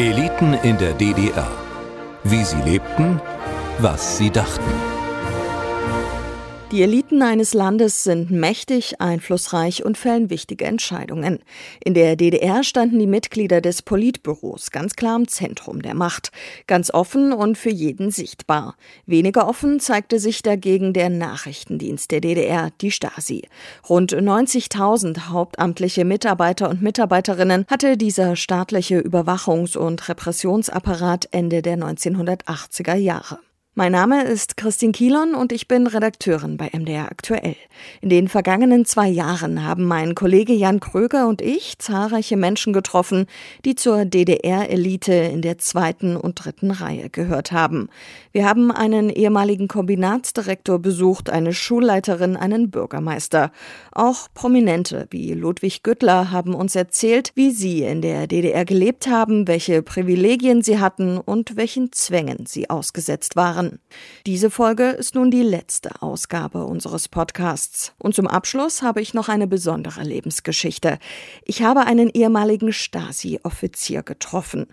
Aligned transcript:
Eliten 0.00 0.54
in 0.54 0.78
der 0.78 0.94
DDR. 0.94 1.46
Wie 2.24 2.42
sie 2.42 2.62
lebten, 2.62 3.20
was 3.80 4.16
sie 4.16 4.30
dachten. 4.30 4.89
Die 6.72 6.84
Eliten 6.84 7.20
eines 7.22 7.52
Landes 7.52 8.04
sind 8.04 8.30
mächtig, 8.30 9.00
einflussreich 9.00 9.84
und 9.84 9.98
fällen 9.98 10.30
wichtige 10.30 10.66
Entscheidungen. 10.66 11.40
In 11.84 11.94
der 11.94 12.14
DDR 12.14 12.62
standen 12.62 13.00
die 13.00 13.08
Mitglieder 13.08 13.60
des 13.60 13.82
Politbüros 13.82 14.70
ganz 14.70 14.94
klar 14.94 15.16
im 15.16 15.26
Zentrum 15.26 15.82
der 15.82 15.94
Macht, 15.94 16.30
ganz 16.68 16.94
offen 16.94 17.32
und 17.32 17.58
für 17.58 17.72
jeden 17.72 18.12
sichtbar. 18.12 18.76
Weniger 19.04 19.48
offen 19.48 19.80
zeigte 19.80 20.20
sich 20.20 20.42
dagegen 20.42 20.92
der 20.92 21.10
Nachrichtendienst 21.10 22.12
der 22.12 22.20
DDR, 22.20 22.70
die 22.80 22.92
Stasi. 22.92 23.48
Rund 23.88 24.12
90.000 24.12 25.30
hauptamtliche 25.30 26.04
Mitarbeiter 26.04 26.70
und 26.70 26.82
Mitarbeiterinnen 26.82 27.66
hatte 27.68 27.96
dieser 27.96 28.36
staatliche 28.36 29.00
Überwachungs- 29.00 29.76
und 29.76 30.08
Repressionsapparat 30.08 31.30
Ende 31.32 31.62
der 31.62 31.78
1980er 31.78 32.94
Jahre. 32.94 33.40
Mein 33.80 33.92
Name 33.92 34.24
ist 34.24 34.58
Christine 34.58 34.92
Kielon 34.92 35.34
und 35.34 35.52
ich 35.52 35.66
bin 35.66 35.86
Redakteurin 35.86 36.58
bei 36.58 36.68
MDR 36.70 37.10
Aktuell. 37.10 37.56
In 38.02 38.10
den 38.10 38.28
vergangenen 38.28 38.84
zwei 38.84 39.08
Jahren 39.08 39.64
haben 39.64 39.86
mein 39.86 40.14
Kollege 40.14 40.52
Jan 40.52 40.80
Kröger 40.80 41.26
und 41.26 41.40
ich 41.40 41.78
zahlreiche 41.78 42.36
Menschen 42.36 42.74
getroffen, 42.74 43.24
die 43.64 43.76
zur 43.76 44.04
DDR-Elite 44.04 45.14
in 45.14 45.40
der 45.40 45.56
zweiten 45.56 46.18
und 46.18 46.44
dritten 46.44 46.72
Reihe 46.72 47.08
gehört 47.08 47.52
haben. 47.52 47.88
Wir 48.32 48.46
haben 48.46 48.70
einen 48.70 49.08
ehemaligen 49.08 49.66
Kombinatsdirektor 49.66 50.78
besucht, 50.78 51.30
eine 51.30 51.54
Schulleiterin, 51.54 52.36
einen 52.36 52.70
Bürgermeister. 52.70 53.50
Auch 53.92 54.28
Prominente 54.34 55.06
wie 55.08 55.32
Ludwig 55.32 55.82
Güttler 55.82 56.30
haben 56.30 56.54
uns 56.54 56.76
erzählt, 56.76 57.32
wie 57.34 57.50
sie 57.50 57.84
in 57.84 58.02
der 58.02 58.26
DDR 58.26 58.66
gelebt 58.66 59.08
haben, 59.08 59.48
welche 59.48 59.80
Privilegien 59.80 60.60
sie 60.60 60.78
hatten 60.78 61.16
und 61.16 61.56
welchen 61.56 61.92
Zwängen 61.92 62.44
sie 62.44 62.68
ausgesetzt 62.68 63.36
waren 63.36 63.69
waren. 63.70 63.80
Diese 64.26 64.50
Folge 64.50 64.90
ist 64.90 65.14
nun 65.14 65.30
die 65.30 65.42
letzte 65.42 66.02
Ausgabe 66.02 66.64
unseres 66.64 67.08
Podcasts. 67.08 67.92
Und 67.98 68.14
zum 68.14 68.26
Abschluss 68.26 68.82
habe 68.82 69.00
ich 69.00 69.14
noch 69.14 69.28
eine 69.28 69.46
besondere 69.46 70.02
Lebensgeschichte. 70.02 70.98
Ich 71.44 71.62
habe 71.62 71.86
einen 71.86 72.10
ehemaligen 72.10 72.72
Stasi-Offizier 72.72 74.02
getroffen. 74.02 74.66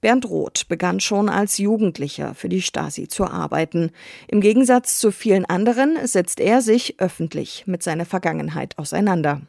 Bernd 0.00 0.28
Roth 0.28 0.68
begann 0.68 1.00
schon 1.00 1.28
als 1.28 1.58
Jugendlicher 1.58 2.34
für 2.34 2.48
die 2.48 2.62
Stasi 2.62 3.08
zu 3.08 3.24
arbeiten. 3.24 3.90
Im 4.28 4.40
Gegensatz 4.40 4.98
zu 4.98 5.10
vielen 5.10 5.44
anderen 5.44 5.98
setzt 6.06 6.40
er 6.40 6.62
sich 6.62 7.00
öffentlich 7.00 7.64
mit 7.66 7.82
seiner 7.82 8.06
Vergangenheit 8.06 8.78
auseinander. 8.78 9.42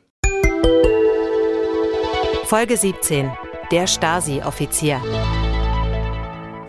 Folge 2.46 2.78
17. 2.78 3.32
Der 3.72 3.88
Stasi-Offizier. 3.88 5.02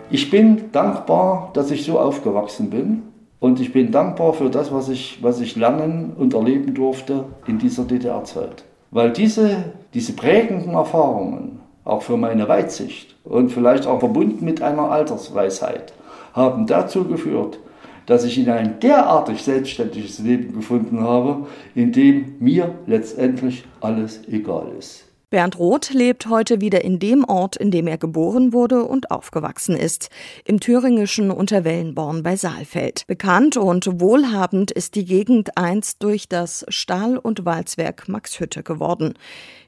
Ich 0.09 0.29
bin 0.29 0.71
dankbar, 0.71 1.51
dass 1.53 1.69
ich 1.69 1.83
so 1.83 1.99
aufgewachsen 1.99 2.69
bin. 2.69 3.03
Und 3.39 3.59
ich 3.59 3.71
bin 3.71 3.91
dankbar 3.91 4.33
für 4.33 4.49
das, 4.49 4.71
was 4.71 4.89
ich, 4.89 5.19
was 5.21 5.41
ich 5.41 5.55
lernen 5.55 6.13
und 6.17 6.33
erleben 6.33 6.73
durfte 6.73 7.25
in 7.45 7.59
dieser 7.59 7.83
DDR-Zeit. 7.83 8.63
Weil 8.89 9.11
diese, 9.11 9.65
diese 9.93 10.13
prägenden 10.13 10.73
Erfahrungen, 10.73 11.59
auch 11.83 12.01
für 12.01 12.17
meine 12.17 12.47
Weitsicht 12.47 13.15
und 13.23 13.51
vielleicht 13.51 13.85
auch 13.85 13.99
verbunden 13.99 14.43
mit 14.43 14.61
einer 14.61 14.89
Altersweisheit, 14.89 15.93
haben 16.33 16.65
dazu 16.65 17.03
geführt, 17.03 17.59
dass 18.07 18.23
ich 18.23 18.39
in 18.39 18.49
ein 18.49 18.79
derartig 18.79 19.43
selbstständiges 19.43 20.19
Leben 20.19 20.53
gefunden 20.53 21.01
habe, 21.01 21.45
in 21.75 21.91
dem 21.91 22.35
mir 22.39 22.73
letztendlich 22.87 23.65
alles 23.81 24.21
egal 24.29 24.67
ist. 24.79 25.06
Bernd 25.29 25.59
Roth 25.59 25.89
lebt 25.89 26.27
heute 26.29 26.61
wieder 26.61 26.85
in 26.85 26.99
dem 26.99 27.25
Ort, 27.25 27.57
in 27.57 27.69
dem 27.69 27.87
er 27.87 27.97
geboren 27.97 28.53
wurde 28.53 28.85
und 28.85 29.11
aufgewachsen 29.11 29.75
ist, 29.75 30.09
im 30.45 30.61
thüringischen 30.61 31.31
Unterwellenborn 31.31 32.23
bei 32.23 32.37
Saalfeld. 32.37 33.05
Bekannt 33.07 33.57
und 33.57 33.99
wohlhabend 33.99 34.71
ist 34.71 34.95
die 34.95 35.03
Gegend 35.03 35.57
einst 35.57 36.01
durch 36.01 36.29
das 36.29 36.65
Stahl- 36.69 37.17
und 37.17 37.43
Walzwerk 37.43 38.07
Max 38.07 38.39
Hütte 38.39 38.63
geworden. 38.63 39.15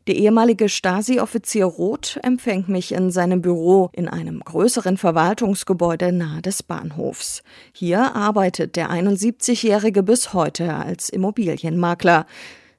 Der 0.07 0.15
ehemalige 0.15 0.69
Stasi-Offizier 0.69 1.65
Roth 1.65 2.17
empfängt 2.23 2.69
mich 2.69 2.93
in 2.93 3.11
seinem 3.11 3.41
Büro 3.41 3.89
in 3.91 4.07
einem 4.07 4.39
größeren 4.39 4.95
Verwaltungsgebäude 4.95 6.13
nahe 6.13 6.41
des 6.41 6.63
Bahnhofs. 6.63 7.43
Hier 7.73 8.15
arbeitet 8.15 8.77
der 8.77 8.91
71-Jährige 8.91 10.03
bis 10.03 10.33
heute 10.33 10.73
als 10.73 11.09
Immobilienmakler. 11.09 12.25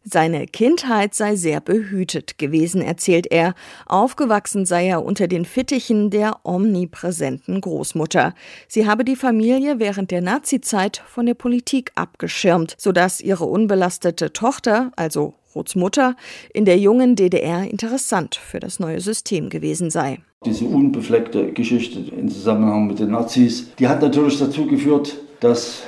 Seine 0.02 0.46
Kindheit 0.46 1.14
sei 1.14 1.36
sehr 1.36 1.60
behütet 1.60 2.38
gewesen, 2.38 2.80
erzählt 2.80 3.26
er. 3.30 3.54
Aufgewachsen 3.84 4.64
sei 4.64 4.88
er 4.88 5.04
unter 5.04 5.28
den 5.28 5.44
Fittichen 5.44 6.08
der 6.08 6.38
omnipräsenten 6.42 7.60
Großmutter. 7.60 8.34
Sie 8.66 8.86
habe 8.86 9.04
die 9.04 9.14
Familie 9.14 9.78
während 9.78 10.10
der 10.10 10.22
Nazizeit 10.22 11.02
von 11.06 11.26
der 11.26 11.34
Politik 11.34 11.92
abgeschirmt, 11.96 12.76
sodass 12.78 13.20
ihre 13.20 13.44
unbelastete 13.44 14.32
Tochter, 14.32 14.90
also 14.96 15.34
Roths 15.54 15.74
Mutter, 15.74 16.16
in 16.54 16.64
der 16.64 16.78
jungen 16.78 17.14
DDR 17.14 17.70
interessant 17.70 18.36
für 18.36 18.58
das 18.58 18.80
neue 18.80 19.00
System 19.00 19.50
gewesen 19.50 19.90
sei. 19.90 20.20
Diese 20.46 20.64
unbefleckte 20.64 21.52
Geschichte 21.52 21.98
im 21.98 22.30
Zusammenhang 22.30 22.86
mit 22.86 23.00
den 23.00 23.10
Nazis, 23.10 23.74
die 23.78 23.86
hat 23.86 24.00
natürlich 24.00 24.38
dazu 24.38 24.66
geführt, 24.66 25.18
dass 25.40 25.82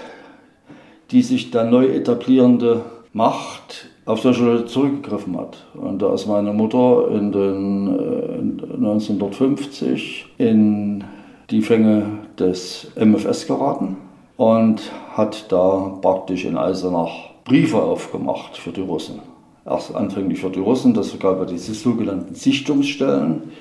die 1.11 1.23
sich 1.23 1.51
dann 1.51 1.71
neu 1.71 1.87
etablierende 1.87 2.85
Macht 3.15 3.92
auf 4.05 4.21
solche 4.21 4.65
zurückgegriffen 4.65 5.39
hat. 5.39 5.65
Und 5.75 6.03
da 6.03 6.13
ist 6.15 6.27
meine 6.27 6.53
Mutter 6.53 7.09
in 7.11 7.33
den 7.33 7.87
äh, 7.89 8.75
1950 8.75 10.27
in 10.39 11.05
die 11.51 11.63
Fänge 11.63 12.07
des 12.39 12.91
MFS 12.97 13.47
geraten 13.47 13.97
und 14.37 14.83
hat 15.13 15.53
da 15.53 15.99
praktisch 16.01 16.45
in 16.45 16.57
Eisenach 16.57 17.31
Briefe 17.45 17.83
aufgemacht 17.83 18.57
für 18.57 18.71
die 18.71 18.81
Russen. 18.81 19.21
Erst 19.65 19.95
anfänglich 19.95 20.41
für 20.41 20.51
die 20.51 20.61
Russen, 20.61 20.95
das 20.95 21.17
gab 21.19 21.39
ja 21.39 21.45
diese 21.45 21.75
sogenannten 21.75 22.35
Sichtungsstellen, 22.35 23.53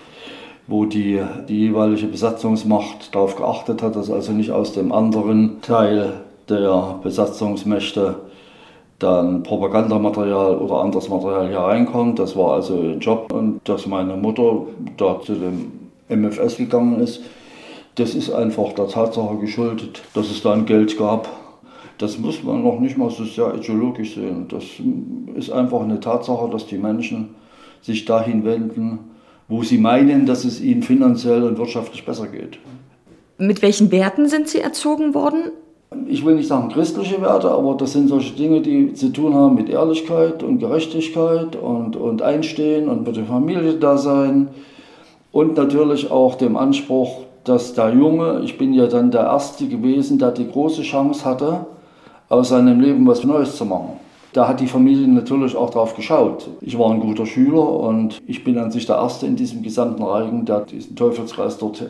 wo 0.68 0.86
die, 0.86 1.22
die 1.48 1.60
jeweilige 1.60 2.08
Besatzungsmacht 2.08 3.14
darauf 3.14 3.36
geachtet 3.36 3.84
hat, 3.84 3.96
dass 3.96 4.10
also 4.10 4.32
nicht 4.32 4.52
aus 4.52 4.74
dem 4.74 4.92
anderen 4.92 5.62
Teil 5.62 6.14
der 6.50 7.00
Besatzungsmächte 7.04 8.16
dann 9.02 9.44
Propagandamaterial 9.44 10.58
oder 10.58 10.76
anderes 10.76 11.10
Material 11.10 11.48
hier 11.48 11.60
reinkommt. 11.60 12.20
Das 12.20 12.36
war 12.36 12.54
also 12.54 12.80
ein 12.80 13.00
Job. 13.00 13.32
Und 13.34 13.62
dass 13.64 13.88
meine 13.88 14.16
Mutter 14.16 14.68
da 14.98 15.20
zu 15.22 15.34
dem 15.36 15.72
MFS 16.10 16.58
gegangen 16.58 17.00
ist, 17.00 17.22
das 17.96 18.16
ist 18.16 18.32
einfach 18.32 18.74
der 18.74 18.88
Tatsache 18.88 19.38
geschuldet, 19.38 20.02
dass 20.14 20.30
es 20.30 20.42
da 20.44 20.54
ein 20.54 20.66
Geld 20.66 20.98
gab. 20.98 21.30
Das 21.98 22.18
muss 22.18 22.44
man 22.44 22.64
noch 22.64 22.80
nicht 22.80 22.98
mal 22.98 23.10
so 23.10 23.26
sehr 23.26 23.54
ideologisch 23.56 24.16
sehen. 24.16 24.48
Das 24.50 24.64
ist 25.36 25.52
einfach 25.52 25.82
eine 25.82 26.00
Tatsache, 26.00 26.50
dass 26.50 26.68
die 26.68 26.78
Menschen 26.78 27.36
sich 27.82 28.06
dahin 28.06 28.46
wenden, 28.46 29.00
wo 29.48 29.64
sie 29.64 29.78
meinen, 29.78 30.26
dass 30.26 30.46
es 30.46 30.62
ihnen 30.62 30.84
finanziell 30.84 31.44
und 31.44 31.58
wirtschaftlich 31.58 32.06
besser 32.06 32.28
geht. 32.28 32.60
Mit 33.38 33.62
welchen 33.62 33.92
Werten 33.92 34.28
sind 34.28 34.48
Sie 34.48 34.62
erzogen 34.62 35.14
worden? 35.14 35.52
Ich 36.12 36.26
will 36.26 36.36
nicht 36.36 36.48
sagen 36.48 36.70
christliche 36.70 37.22
Werte, 37.22 37.50
aber 37.50 37.76
das 37.76 37.94
sind 37.94 38.10
solche 38.10 38.34
Dinge, 38.34 38.62
die 38.62 38.94
zu 38.94 39.14
tun 39.14 39.34
haben 39.34 39.56
mit 39.56 39.70
Ehrlichkeit 39.70 40.44
und 40.44 40.60
Gerechtigkeit 40.60 41.56
und, 41.56 41.96
und 41.96 42.22
Einstehen 42.22 42.90
und 42.90 43.08
mit 43.08 43.16
der 43.16 43.26
Familie 43.26 43.76
da 43.76 43.98
sein 43.98 44.50
und 45.32 45.56
natürlich 45.56 46.12
auch 46.12 46.36
dem 46.36 46.58
Anspruch, 46.58 47.22
dass 47.46 47.74
der 47.74 47.94
Junge, 47.94 48.42
ich 48.44 48.58
bin 48.58 48.74
ja 48.74 48.88
dann 48.88 49.12
der 49.12 49.22
Erste 49.22 49.68
gewesen, 49.68 50.20
der 50.20 50.32
die 50.32 50.50
große 50.50 50.82
Chance 50.82 51.26
hatte, 51.26 51.66
aus 52.30 52.50
seinem 52.50 52.80
Leben 52.80 53.08
was 53.08 53.24
Neues 53.24 53.56
zu 53.56 53.66
machen. 53.66 53.94
Da 54.34 54.48
hat 54.48 54.60
die 54.60 54.68
Familie 54.68 55.08
natürlich 55.08 55.56
auch 55.56 55.70
drauf 55.70 55.96
geschaut. 55.96 56.50
Ich 56.62 56.78
war 56.78 56.92
ein 56.92 57.02
guter 57.02 57.26
Schüler 57.26 57.68
und 57.68 58.22
ich 58.28 58.44
bin 58.44 58.58
an 58.58 58.72
sich 58.72 58.86
der 58.86 58.96
Erste 58.96 59.26
in 59.26 59.36
diesem 59.36 59.62
gesamten 59.64 60.04
Reigen, 60.04 60.46
der 60.46 60.62
diesen 60.62 60.96
Teufelskreis 60.96 61.58
dort 61.58 61.84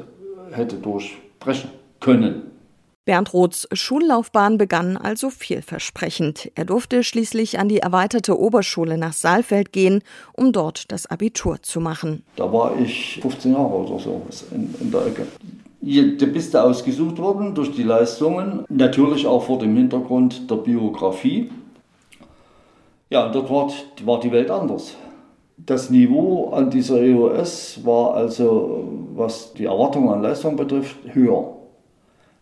hätte 0.51 0.77
durchbrechen 0.77 1.69
können. 2.00 2.50
Bernd 3.03 3.33
Roths 3.33 3.68
Schullaufbahn 3.74 4.59
begann 4.59 4.95
also 4.95 5.31
vielversprechend. 5.31 6.51
Er 6.53 6.65
durfte 6.65 7.03
schließlich 7.03 7.57
an 7.57 7.68
die 7.68 7.80
erweiterte 7.80 8.39
Oberschule 8.39 8.95
nach 8.95 9.13
Saalfeld 9.13 9.74
gehen, 9.74 10.03
um 10.33 10.51
dort 10.51 10.92
das 10.92 11.07
Abitur 11.07 11.63
zu 11.63 11.80
machen. 11.80 12.24
Da 12.36 12.53
war 12.53 12.80
ich 12.80 13.18
15 13.24 13.53
Jahre 13.53 13.74
oder 13.74 13.98
so 13.98 14.21
in, 14.51 14.75
in 14.80 14.92
der 14.92 15.07
Ecke. 15.07 15.25
Da 15.81 16.25
bist 16.27 16.53
du 16.53 16.62
ausgesucht 16.62 17.18
worden 17.18 17.56
durch 17.56 17.71
die 17.71 17.81
Leistungen, 17.81 18.65
natürlich 18.69 19.25
auch 19.25 19.45
vor 19.45 19.57
dem 19.57 19.75
Hintergrund 19.75 20.50
der 20.51 20.57
Biografie. 20.57 21.50
Ja, 23.09 23.30
dort 23.30 23.50
war, 23.50 23.71
war 24.06 24.19
die 24.19 24.31
Welt 24.31 24.51
anders. 24.51 24.95
Das 25.57 25.89
Niveau 25.89 26.51
an 26.51 26.69
dieser 26.69 27.01
EOS 27.01 27.83
war 27.83 28.13
also, 28.13 28.88
was 29.15 29.54
die 29.54 29.65
Erwartungen 29.65 30.09
an 30.09 30.21
Leistung 30.21 30.56
betrifft, 30.56 30.97
höher. 31.13 31.60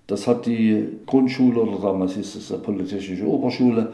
Das 0.10 0.26
hat 0.26 0.48
die 0.48 0.88
Grundschule 1.06 1.62
oder 1.62 1.80
damals 1.80 2.16
hieß 2.16 2.36
es 2.36 2.62
Politische 2.64 3.28
Oberschule, 3.28 3.94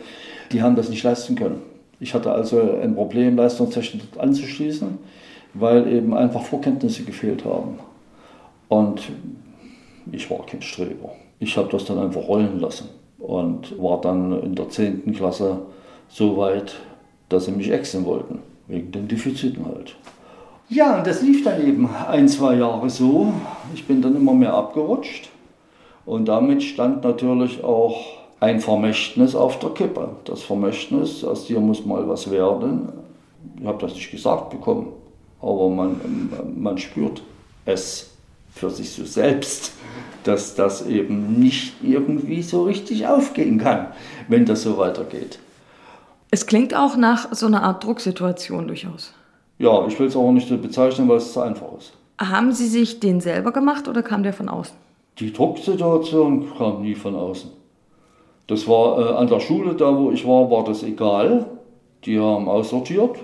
die 0.49 0.61
haben 0.61 0.77
das 0.77 0.87
nicht 0.87 1.03
leisten 1.03 1.35
können. 1.35 1.61
Ich 1.99 2.13
hatte 2.13 2.31
also 2.31 2.61
ein 2.81 2.95
Problem, 2.95 3.35
leistungstechnisch 3.35 4.03
anzuschließen, 4.17 4.97
weil 5.55 5.91
eben 5.91 6.13
einfach 6.13 6.41
Vorkenntnisse 6.41 7.03
gefehlt 7.03 7.43
haben. 7.43 7.79
Und 8.69 9.01
ich 10.09 10.31
war 10.31 10.45
kein 10.45 10.61
Streber. 10.61 11.11
Ich 11.39 11.57
habe 11.57 11.67
das 11.69 11.83
dann 11.83 11.99
einfach 11.99 12.25
rollen 12.29 12.61
lassen 12.61 12.87
und 13.19 13.77
war 13.77 13.99
dann 13.99 14.41
in 14.41 14.55
der 14.55 14.69
10. 14.69 15.11
Klasse 15.13 15.63
so 16.07 16.37
weit, 16.37 16.75
dass 17.27 17.45
sie 17.45 17.51
mich 17.51 17.69
exen 17.71 18.05
wollten, 18.05 18.39
wegen 18.67 18.93
den 18.93 19.09
Defiziten 19.09 19.65
halt. 19.65 19.97
Ja, 20.69 20.97
und 20.97 21.05
das 21.07 21.21
lief 21.21 21.43
dann 21.43 21.61
eben 21.67 21.89
ein, 22.07 22.29
zwei 22.29 22.55
Jahre 22.55 22.89
so. 22.89 23.33
Ich 23.73 23.85
bin 23.85 24.01
dann 24.01 24.15
immer 24.15 24.33
mehr 24.33 24.53
abgerutscht 24.53 25.29
und 26.05 26.25
damit 26.25 26.63
stand 26.63 27.03
natürlich 27.03 27.63
auch 27.63 27.97
ein 28.39 28.59
Vermächtnis 28.59 29.35
auf 29.35 29.59
der 29.59 29.71
Kippe. 29.71 30.09
Das 30.25 30.43
Vermächtnis, 30.43 31.23
aus 31.23 31.45
dir 31.45 31.59
muss 31.59 31.85
mal 31.85 32.07
was 32.07 32.29
werden. 32.29 32.89
Ich 33.59 33.65
habe 33.65 33.79
das 33.79 33.93
nicht 33.93 34.11
gesagt 34.11 34.49
bekommen, 34.49 34.87
aber 35.41 35.69
man, 35.69 36.29
man 36.55 36.77
spürt 36.77 37.21
es 37.65 38.11
für 38.51 38.69
sich 38.69 38.91
so 38.91 39.05
selbst, 39.05 39.73
dass 40.23 40.55
das 40.55 40.85
eben 40.87 41.39
nicht 41.39 41.73
irgendwie 41.83 42.41
so 42.41 42.63
richtig 42.63 43.05
aufgehen 43.07 43.59
kann, 43.59 43.87
wenn 44.27 44.45
das 44.45 44.63
so 44.63 44.77
weitergeht. 44.77 45.39
Es 46.31 46.45
klingt 46.45 46.75
auch 46.75 46.97
nach 46.97 47.33
so 47.33 47.45
einer 47.45 47.63
Art 47.63 47.83
Drucksituation 47.83 48.67
durchaus. 48.67 49.13
Ja, 49.57 49.85
ich 49.87 49.97
will 49.99 50.07
es 50.07 50.15
auch 50.15 50.31
nicht 50.31 50.49
so 50.49 50.57
bezeichnen, 50.57 51.07
weil 51.07 51.17
es 51.17 51.31
zu 51.31 51.41
einfach 51.41 51.67
ist. 51.77 51.93
Haben 52.19 52.51
Sie 52.51 52.67
sich 52.67 52.99
den 52.99 53.21
selber 53.21 53.51
gemacht 53.51 53.87
oder 53.87 54.03
kam 54.03 54.23
der 54.23 54.33
von 54.33 54.49
außen? 54.49 54.75
Die 55.19 55.31
Drucksituation 55.31 56.45
kam 56.57 56.81
nie 56.81 56.95
von 56.95 57.15
außen. 57.15 57.49
Das 58.47 58.67
war 58.67 58.99
äh, 58.99 59.13
an 59.15 59.27
der 59.27 59.39
Schule, 59.39 59.73
da 59.73 59.97
wo 59.97 60.11
ich 60.11 60.27
war, 60.27 60.51
war 60.51 60.63
das 60.65 60.83
egal. 60.83 61.45
Die 62.03 62.19
haben 62.19 62.47
aussortiert, 62.49 63.17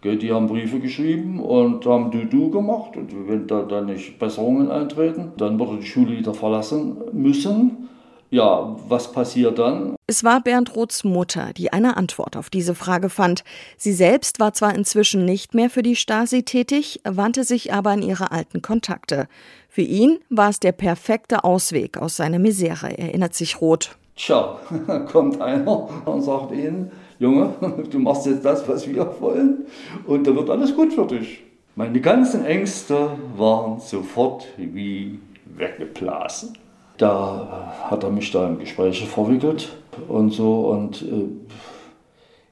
gell, 0.00 0.16
die 0.16 0.32
haben 0.32 0.46
Briefe 0.46 0.78
geschrieben 0.78 1.40
und 1.40 1.84
haben 1.84 2.10
Du-Du 2.10 2.50
gemacht. 2.50 2.96
Und 2.96 3.28
wenn 3.28 3.46
da 3.46 3.62
dann 3.62 3.86
nicht 3.86 4.18
Besserungen 4.18 4.70
eintreten, 4.70 5.32
dann 5.36 5.58
wurde 5.58 5.78
die 5.78 5.86
Schule 5.86 6.16
wieder 6.16 6.32
verlassen 6.32 6.96
müssen. 7.12 7.88
Ja, 8.30 8.76
was 8.88 9.12
passiert 9.12 9.58
dann? 9.58 9.96
Es 10.08 10.24
war 10.24 10.40
Bernd 10.40 10.74
Roths 10.74 11.04
Mutter, 11.04 11.52
die 11.56 11.72
eine 11.72 11.96
Antwort 11.96 12.36
auf 12.36 12.50
diese 12.50 12.74
Frage 12.74 13.08
fand. 13.08 13.44
Sie 13.76 13.92
selbst 13.92 14.40
war 14.40 14.52
zwar 14.52 14.74
inzwischen 14.74 15.24
nicht 15.24 15.54
mehr 15.54 15.70
für 15.70 15.82
die 15.82 15.96
Stasi 15.96 16.42
tätig, 16.42 17.00
wandte 17.04 17.44
sich 17.44 17.72
aber 17.72 17.90
an 17.90 18.02
ihre 18.02 18.32
alten 18.32 18.62
Kontakte. 18.62 19.28
Für 19.68 19.82
ihn 19.82 20.18
war 20.28 20.50
es 20.50 20.60
der 20.60 20.72
perfekte 20.72 21.44
Ausweg 21.44 21.98
aus 21.98 22.16
seiner 22.16 22.38
Misere, 22.38 22.98
erinnert 22.98 23.34
sich 23.34 23.60
Roth. 23.60 23.96
Tja, 24.16 24.58
kommt 25.12 25.40
einer 25.40 26.06
und 26.06 26.22
sagt 26.22 26.52
Ihnen, 26.52 26.90
Junge, 27.18 27.54
du 27.90 27.98
machst 27.98 28.26
jetzt 28.26 28.44
das, 28.44 28.66
was 28.68 28.88
wir 28.88 29.20
wollen 29.20 29.66
und 30.06 30.26
da 30.26 30.34
wird 30.34 30.50
alles 30.50 30.74
gut 30.74 30.92
für 30.92 31.06
dich. 31.06 31.42
Meine 31.74 32.00
ganzen 32.00 32.44
Ängste 32.44 33.10
waren 33.36 33.80
sofort 33.80 34.46
wie 34.56 35.18
weggeblasen. 35.44 36.56
Da 36.98 37.74
hat 37.90 38.04
er 38.04 38.10
mich 38.10 38.30
da 38.32 38.46
in 38.46 38.58
Gespräche 38.58 39.06
verwickelt 39.06 39.70
und 40.08 40.30
so 40.30 40.68
und 40.70 41.02
äh, 41.02 41.28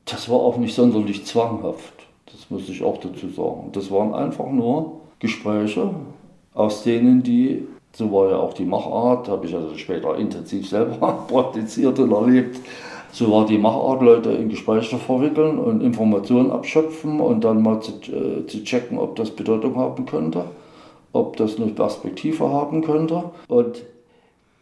das 0.05 0.29
war 0.29 0.39
auch 0.39 0.57
nicht 0.59 0.75
sonderlich 0.75 1.25
zwanghaft. 1.25 1.95
Das 2.27 2.51
muss 2.51 2.69
ich 2.69 2.83
auch 2.83 2.99
dazu 2.99 3.29
sagen. 3.29 3.71
Das 3.73 3.91
waren 3.91 4.15
einfach 4.15 4.51
nur 4.51 5.01
Gespräche, 5.19 5.91
aus 6.53 6.83
denen 6.83 7.23
die, 7.23 7.67
so 7.93 8.13
war 8.13 8.31
ja 8.31 8.37
auch 8.37 8.53
die 8.53 8.65
Machart, 8.65 9.29
habe 9.29 9.47
ich 9.47 9.55
also 9.55 9.77
später 9.77 10.17
intensiv 10.17 10.69
selber 10.69 11.25
praktiziert 11.29 11.99
und 11.99 12.13
erlebt, 12.13 12.61
so 13.13 13.31
war 13.31 13.47
die 13.47 13.59
Machart, 13.59 14.03
Leute 14.03 14.33
in 14.33 14.49
Gespräche 14.49 14.99
verwickeln 14.99 15.59
und 15.59 15.81
Informationen 15.83 16.51
abschöpfen 16.51 17.21
und 17.21 17.45
dann 17.45 17.63
mal 17.63 17.81
zu, 17.81 17.93
äh, 17.93 18.47
zu 18.47 18.65
checken, 18.65 18.99
ob 18.99 19.15
das 19.15 19.31
Bedeutung 19.31 19.77
haben 19.77 20.05
könnte, 20.05 20.45
ob 21.13 21.37
das 21.37 21.57
eine 21.57 21.69
Perspektive 21.69 22.51
haben 22.51 22.83
könnte. 22.83 23.31
Und 23.47 23.85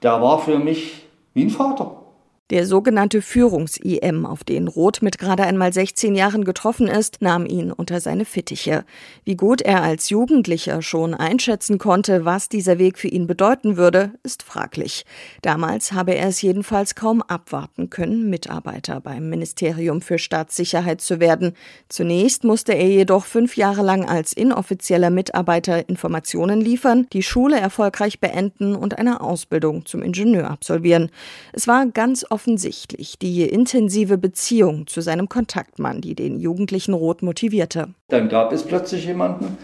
der 0.02 0.20
war 0.20 0.38
für 0.38 0.58
mich 0.58 1.04
wie 1.34 1.44
ein 1.44 1.50
Vater. 1.50 2.01
Der 2.50 2.67
sogenannte 2.67 3.23
Führungs-IM, 3.23 4.27
auf 4.27 4.44
den 4.44 4.69
Roth 4.69 5.00
mit 5.00 5.17
gerade 5.17 5.44
einmal 5.44 5.73
16 5.73 6.15
Jahren 6.15 6.44
getroffen 6.44 6.87
ist, 6.87 7.23
nahm 7.23 7.47
ihn 7.47 7.73
unter 7.73 8.00
seine 8.00 8.25
Fittiche. 8.27 8.85
Wie 9.25 9.37
gut 9.37 9.62
er 9.62 9.83
als 9.83 10.11
Jugendlicher 10.11 10.83
schon 10.83 11.15
einschätzen 11.15 11.79
konnte, 11.79 12.27
was 12.27 12.50
dieser 12.50 12.79
Weg 12.79 12.99
für 12.99 13.09
ihn 13.09 13.27
bedeuten 13.27 13.79
würde, 13.79 14.11
ist 14.23 14.43
fraglich. 14.43 15.06
Damals 15.41 15.93
habe 15.93 16.15
er 16.15 16.29
es 16.29 16.43
jedenfalls 16.43 16.94
kaum 16.94 17.23
abwarten 17.23 17.89
können, 17.89 18.29
Mitarbeiter 18.29 19.00
beim 19.00 19.31
Ministerium 19.31 20.03
für 20.03 20.19
Staatssicherheit 20.19 21.00
zu 21.00 21.21
werden. 21.21 21.55
Zunächst 21.89 22.44
musste 22.44 22.75
er 22.75 22.89
jedoch 22.89 23.25
fünf 23.25 23.56
Jahre 23.56 23.83
lang 23.83 24.05
als 24.05 24.33
inoffizieller 24.35 25.11
Mitarbeiter 25.11 25.89
Informationen 25.89 26.61
liefern, 26.61 27.06
die 27.15 27.23
Schule 27.23 27.59
erfolgreich 27.59 28.21
beenden 28.21 28.75
und 28.75 28.99
eine 28.99 29.23
Ausbildung 29.23 29.87
zum 29.87 30.03
Ingenieur 30.03 30.50
absolvieren. 30.50 31.11
Es 31.53 31.67
war 31.67 31.87
ganz 31.87 32.27
offensichtlich 32.43 33.21
die 33.21 33.43
intensive 33.43 34.19
Beziehung 34.19 34.89
zu 34.89 35.00
seinem 35.00 35.29
Kontaktmann, 35.29 36.00
die 36.00 36.17
den 36.17 36.41
jugendlichen 36.41 36.93
Roth 36.93 37.23
motivierte. 37.23 37.91
Dann 38.09 38.29
gab 38.29 38.53
es 38.53 38.65
plötzlich 38.65 39.06
jemanden, 39.06 39.56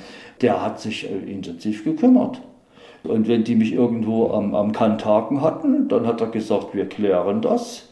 der 0.43 0.63
hat 0.63 0.81
sich 0.81 1.11
äh, 1.11 1.17
intensiv 1.29 1.83
gekümmert. 1.83 2.41
Und 3.03 3.27
wenn 3.27 3.43
die 3.43 3.57
mich 3.57 3.73
irgendwo 3.73 4.31
am, 4.31 4.55
am 4.55 4.71
Kantaken 4.71 5.43
hatten, 5.43 5.89
dann 5.89 6.07
hat 6.07 6.21
er 6.21 6.29
gesagt, 6.29 6.73
wir 6.73 6.89
klären 6.89 7.43
das. 7.43 7.89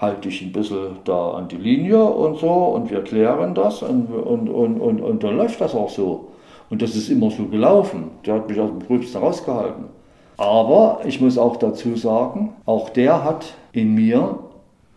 Halte 0.00 0.28
ich 0.28 0.42
ein 0.42 0.52
bisschen 0.52 0.98
da 1.04 1.32
an 1.32 1.48
die 1.48 1.56
Linie 1.56 2.04
und 2.04 2.38
so 2.38 2.50
und 2.50 2.92
wir 2.92 3.02
klären 3.02 3.56
das 3.56 3.82
und, 3.82 4.06
und, 4.06 4.48
und, 4.48 4.80
und, 4.80 5.00
und 5.00 5.24
dann 5.24 5.36
läuft 5.36 5.60
das 5.60 5.74
auch 5.74 5.90
so. 5.90 6.28
Und 6.70 6.82
das 6.82 6.94
ist 6.94 7.08
immer 7.08 7.32
so 7.32 7.46
gelaufen. 7.46 8.12
Der 8.24 8.34
hat 8.34 8.48
mich 8.48 8.60
aus 8.60 8.70
dem 8.70 8.86
Gröbsten 8.86 9.20
rausgehalten. 9.20 9.86
Aber 10.36 11.00
ich 11.04 11.20
muss 11.20 11.38
auch 11.38 11.56
dazu 11.56 11.96
sagen, 11.96 12.54
auch 12.66 12.90
der 12.90 13.24
hat 13.24 13.54
in 13.72 13.94
mir 13.94 14.38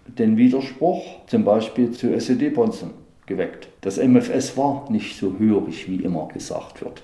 den 0.07 0.37
Widerspruch 0.37 1.03
zum 1.27 1.43
Beispiel 1.43 1.91
zu 1.91 2.13
SED-Bonzen 2.13 2.91
geweckt. 3.25 3.67
Das 3.81 3.97
MFS 3.97 4.57
war 4.57 4.85
nicht 4.89 5.17
so 5.17 5.33
hörig, 5.37 5.89
wie 5.89 5.97
immer 5.97 6.27
gesagt 6.29 6.81
wird. 6.81 7.03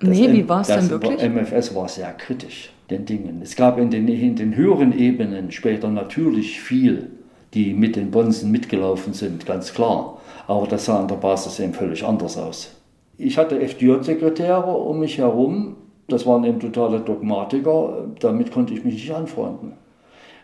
Das 0.00 0.10
nee, 0.10 0.32
wie 0.32 0.48
war 0.48 0.62
es 0.62 0.66
denn 0.66 0.90
wirklich? 0.90 1.16
Das 1.16 1.28
MFS 1.28 1.74
war 1.74 1.88
sehr 1.88 2.12
kritisch 2.12 2.72
den 2.90 3.06
Dingen. 3.06 3.40
Es 3.42 3.56
gab 3.56 3.78
in 3.78 3.90
den, 3.90 4.08
in 4.08 4.36
den 4.36 4.56
höheren 4.56 4.96
Ebenen 4.96 5.50
später 5.52 5.88
natürlich 5.88 6.60
viel, 6.60 7.10
die 7.54 7.72
mit 7.72 7.96
den 7.96 8.10
Bonzen 8.10 8.50
mitgelaufen 8.50 9.14
sind, 9.14 9.46
ganz 9.46 9.72
klar. 9.72 10.20
Aber 10.46 10.66
das 10.66 10.86
sah 10.86 11.00
an 11.00 11.08
der 11.08 11.16
Basis 11.16 11.60
eben 11.60 11.72
völlig 11.72 12.04
anders 12.04 12.36
aus. 12.36 12.74
Ich 13.16 13.38
hatte 13.38 13.60
FDJ-Sekretäre 13.60 14.72
um 14.72 15.00
mich 15.00 15.18
herum, 15.18 15.76
das 16.08 16.26
waren 16.26 16.44
eben 16.44 16.60
totale 16.60 17.00
Dogmatiker, 17.00 18.08
damit 18.20 18.52
konnte 18.52 18.74
ich 18.74 18.84
mich 18.84 18.94
nicht 18.94 19.14
anfreunden. 19.14 19.72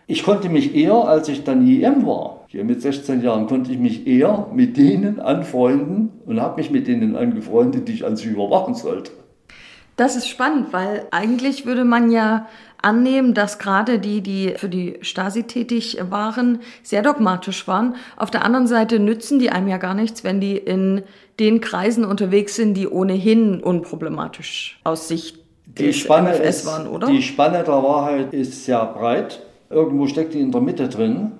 Ich 0.07 0.23
konnte 0.23 0.49
mich 0.49 0.75
eher, 0.75 0.95
als 0.95 1.29
ich 1.29 1.45
dann 1.45 1.67
IM 1.67 2.07
war, 2.07 2.47
hier 2.49 2.65
mit 2.65 2.81
16 2.81 3.23
Jahren, 3.23 3.47
konnte 3.47 3.71
ich 3.71 3.79
mich 3.79 4.07
eher 4.07 4.47
mit 4.55 4.79
denen 4.79 5.21
anfreunden 5.21 6.13
und 6.25 6.41
habe 6.41 6.57
mich 6.57 6.71
mit 6.71 6.87
denen 6.87 7.15
angefreundet, 7.15 7.89
die 7.89 7.93
ich 7.93 8.07
an 8.07 8.17
sich 8.17 8.29
überwachen 8.29 8.75
sollte. 8.75 9.11
Das 9.97 10.17
ist 10.17 10.29
spannend, 10.29 10.73
weil 10.73 11.07
eigentlich 11.11 11.67
würde 11.67 11.85
man 11.85 12.11
ja 12.11 12.47
annehmen, 12.81 13.35
dass 13.35 13.59
gerade 13.59 13.99
die, 13.99 14.23
die 14.23 14.55
für 14.57 14.69
die 14.69 14.97
Stasi 15.03 15.43
tätig 15.43 15.99
waren, 16.09 16.61
sehr 16.83 17.03
dogmatisch 17.03 17.67
waren. 17.67 17.97
Auf 18.17 18.31
der 18.31 18.45
anderen 18.45 18.69
Seite 18.69 19.01
nützen 19.01 19.41
die 19.41 19.51
einem 19.51 19.69
ja 19.69 19.77
gar 19.77 19.95
nichts, 19.95 20.23
wenn 20.25 20.41
die 20.41 20.57
in 20.57 21.03
den 21.41 21.61
Kreisen 21.61 22.05
unterwegs 22.05 22.55
sind, 22.55 22.75
die 22.75 22.89
ohnehin 22.89 23.61
unproblematisch 23.61 24.81
aus 24.85 25.09
Sicht 25.09 25.48
die 25.77 25.93
Spanne 25.93 26.33
ist, 26.33 26.67
waren, 26.67 26.87
oder? 26.89 27.09
Die 27.09 27.23
Spanne 27.23 27.63
der 27.63 27.83
Wahrheit 27.83 28.33
ist 28.33 28.65
sehr 28.65 28.85
breit. 28.87 29.43
Irgendwo 29.71 30.07
steckt 30.07 30.35
die 30.35 30.41
in 30.41 30.51
der 30.51 30.61
Mitte 30.61 30.89
drin. 30.89 31.33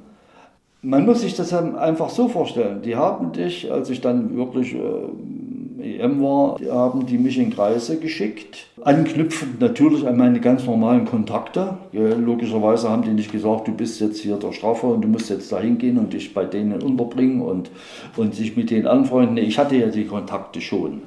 Man 0.83 1.07
muss 1.07 1.23
sich 1.23 1.35
das 1.35 1.53
einfach 1.53 2.11
so 2.11 2.29
vorstellen. 2.29 2.83
Die 2.83 2.95
haben 2.95 3.33
dich, 3.33 3.73
als 3.73 3.91
ich 3.91 4.01
dann 4.01 4.37
wirklich 4.37 4.75
äh, 4.75 5.99
EM 5.99 6.23
war, 6.23 6.57
die 6.59 6.71
haben 6.71 7.07
die 7.07 7.19
mich 7.19 7.39
in 7.39 7.51
Kreise 7.51 7.99
geschickt. 7.99 8.67
Anknüpfend 8.83 9.61
natürlich 9.61 10.07
an 10.07 10.17
meine 10.17 10.41
ganz 10.41 10.65
normalen 10.67 11.05
Kontakte. 11.05 11.79
Ja, 11.93 12.15
logischerweise 12.15 12.91
haben 12.91 13.03
die 13.03 13.11
nicht 13.11 13.33
gesagt, 13.33 13.67
du 13.67 13.73
bist 13.73 14.01
jetzt 14.01 14.21
hier 14.21 14.37
der 14.37 14.53
Straffer 14.53 14.89
und 14.89 15.03
du 15.03 15.09
musst 15.09 15.31
jetzt 15.31 15.51
da 15.51 15.59
hingehen 15.59 15.99
und 15.99 16.13
dich 16.13 16.33
bei 16.33 16.45
denen 16.45 16.81
unterbringen 16.81 17.43
und, 17.43 17.71
und 18.17 18.35
sich 18.35 18.57
mit 18.57 18.71
denen 18.71 18.87
anfreunden. 18.87 19.37
Ich 19.37 19.59
hatte 19.59 19.77
ja 19.77 19.89
die 19.89 20.05
Kontakte 20.05 20.61
schon. 20.61 21.03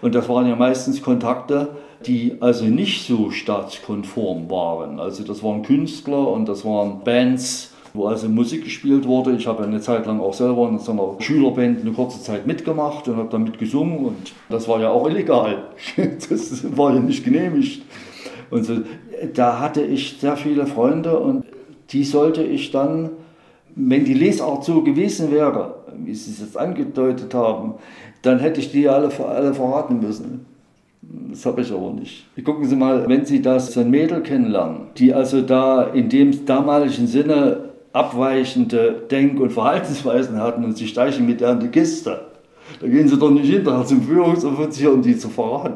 Und 0.00 0.14
das 0.14 0.28
waren 0.28 0.48
ja 0.48 0.56
meistens 0.56 1.02
Kontakte, 1.02 1.68
die 2.06 2.36
also 2.40 2.64
nicht 2.64 3.06
so 3.06 3.30
staatskonform 3.30 4.50
waren. 4.50 4.98
Also 4.98 5.24
das 5.24 5.42
waren 5.42 5.62
Künstler 5.62 6.28
und 6.28 6.48
das 6.48 6.64
waren 6.64 7.04
Bands, 7.04 7.72
wo 7.94 8.06
also 8.06 8.28
Musik 8.28 8.64
gespielt 8.64 9.06
wurde. 9.06 9.32
Ich 9.32 9.46
habe 9.46 9.64
eine 9.64 9.80
Zeit 9.80 10.06
lang 10.06 10.20
auch 10.20 10.34
selber 10.34 10.68
in 10.68 10.78
so 10.78 10.92
einer 10.92 11.20
Schülerband 11.20 11.80
eine 11.80 11.92
kurze 11.92 12.22
Zeit 12.22 12.46
mitgemacht 12.46 13.08
und 13.08 13.16
habe 13.16 13.28
damit 13.30 13.58
gesungen 13.58 14.04
und 14.04 14.32
das 14.48 14.68
war 14.68 14.80
ja 14.80 14.90
auch 14.90 15.08
illegal. 15.08 15.68
Das 16.28 16.76
war 16.76 16.94
ja 16.94 17.00
nicht 17.00 17.24
genehmigt. 17.24 17.82
Und 18.50 18.64
so, 18.64 18.78
da 19.34 19.60
hatte 19.60 19.82
ich 19.82 20.18
sehr 20.20 20.36
viele 20.36 20.66
Freunde 20.66 21.18
und 21.18 21.44
die 21.90 22.04
sollte 22.04 22.42
ich 22.42 22.70
dann, 22.70 23.10
wenn 23.74 24.04
die 24.04 24.14
Lesart 24.14 24.64
so 24.64 24.82
gewesen 24.82 25.30
wäre, 25.30 25.74
wie 25.96 26.14
Sie 26.14 26.30
es 26.30 26.40
jetzt 26.40 26.56
angedeutet 26.56 27.34
haben, 27.34 27.74
dann 28.22 28.38
hätte 28.38 28.60
ich 28.60 28.70
die 28.70 28.88
alle, 28.88 29.10
alle 29.26 29.54
verraten 29.54 30.00
müssen. 30.00 30.46
Das 31.02 31.44
habe 31.46 31.62
ich 31.62 31.72
aber 31.72 31.92
nicht. 31.92 32.26
Gucken 32.44 32.64
Sie 32.64 32.76
mal, 32.76 33.08
wenn 33.08 33.24
Sie 33.24 33.42
das 33.42 33.72
so 33.72 33.80
ein 33.80 33.90
Mädel 33.90 34.22
kennenlernen, 34.22 34.88
die 34.96 35.12
also 35.12 35.42
da 35.42 35.82
in 35.82 36.08
dem 36.08 36.46
damaligen 36.46 37.06
Sinne 37.06 37.70
abweichende 37.92 39.06
Denk- 39.10 39.40
und 39.40 39.50
Verhaltensweisen 39.50 40.38
hatten 40.38 40.64
und 40.64 40.76
Sie 40.76 40.86
steichen 40.86 41.26
mit 41.26 41.40
der 41.40 41.52
in 41.52 41.60
die 41.60 41.68
Kiste, 41.68 42.26
da 42.80 42.86
gehen 42.86 43.08
Sie 43.08 43.18
doch 43.18 43.30
nicht 43.30 43.50
hinterher 43.50 43.84
zum 43.84 44.02
Führungsoffizier, 44.02 44.92
um 44.92 45.02
die 45.02 45.16
zu 45.16 45.28
verraten. 45.28 45.74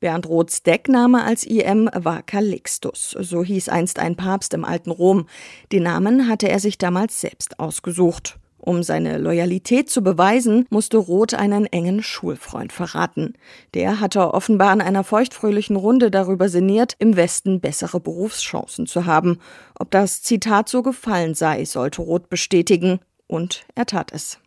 Bernd 0.00 0.28
Roths 0.28 0.64
Deckname 0.64 1.22
als 1.22 1.44
IM 1.44 1.88
war 1.94 2.22
Calixtus. 2.22 3.16
So 3.20 3.44
hieß 3.44 3.68
einst 3.68 4.00
ein 4.00 4.16
Papst 4.16 4.52
im 4.52 4.64
alten 4.64 4.90
Rom. 4.90 5.26
Den 5.70 5.84
Namen 5.84 6.28
hatte 6.28 6.48
er 6.48 6.58
sich 6.58 6.76
damals 6.76 7.20
selbst 7.20 7.60
ausgesucht. 7.60 8.40
Um 8.64 8.84
seine 8.84 9.18
Loyalität 9.18 9.90
zu 9.90 10.02
beweisen, 10.02 10.66
musste 10.70 10.96
Roth 10.96 11.34
einen 11.34 11.66
engen 11.66 12.00
Schulfreund 12.00 12.72
verraten. 12.72 13.34
Der 13.74 13.98
hatte 13.98 14.32
offenbar 14.32 14.72
in 14.72 14.80
einer 14.80 15.02
feuchtfröhlichen 15.02 15.74
Runde 15.74 16.12
darüber 16.12 16.48
sinniert, 16.48 16.94
im 17.00 17.16
Westen 17.16 17.60
bessere 17.60 17.98
Berufschancen 17.98 18.86
zu 18.86 19.04
haben. 19.04 19.40
Ob 19.76 19.90
das 19.90 20.22
Zitat 20.22 20.68
so 20.68 20.82
gefallen 20.82 21.34
sei, 21.34 21.64
sollte 21.64 22.02
Roth 22.02 22.28
bestätigen. 22.28 23.00
Und 23.26 23.64
er 23.74 23.86
tat 23.86 24.12
es. 24.12 24.38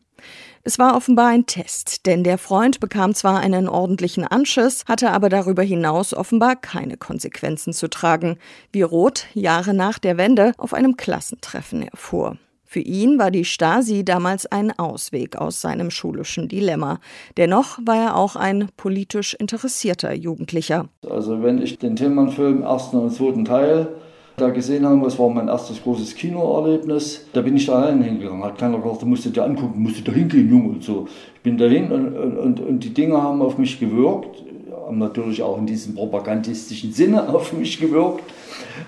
Es 0.63 0.79
war 0.79 0.95
offenbar 0.95 1.27
ein 1.27 1.45
Test, 1.45 2.05
denn 2.05 2.23
der 2.23 2.37
Freund 2.37 2.79
bekam 2.79 3.13
zwar 3.13 3.41
einen 3.41 3.67
ordentlichen 3.67 4.25
Anschiss, 4.25 4.85
hatte 4.87 5.11
aber 5.11 5.27
darüber 5.27 5.61
hinaus 5.61 6.13
offenbar 6.13 6.55
keine 6.55 6.95
Konsequenzen 6.95 7.73
zu 7.73 7.89
tragen, 7.89 8.37
wie 8.71 8.81
Roth 8.81 9.25
Jahre 9.33 9.73
nach 9.73 9.99
der 9.99 10.17
Wende 10.17 10.53
auf 10.57 10.73
einem 10.73 10.95
Klassentreffen 10.95 11.85
erfuhr. 11.85 12.37
Für 12.75 12.81
ihn 12.81 13.17
war 13.17 13.31
die 13.31 13.45
Stasi 13.45 14.03
damals 14.03 14.47
ein 14.47 14.77
Ausweg 14.77 15.37
aus 15.37 15.61
seinem 15.61 15.91
schulischen 15.91 16.49
Dilemma. 16.49 16.99
Dennoch 17.37 17.79
war 17.85 17.95
er 17.95 18.17
auch 18.17 18.35
ein 18.35 18.67
politisch 18.75 19.33
interessierter 19.33 20.13
Jugendlicher. 20.13 20.89
Also 21.09 21.41
wenn 21.41 21.61
ich 21.61 21.79
den 21.79 21.95
Tillmann-Film 21.95 22.63
ersten 22.63 22.97
und 22.97 23.11
zweiten 23.11 23.45
Teil 23.45 23.95
da 24.35 24.49
gesehen 24.49 24.85
habe, 24.85 24.99
das 25.05 25.17
war 25.17 25.29
mein 25.29 25.47
erstes 25.47 25.81
großes 25.81 26.15
Kinoerlebnis, 26.15 27.25
da 27.31 27.39
bin 27.43 27.55
ich 27.55 27.67
da 27.67 27.75
allein 27.81 28.03
hingegangen. 28.03 28.43
Hat 28.43 28.57
keiner 28.57 28.79
gesagt, 28.79 29.03
du 29.03 29.05
musst 29.05 29.33
dir 29.33 29.43
angucken, 29.45 29.81
musst 29.81 29.99
du 29.99 30.01
da 30.01 30.11
hingehen, 30.11 30.49
Junge 30.49 30.69
und 30.73 30.83
so. 30.83 31.07
Ich 31.35 31.41
bin 31.43 31.57
dahin 31.57 31.93
und, 31.93 32.13
und, 32.13 32.59
und 32.59 32.83
die 32.83 32.93
Dinge 32.93 33.21
haben 33.21 33.41
auf 33.41 33.57
mich 33.57 33.79
gewirkt, 33.79 34.43
natürlich 34.91 35.41
auch 35.41 35.57
in 35.57 35.65
diesem 35.65 35.95
propagandistischen 35.95 36.91
Sinne 36.91 37.29
auf 37.33 37.53
mich 37.53 37.79
gewirkt. 37.79 38.23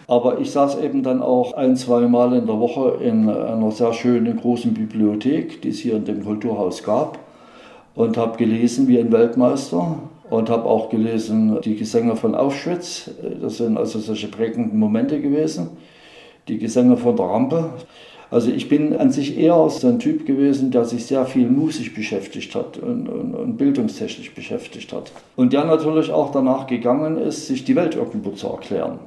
Aber 0.08 0.40
ich 0.40 0.52
saß 0.52 0.80
eben 0.80 1.04
dann 1.04 1.22
auch 1.22 1.54
ein, 1.54 1.76
zwei 1.76 2.02
Mal 2.08 2.34
in 2.34 2.46
der 2.46 2.60
Woche 2.60 2.98
in 3.04 3.30
einer 3.30 3.72
sehr 3.72 3.94
schönen 3.94 4.38
großen 4.38 4.74
Bibliothek, 4.74 5.62
die 5.62 5.70
es 5.70 5.80
hier 5.80 5.96
in 5.96 6.06
dem 6.06 6.24
Kulturhaus 6.24 6.84
gab, 6.84 7.20
und 7.96 8.18
habe 8.18 8.38
gelesen 8.38 8.88
wie 8.88 9.00
ein 9.00 9.12
Weltmeister 9.12 9.98
und 10.30 10.50
habe 10.50 10.66
auch 10.66 10.90
gelesen 10.90 11.60
die 11.62 11.76
Gesänge 11.76 12.16
von 12.16 12.36
Auschwitz. 12.36 13.12
Das 13.42 13.58
sind 13.58 13.78
also 13.78 14.00
solche 14.00 14.28
prägenden 14.28 14.78
Momente 14.78 15.22
gewesen. 15.22 15.70
Die 16.48 16.58
Gesänge 16.58 16.98
von 16.98 17.16
der 17.16 17.26
Rampe. 17.26 17.70
Also 18.30 18.52
ich 18.52 18.68
bin 18.68 18.96
an 18.98 19.10
sich 19.10 19.38
eher 19.38 19.70
so 19.70 19.88
ein 19.88 20.00
Typ 20.00 20.26
gewesen, 20.26 20.72
der 20.72 20.84
sich 20.84 21.06
sehr 21.06 21.26
viel 21.26 21.48
musisch 21.50 21.94
beschäftigt 21.94 22.54
hat 22.56 22.78
und, 22.78 23.08
und, 23.08 23.34
und, 23.34 23.58
bildungstechnisch 23.58 24.34
beschäftigt 24.34 24.92
hat. 24.92 25.12
Und 25.36 25.54
der 25.54 25.64
natürlich 25.64 26.12
auch 26.12 26.32
danach 26.32 26.68
gegangen 26.68 27.18
ist, 27.18 27.48
sich 27.48 27.64
die 27.64 27.76
Welt 27.76 27.96
irgendwo 27.96 28.32
zu 28.32 28.48
erklären. 28.48 29.00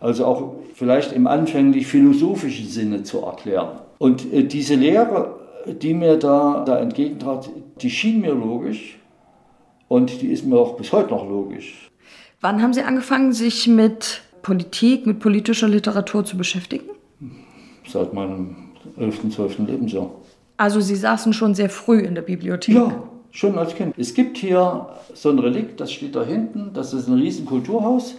Also 0.00 0.26
auch 0.26 0.52
vielleicht 0.74 1.12
im 1.12 1.26
anfänglich 1.26 1.86
philosophischen 1.86 2.68
Sinne 2.68 3.02
zu 3.02 3.20
erklären. 3.20 3.80
Und 3.98 4.30
äh, 4.32 4.44
diese 4.44 4.74
Lehre, 4.74 5.36
die 5.66 5.94
mir 5.94 6.16
da, 6.16 6.62
da 6.66 6.78
entgegentrat, 6.78 7.48
die 7.80 7.90
schien 7.90 8.20
mir 8.20 8.34
logisch 8.34 8.98
und 9.88 10.20
die 10.20 10.28
ist 10.28 10.44
mir 10.44 10.56
auch 10.56 10.76
bis 10.76 10.92
heute 10.92 11.10
noch 11.10 11.26
logisch. 11.26 11.90
Wann 12.42 12.62
haben 12.62 12.74
Sie 12.74 12.82
angefangen, 12.82 13.32
sich 13.32 13.66
mit 13.66 14.20
Politik, 14.42 15.06
mit 15.06 15.20
politischer 15.20 15.68
Literatur 15.68 16.24
zu 16.24 16.36
beschäftigen? 16.36 16.90
Seit 17.88 18.12
meinem 18.12 18.56
11., 18.98 19.30
12. 19.30 19.58
Lebensjahr. 19.60 20.10
Also 20.56 20.80
Sie 20.80 20.96
saßen 20.96 21.32
schon 21.32 21.54
sehr 21.54 21.68
früh 21.68 22.00
in 22.00 22.14
der 22.14 22.22
Bibliothek? 22.22 22.74
Ja, 22.74 23.02
schon 23.30 23.58
als 23.58 23.74
Kind. 23.74 23.94
Es 23.98 24.14
gibt 24.14 24.38
hier 24.38 24.88
so 25.14 25.30
ein 25.30 25.38
Relikt, 25.38 25.80
das 25.80 25.92
steht 25.92 26.16
da 26.16 26.24
hinten, 26.24 26.70
das 26.72 26.92
ist 26.92 27.08
ein 27.08 27.14
riesen 27.14 27.46
Kulturhaus. 27.46 28.16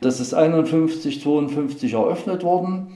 Das 0.00 0.18
ist 0.18 0.34
51, 0.34 1.22
52 1.22 1.92
eröffnet 1.92 2.42
worden. 2.42 2.88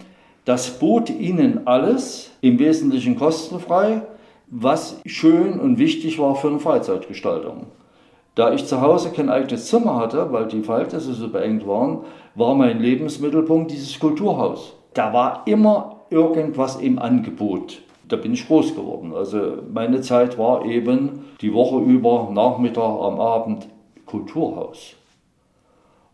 Das 0.44 0.78
bot 0.78 1.08
ihnen 1.08 1.66
alles, 1.66 2.30
im 2.40 2.58
Wesentlichen 2.58 3.16
kostenfrei, 3.16 4.02
was 4.48 5.00
schön 5.06 5.58
und 5.58 5.78
wichtig 5.78 6.18
war 6.18 6.34
für 6.36 6.48
eine 6.48 6.58
Freizeitgestaltung. 6.58 7.66
Da 8.34 8.52
ich 8.52 8.66
zu 8.66 8.80
Hause 8.80 9.10
kein 9.10 9.30
eigenes 9.30 9.66
Zimmer 9.66 9.96
hatte, 9.96 10.30
weil 10.32 10.46
die 10.46 10.62
Verhältnisse 10.62 11.14
so 11.14 11.28
beengt 11.28 11.66
waren, 11.66 12.00
war 12.34 12.54
mein 12.54 12.80
Lebensmittelpunkt 12.80 13.70
dieses 13.70 13.98
Kulturhaus. 13.98 14.74
Da 14.96 15.12
war 15.12 15.42
immer 15.44 16.06
irgendwas 16.08 16.76
im 16.76 16.98
Angebot. 16.98 17.82
Da 18.08 18.16
bin 18.16 18.32
ich 18.32 18.46
groß 18.46 18.74
geworden. 18.74 19.12
Also 19.14 19.58
meine 19.70 20.00
Zeit 20.00 20.38
war 20.38 20.64
eben 20.64 21.26
die 21.42 21.52
Woche 21.52 21.80
über, 21.80 22.30
Nachmittag, 22.32 22.82
am 22.82 23.20
Abend 23.20 23.68
Kulturhaus. 24.06 24.94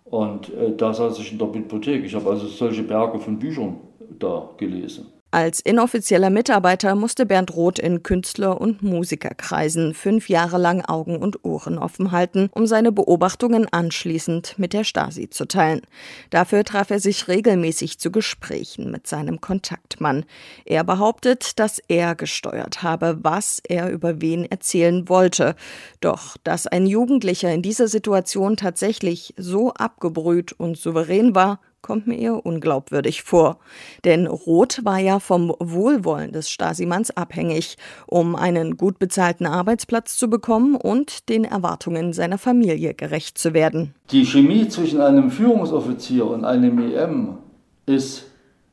Und 0.05 0.53
äh, 0.55 0.75
da 0.77 0.93
saß 0.93 1.17
ich 1.21 1.31
in 1.31 1.39
der 1.39 1.47
Bibliothek. 1.47 2.05
Ich 2.05 2.15
habe 2.17 2.29
also 2.29 2.49
solche 2.49 2.83
Berge 2.83 3.21
von 3.21 3.39
Büchern 3.39 3.77
da 4.19 4.49
gelesen. 4.57 5.07
Als 5.35 5.61
inoffizieller 5.61 6.29
Mitarbeiter 6.29 6.95
musste 6.95 7.25
Bernd 7.25 7.57
Roth 7.57 7.79
in 7.79 8.03
Künstler- 8.03 8.61
und 8.61 8.83
Musikerkreisen 8.83 9.95
fünf 9.95 10.29
Jahre 10.29 10.59
lang 10.59 10.85
Augen 10.85 11.17
und 11.17 11.43
Ohren 11.43 11.79
offen 11.79 12.13
halten, 12.13 12.51
um 12.53 12.67
seine 12.67 12.93
Beobachtungen 12.93 13.67
anschließend 13.73 14.59
mit 14.59 14.75
der 14.75 14.85
Stasi 14.85 15.31
zu 15.31 15.47
teilen. 15.47 15.81
Dafür 16.29 16.65
traf 16.65 16.91
er 16.91 17.01
sich 17.01 17.29
regelmäßig 17.29 17.99
zu 17.99 18.13
Gesprächen 18.13 18.91
mit 18.91 19.07
seinem 19.07 19.41
Kontaktmann. 19.41 20.27
Er 20.67 20.85
behauptet, 20.85 21.59
dass 21.59 21.81
er 21.89 22.15
gesteuert 22.15 22.83
habe, 22.83 23.17
was 23.23 23.63
er 23.67 23.89
über 23.89 24.21
wen 24.21 24.45
erzählen 24.45 25.09
wollte. 25.09 25.57
Doch 26.03 26.37
dass 26.45 26.67
ein 26.67 26.85
Jugendlicher 26.85 27.51
in 27.51 27.63
dieser 27.63 27.89
Situation 27.89 28.59
tatsächlich 28.59 29.33
so 29.39 29.73
abgebrüht 29.73 30.53
und 30.53 30.77
souverän 30.77 31.35
war, 31.35 31.59
kommt 31.83 32.07
mir 32.07 32.17
eher 32.17 32.47
unglaubwürdig 32.47 33.23
vor. 33.23 33.59
Denn 34.05 34.27
Roth 34.27 34.85
war 34.85 34.99
ja 34.99 35.19
vom 35.19 35.55
Wohlwollen 35.59 36.33
des 36.33 36.49
Stasimanns 36.49 37.17
abhängig, 37.17 37.77
um 38.07 38.37
einen 38.37 38.77
gut 38.77 38.99
bezahlten 38.99 39.47
Arbeitsplatz 39.47 40.17
zu 40.17 40.31
bekommen 40.31 40.77
und 40.77 41.29
den 41.29 41.45
Erwartungen 41.45 42.13
seiner 42.13 42.39
Familie 42.39 42.95
gerecht 42.95 43.37
zu 43.37 43.53
werden. 43.53 43.95
Die 44.13 44.25
Chemie 44.25 44.69
zwischen 44.69 45.01
einem 45.01 45.31
Führungsoffizier 45.31 46.27
und 46.27 46.45
einem 46.45 46.79
EM 46.79 47.39
ist 47.87 48.27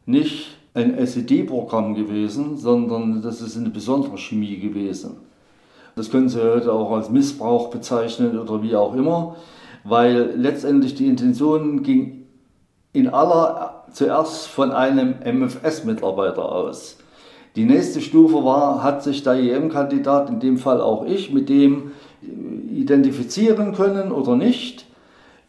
nicht 0.05 0.57
ein 0.73 0.97
SED-Programm 0.97 1.95
gewesen, 1.95 2.57
sondern 2.57 3.21
das 3.21 3.41
ist 3.41 3.57
eine 3.57 3.69
besondere 3.69 4.17
Chemie 4.17 4.59
gewesen. 4.59 5.17
Das 5.95 6.11
können 6.11 6.29
Sie 6.29 6.41
heute 6.41 6.71
auch 6.71 6.91
als 6.91 7.09
Missbrauch 7.09 7.71
bezeichnen 7.71 8.39
oder 8.39 8.61
wie 8.63 8.75
auch 8.75 8.93
immer, 8.93 9.35
weil 9.83 10.33
letztendlich 10.37 10.95
die 10.95 11.07
Intention 11.07 11.83
ging 11.83 12.18
in 12.93 13.07
aller 13.07 13.83
zuerst 13.93 14.47
von 14.47 14.71
einem 14.71 15.15
MFS-Mitarbeiter 15.23 16.51
aus. 16.51 16.97
Die 17.55 17.65
nächste 17.65 18.01
Stufe 18.01 18.43
war, 18.43 18.83
hat 18.83 19.03
sich 19.03 19.23
der 19.23 19.33
EM-Kandidat, 19.33 20.29
in 20.29 20.39
dem 20.39 20.57
Fall 20.57 20.81
auch 20.81 21.05
ich, 21.05 21.31
mit 21.31 21.49
dem 21.49 21.91
identifizieren 22.71 23.73
können 23.73 24.11
oder 24.11 24.35
nicht. 24.35 24.85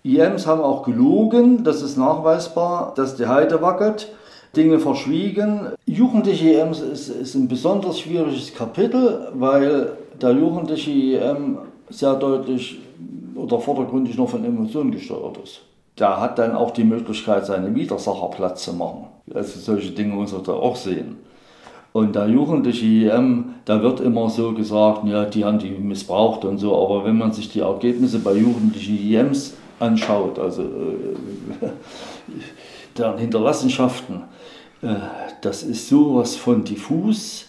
IMs 0.02 0.46
haben 0.46 0.62
auch 0.62 0.82
gelogen, 0.82 1.62
das 1.62 1.82
ist 1.82 1.98
nachweisbar, 1.98 2.94
dass 2.96 3.16
die 3.16 3.26
Heide 3.26 3.60
wackelt, 3.60 4.12
Dinge 4.56 4.78
verschwiegen. 4.78 5.68
Jugendliche 5.84 6.54
EMs 6.54 6.80
ist, 6.80 7.08
ist 7.08 7.34
ein 7.34 7.48
besonders 7.48 8.00
schwieriges 8.00 8.54
Kapitel, 8.54 9.28
weil 9.34 9.92
der 10.20 10.32
jugendliche 10.32 11.18
EM 11.18 11.58
sehr 11.90 12.14
deutlich 12.14 12.80
oder 13.34 13.60
vordergründig 13.60 14.16
noch 14.16 14.30
von 14.30 14.44
Emotionen 14.44 14.90
gesteuert 14.90 15.38
ist 15.42 15.62
der 16.00 16.20
hat 16.20 16.38
dann 16.38 16.54
auch 16.56 16.70
die 16.70 16.84
Möglichkeit, 16.84 17.46
seine 17.46 17.74
Widersacher 17.74 18.28
Platz 18.28 18.64
zu 18.64 18.72
machen. 18.72 19.04
Also 19.32 19.60
solche 19.60 19.90
Dinge 19.90 20.14
muss 20.14 20.32
er 20.32 20.40
da 20.40 20.52
auch 20.52 20.76
sehen. 20.76 21.18
Und 21.92 22.14
der 22.14 22.28
jugendliche 22.28 23.10
EM, 23.10 23.56
da 23.64 23.82
wird 23.82 24.00
immer 24.00 24.30
so 24.30 24.52
gesagt, 24.52 25.04
ja, 25.06 25.24
die 25.24 25.44
haben 25.44 25.58
die 25.58 25.70
missbraucht 25.70 26.44
und 26.44 26.58
so, 26.58 26.76
aber 26.80 27.04
wenn 27.04 27.18
man 27.18 27.32
sich 27.32 27.50
die 27.50 27.60
Ergebnisse 27.60 28.20
bei 28.20 28.34
jugendlichen 28.34 28.96
EMs 29.12 29.54
anschaut, 29.80 30.38
also 30.38 30.62
äh, 30.62 31.66
deren 32.96 33.18
Hinterlassenschaften, 33.18 34.22
äh, 34.82 34.94
das 35.42 35.64
ist 35.64 35.88
sowas 35.88 36.36
von 36.36 36.62
diffus. 36.62 37.46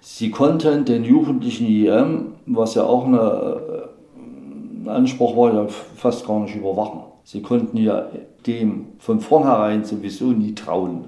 Sie 0.00 0.30
konnten 0.30 0.84
den 0.84 1.04
jugendlichen 1.04 1.66
EM, 1.66 2.32
was 2.46 2.74
ja 2.74 2.82
auch 2.82 3.06
äh, 3.06 3.08
ein 4.16 4.88
Anspruch 4.88 5.36
war, 5.36 5.54
ja 5.54 5.66
fast 5.68 6.26
gar 6.26 6.40
nicht 6.40 6.56
überwachen. 6.56 7.05
Sie 7.28 7.42
konnten 7.42 7.76
ja 7.76 8.06
dem 8.46 8.86
von 9.00 9.18
vornherein 9.18 9.82
sowieso 9.82 10.26
nie 10.26 10.54
trauen. 10.54 11.06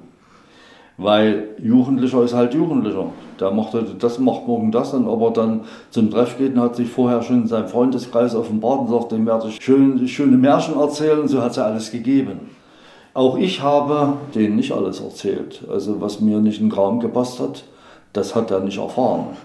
Weil 0.97 1.51
Jugendlicher 1.63 2.25
ist 2.25 2.35
halt 2.35 2.55
Jugendlicher. 2.55 3.13
Der 3.39 3.53
macht 3.53 3.73
heute 3.73 3.95
das, 3.95 4.19
macht 4.19 4.49
morgen 4.49 4.73
das. 4.73 4.93
Und 4.95 5.07
ob 5.07 5.23
er 5.23 5.31
dann 5.31 5.61
zum 5.91 6.11
Treff 6.11 6.37
geht 6.37 6.55
und 6.55 6.61
hat 6.61 6.75
sich 6.75 6.89
vorher 6.89 7.23
schon 7.23 7.43
in 7.43 7.47
seinem 7.47 7.69
Freundeskreis 7.69 8.35
offenbart 8.35 8.81
und 8.81 8.89
sagt, 8.89 9.13
dem 9.13 9.27
werde 9.27 9.47
ich 9.47 9.63
schön, 9.63 10.09
schöne 10.09 10.37
Märchen 10.37 10.77
erzählen. 10.77 11.29
So 11.29 11.41
hat 11.41 11.53
es 11.53 11.57
ja 11.59 11.67
alles 11.67 11.93
gegeben. 11.93 12.51
Auch 13.15 13.39
ich 13.39 13.63
habe 13.63 14.15
denen 14.35 14.57
nicht 14.57 14.73
alles 14.73 14.99
erzählt. 14.99 15.63
Also 15.71 16.01
was 16.01 16.21
mir 16.21 16.41
nicht 16.41 16.59
in 16.59 16.67
den 16.67 16.75
Kram 16.75 16.99
gepasst 16.99 17.39
hat, 17.39 17.63
das 18.13 18.35
hat 18.35 18.51
er 18.51 18.59
nicht 18.59 18.79
erfahren. 18.79 19.37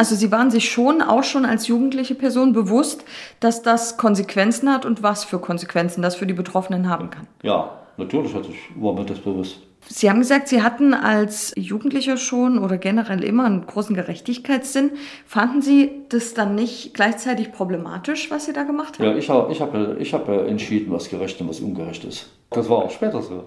Also 0.00 0.14
Sie 0.14 0.32
waren 0.32 0.50
sich 0.50 0.70
schon 0.70 1.02
auch 1.02 1.24
schon 1.24 1.44
als 1.44 1.66
jugendliche 1.66 2.14
Person 2.14 2.54
bewusst, 2.54 3.04
dass 3.38 3.60
das 3.60 3.98
Konsequenzen 3.98 4.72
hat 4.72 4.86
und 4.86 5.02
was 5.02 5.24
für 5.24 5.38
Konsequenzen 5.38 6.00
das 6.00 6.14
für 6.14 6.26
die 6.26 6.32
Betroffenen 6.32 6.88
haben 6.88 7.10
kann. 7.10 7.26
Ja, 7.42 7.70
natürlich 7.98 8.34
hatte 8.34 8.48
ich, 8.48 8.82
war 8.82 8.94
mir 8.94 9.04
das 9.04 9.18
bewusst. 9.18 9.58
Sie 9.88 10.08
haben 10.08 10.20
gesagt, 10.20 10.48
Sie 10.48 10.62
hatten 10.62 10.94
als 10.94 11.52
Jugendlicher 11.54 12.16
schon 12.16 12.56
oder 12.58 12.78
generell 12.78 13.22
immer 13.22 13.44
einen 13.44 13.66
großen 13.66 13.94
Gerechtigkeitssinn. 13.94 14.92
Fanden 15.26 15.60
Sie 15.60 15.90
das 16.08 16.32
dann 16.32 16.54
nicht 16.54 16.94
gleichzeitig 16.94 17.52
problematisch, 17.52 18.30
was 18.30 18.46
Sie 18.46 18.54
da 18.54 18.62
gemacht 18.62 18.98
haben? 18.98 19.04
Ja, 19.04 19.14
ich 19.14 19.28
habe 19.28 19.52
ich 19.52 19.60
hab, 19.60 19.74
ich 20.00 20.14
hab 20.14 20.26
entschieden, 20.30 20.94
was 20.94 21.10
gerecht 21.10 21.38
und 21.42 21.50
was 21.50 21.60
ungerecht 21.60 22.04
ist. 22.04 22.30
Das 22.48 22.70
war 22.70 22.78
auch 22.78 22.90
später 22.90 23.20
so. 23.20 23.44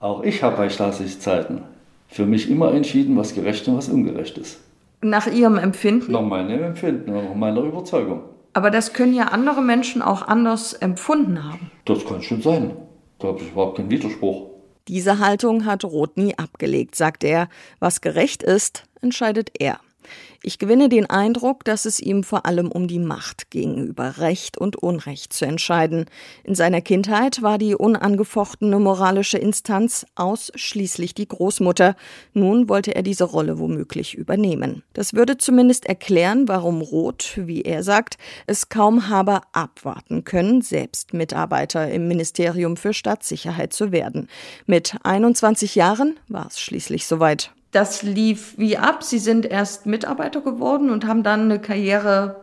Auch 0.00 0.22
ich 0.22 0.42
habe 0.42 0.58
bei 0.58 0.68
Stasis 0.68 1.18
Zeiten 1.18 1.62
für 2.08 2.26
mich 2.26 2.50
immer 2.50 2.74
entschieden, 2.74 3.16
was 3.16 3.34
gerecht 3.34 3.66
und 3.68 3.78
was 3.78 3.88
ungerecht 3.88 4.36
ist. 4.36 4.60
Nach 5.08 5.26
Ihrem 5.28 5.56
Empfinden? 5.56 6.10
Nach 6.12 6.22
meinem 6.22 6.62
Empfinden, 6.62 7.12
nach 7.12 7.34
meiner 7.34 7.62
Überzeugung. 7.62 8.22
Aber 8.54 8.70
das 8.70 8.92
können 8.92 9.14
ja 9.14 9.26
andere 9.26 9.62
Menschen 9.62 10.02
auch 10.02 10.26
anders 10.26 10.72
empfunden 10.72 11.44
haben. 11.44 11.70
Das 11.84 12.04
kann 12.04 12.22
schon 12.22 12.42
sein. 12.42 12.76
Da 13.18 13.28
habe 13.28 13.40
ich 13.40 13.52
überhaupt 13.52 13.76
keinen 13.76 13.90
Widerspruch. 13.90 14.50
Diese 14.88 15.18
Haltung 15.18 15.64
hat 15.64 15.84
Roth 15.84 16.16
nie 16.16 16.36
abgelegt, 16.36 16.96
sagt 16.96 17.22
er. 17.22 17.48
Was 17.78 18.00
gerecht 18.00 18.42
ist, 18.42 18.84
entscheidet 19.00 19.50
er. 19.58 19.78
Ich 20.42 20.58
gewinne 20.58 20.88
den 20.88 21.08
Eindruck, 21.08 21.64
dass 21.64 21.84
es 21.84 22.00
ihm 22.00 22.22
vor 22.22 22.46
allem 22.46 22.70
um 22.70 22.86
die 22.86 22.98
Macht 22.98 23.50
ging, 23.50 23.86
über 23.86 24.18
Recht 24.18 24.58
und 24.58 24.76
Unrecht 24.76 25.32
zu 25.32 25.44
entscheiden. 25.44 26.06
In 26.44 26.54
seiner 26.54 26.80
Kindheit 26.80 27.42
war 27.42 27.58
die 27.58 27.74
unangefochtene 27.74 28.78
moralische 28.78 29.38
Instanz 29.38 30.06
ausschließlich 30.14 31.14
die 31.14 31.26
Großmutter. 31.26 31.96
Nun 32.32 32.68
wollte 32.68 32.94
er 32.94 33.02
diese 33.02 33.24
Rolle 33.24 33.58
womöglich 33.58 34.14
übernehmen. 34.14 34.82
Das 34.92 35.14
würde 35.14 35.36
zumindest 35.36 35.86
erklären, 35.86 36.48
warum 36.48 36.80
Roth, 36.80 37.32
wie 37.36 37.62
er 37.62 37.82
sagt, 37.82 38.18
es 38.46 38.68
kaum 38.68 39.08
habe 39.08 39.40
abwarten 39.52 40.24
können, 40.24 40.62
selbst 40.62 41.14
Mitarbeiter 41.14 41.90
im 41.90 42.08
Ministerium 42.08 42.76
für 42.76 42.92
Staatssicherheit 42.92 43.72
zu 43.72 43.90
werden. 43.90 44.28
Mit 44.66 44.96
21 45.02 45.74
Jahren 45.74 46.18
war 46.28 46.46
es 46.46 46.60
schließlich 46.60 47.06
soweit 47.06 47.55
das 47.72 48.02
lief 48.02 48.54
wie 48.58 48.76
ab. 48.76 49.02
Sie 49.02 49.18
sind 49.18 49.46
erst 49.46 49.86
Mitarbeiter 49.86 50.40
geworden 50.40 50.90
und 50.90 51.06
haben 51.06 51.22
dann 51.22 51.42
eine 51.42 51.58
Karriere 51.58 52.36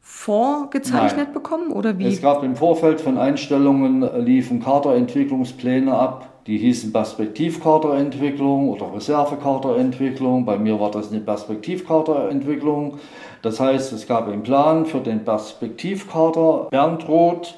vorgezeichnet 0.00 1.26
Nein. 1.26 1.34
bekommen 1.34 1.72
oder 1.72 1.98
wie? 1.98 2.06
Es 2.06 2.22
gab 2.22 2.42
im 2.42 2.56
Vorfeld 2.56 3.00
von 3.00 3.18
Einstellungen 3.18 4.02
äh, 4.02 4.18
liefen 4.18 4.62
Kaderentwicklungspläne 4.62 5.94
ab. 5.94 6.26
Die 6.46 6.56
hießen 6.58 6.92
Perspektivkaderentwicklung 6.92 8.70
oder 8.70 8.92
Reservekaderentwicklung. 8.94 10.46
Bei 10.46 10.58
mir 10.58 10.80
war 10.80 10.90
das 10.90 11.10
eine 11.10 11.20
Perspektivkaderentwicklung. 11.20 12.98
Das 13.42 13.60
heißt, 13.60 13.92
es 13.92 14.06
gab 14.06 14.26
einen 14.26 14.42
Plan 14.42 14.86
für 14.86 15.00
den 15.00 15.24
Perspektivkader 15.24 16.68
Bernd 16.70 17.06
Roth. 17.08 17.56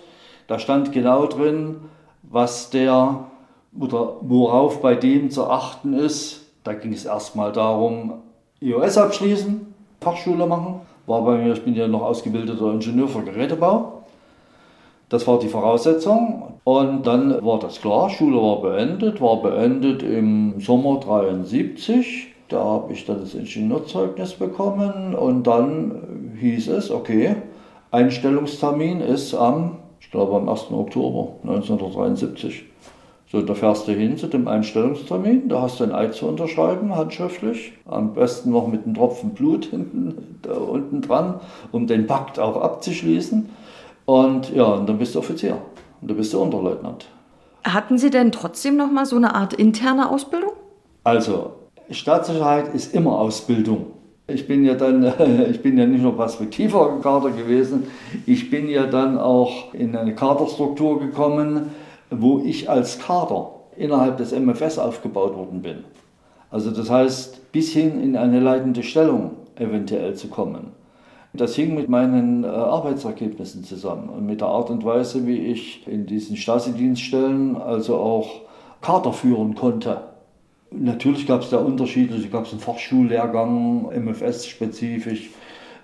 Da 0.48 0.58
stand 0.58 0.92
genau 0.92 1.26
drin, 1.26 1.76
was 2.22 2.70
der 2.70 3.24
oder 3.78 4.16
worauf 4.20 4.82
bei 4.82 4.94
dem 4.94 5.30
zu 5.30 5.48
achten 5.48 5.94
ist, 5.94 6.41
da 6.64 6.74
ging 6.74 6.92
es 6.92 7.04
erstmal 7.04 7.52
darum, 7.52 8.14
IOS 8.60 8.98
abschließen, 8.98 9.74
Fachschule 10.00 10.46
machen. 10.46 10.80
War 11.06 11.22
bei 11.22 11.36
mir, 11.36 11.52
ich 11.52 11.64
bin 11.64 11.74
ja 11.74 11.88
noch 11.88 12.02
ausgebildeter 12.02 12.72
Ingenieur 12.72 13.08
für 13.08 13.22
Gerätebau. 13.22 14.04
Das 15.08 15.26
war 15.26 15.38
die 15.38 15.48
Voraussetzung. 15.48 16.54
Und 16.64 17.06
dann 17.06 17.44
war 17.44 17.58
das 17.58 17.80
klar, 17.80 18.08
Schule 18.08 18.36
war 18.36 18.62
beendet, 18.62 19.20
war 19.20 19.42
beendet 19.42 20.02
im 20.02 20.60
Sommer 20.60 21.00
73. 21.00 22.28
Da 22.48 22.62
habe 22.62 22.92
ich 22.92 23.04
dann 23.04 23.20
das 23.20 23.34
Ingenieurzeugnis 23.34 24.34
bekommen 24.34 25.14
und 25.14 25.46
dann 25.46 26.36
hieß 26.38 26.68
es, 26.68 26.90
okay, 26.90 27.36
Einstellungstermin 27.90 29.00
ist 29.00 29.34
am, 29.34 29.78
ich 30.00 30.10
glaube 30.10 30.36
am 30.36 30.48
1. 30.48 30.70
Oktober 30.70 31.32
1973. 31.42 32.64
So, 33.32 33.40
da 33.40 33.54
fährst 33.54 33.88
du 33.88 33.92
hin 33.92 34.18
zu 34.18 34.26
dem 34.26 34.46
Einstellungstermin, 34.46 35.48
da 35.48 35.62
hast 35.62 35.80
du 35.80 35.84
ein 35.84 35.92
Eid 35.92 36.12
zu 36.12 36.26
unterschreiben, 36.26 36.94
handschriftlich. 36.94 37.72
Am 37.88 38.12
besten 38.12 38.50
noch 38.50 38.68
mit 38.68 38.84
einem 38.84 38.92
Tropfen 38.92 39.30
Blut 39.30 39.64
hinten, 39.70 40.38
da 40.42 40.52
unten 40.52 41.00
dran, 41.00 41.40
um 41.72 41.86
den 41.86 42.06
Pakt 42.06 42.38
auch 42.38 42.60
abzuschließen. 42.60 43.48
Und 44.04 44.54
ja, 44.54 44.64
und 44.64 44.86
dann 44.86 44.98
bist 44.98 45.14
du 45.14 45.20
Offizier 45.20 45.56
und 46.02 46.10
du 46.10 46.14
bist 46.14 46.34
du 46.34 46.42
Unterleutnant. 46.42 47.06
Hatten 47.64 47.96
Sie 47.96 48.10
denn 48.10 48.32
trotzdem 48.32 48.76
noch 48.76 48.92
mal 48.92 49.06
so 49.06 49.16
eine 49.16 49.34
Art 49.34 49.54
interne 49.54 50.10
Ausbildung? 50.10 50.52
Also, 51.02 51.52
Staatssicherheit 51.90 52.74
ist 52.74 52.94
immer 52.94 53.18
Ausbildung. 53.18 53.86
Ich 54.26 54.46
bin 54.46 54.62
ja 54.62 54.74
dann, 54.74 55.04
ich 55.50 55.62
bin 55.62 55.78
ja 55.78 55.86
nicht 55.86 56.02
nur 56.02 56.14
perspektiver 56.18 56.98
Kader 57.02 57.30
gewesen, 57.30 57.84
ich 58.26 58.50
bin 58.50 58.68
ja 58.68 58.84
dann 58.84 59.16
auch 59.16 59.72
in 59.72 59.96
eine 59.96 60.14
Kaderstruktur 60.14 61.00
gekommen, 61.00 61.70
wo 62.20 62.40
ich 62.40 62.68
als 62.68 62.98
Kader 62.98 63.50
innerhalb 63.76 64.18
des 64.18 64.32
MFS 64.32 64.78
aufgebaut 64.78 65.36
worden 65.36 65.62
bin. 65.62 65.84
Also 66.50 66.70
das 66.70 66.90
heißt, 66.90 67.52
bis 67.52 67.72
hin 67.72 68.02
in 68.02 68.16
eine 68.16 68.40
leitende 68.40 68.82
Stellung 68.82 69.32
eventuell 69.56 70.14
zu 70.14 70.28
kommen. 70.28 70.72
Das 71.34 71.54
hing 71.54 71.74
mit 71.74 71.88
meinen 71.88 72.44
äh, 72.44 72.48
Arbeitsergebnissen 72.48 73.64
zusammen 73.64 74.10
und 74.10 74.26
mit 74.26 74.42
der 74.42 74.48
Art 74.48 74.68
und 74.68 74.84
Weise, 74.84 75.26
wie 75.26 75.38
ich 75.38 75.86
in 75.88 76.04
diesen 76.04 76.36
Stasi-Dienststellen 76.36 77.56
also 77.56 77.96
auch 77.96 78.42
Kader 78.82 79.14
führen 79.14 79.54
konnte. 79.54 80.02
Natürlich 80.70 81.26
gab 81.26 81.40
es 81.40 81.48
da 81.48 81.58
Unterschiede, 81.58 82.16
es 82.16 82.30
gab 82.30 82.50
einen 82.50 82.60
Fachschullehrgang, 82.60 83.90
MFS-spezifisch. 83.90 85.30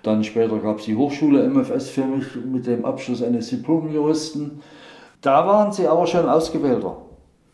Dann 0.03 0.23
später 0.23 0.59
gab 0.59 0.79
es 0.79 0.85
die 0.85 0.95
Hochschule 0.95 1.47
MFS 1.49 1.89
für 1.89 2.05
mich 2.05 2.25
mit 2.35 2.67
dem 2.67 2.85
Abschluss 2.85 3.23
eines 3.23 3.49
Diplom-Juristen. 3.49 4.61
Da 5.21 5.45
waren 5.45 5.71
sie 5.71 5.87
aber 5.87 6.07
schon 6.07 6.29
ausgewählter. 6.29 6.95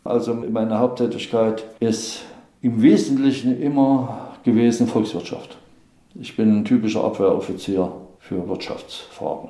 Also 0.04 0.36
meine 0.36 0.78
Haupttätigkeit 0.78 1.64
ist 1.80 2.22
im 2.62 2.82
Wesentlichen 2.82 3.60
immer 3.60 4.30
gewesen 4.44 4.88
Volkswirtschaft. 4.88 5.58
Ich 6.14 6.38
bin 6.38 6.60
ein 6.60 6.66
typischer 6.66 7.04
Abwehroffizier 7.04 7.92
für 8.20 8.48
Wirtschaftsfragen. 8.48 9.50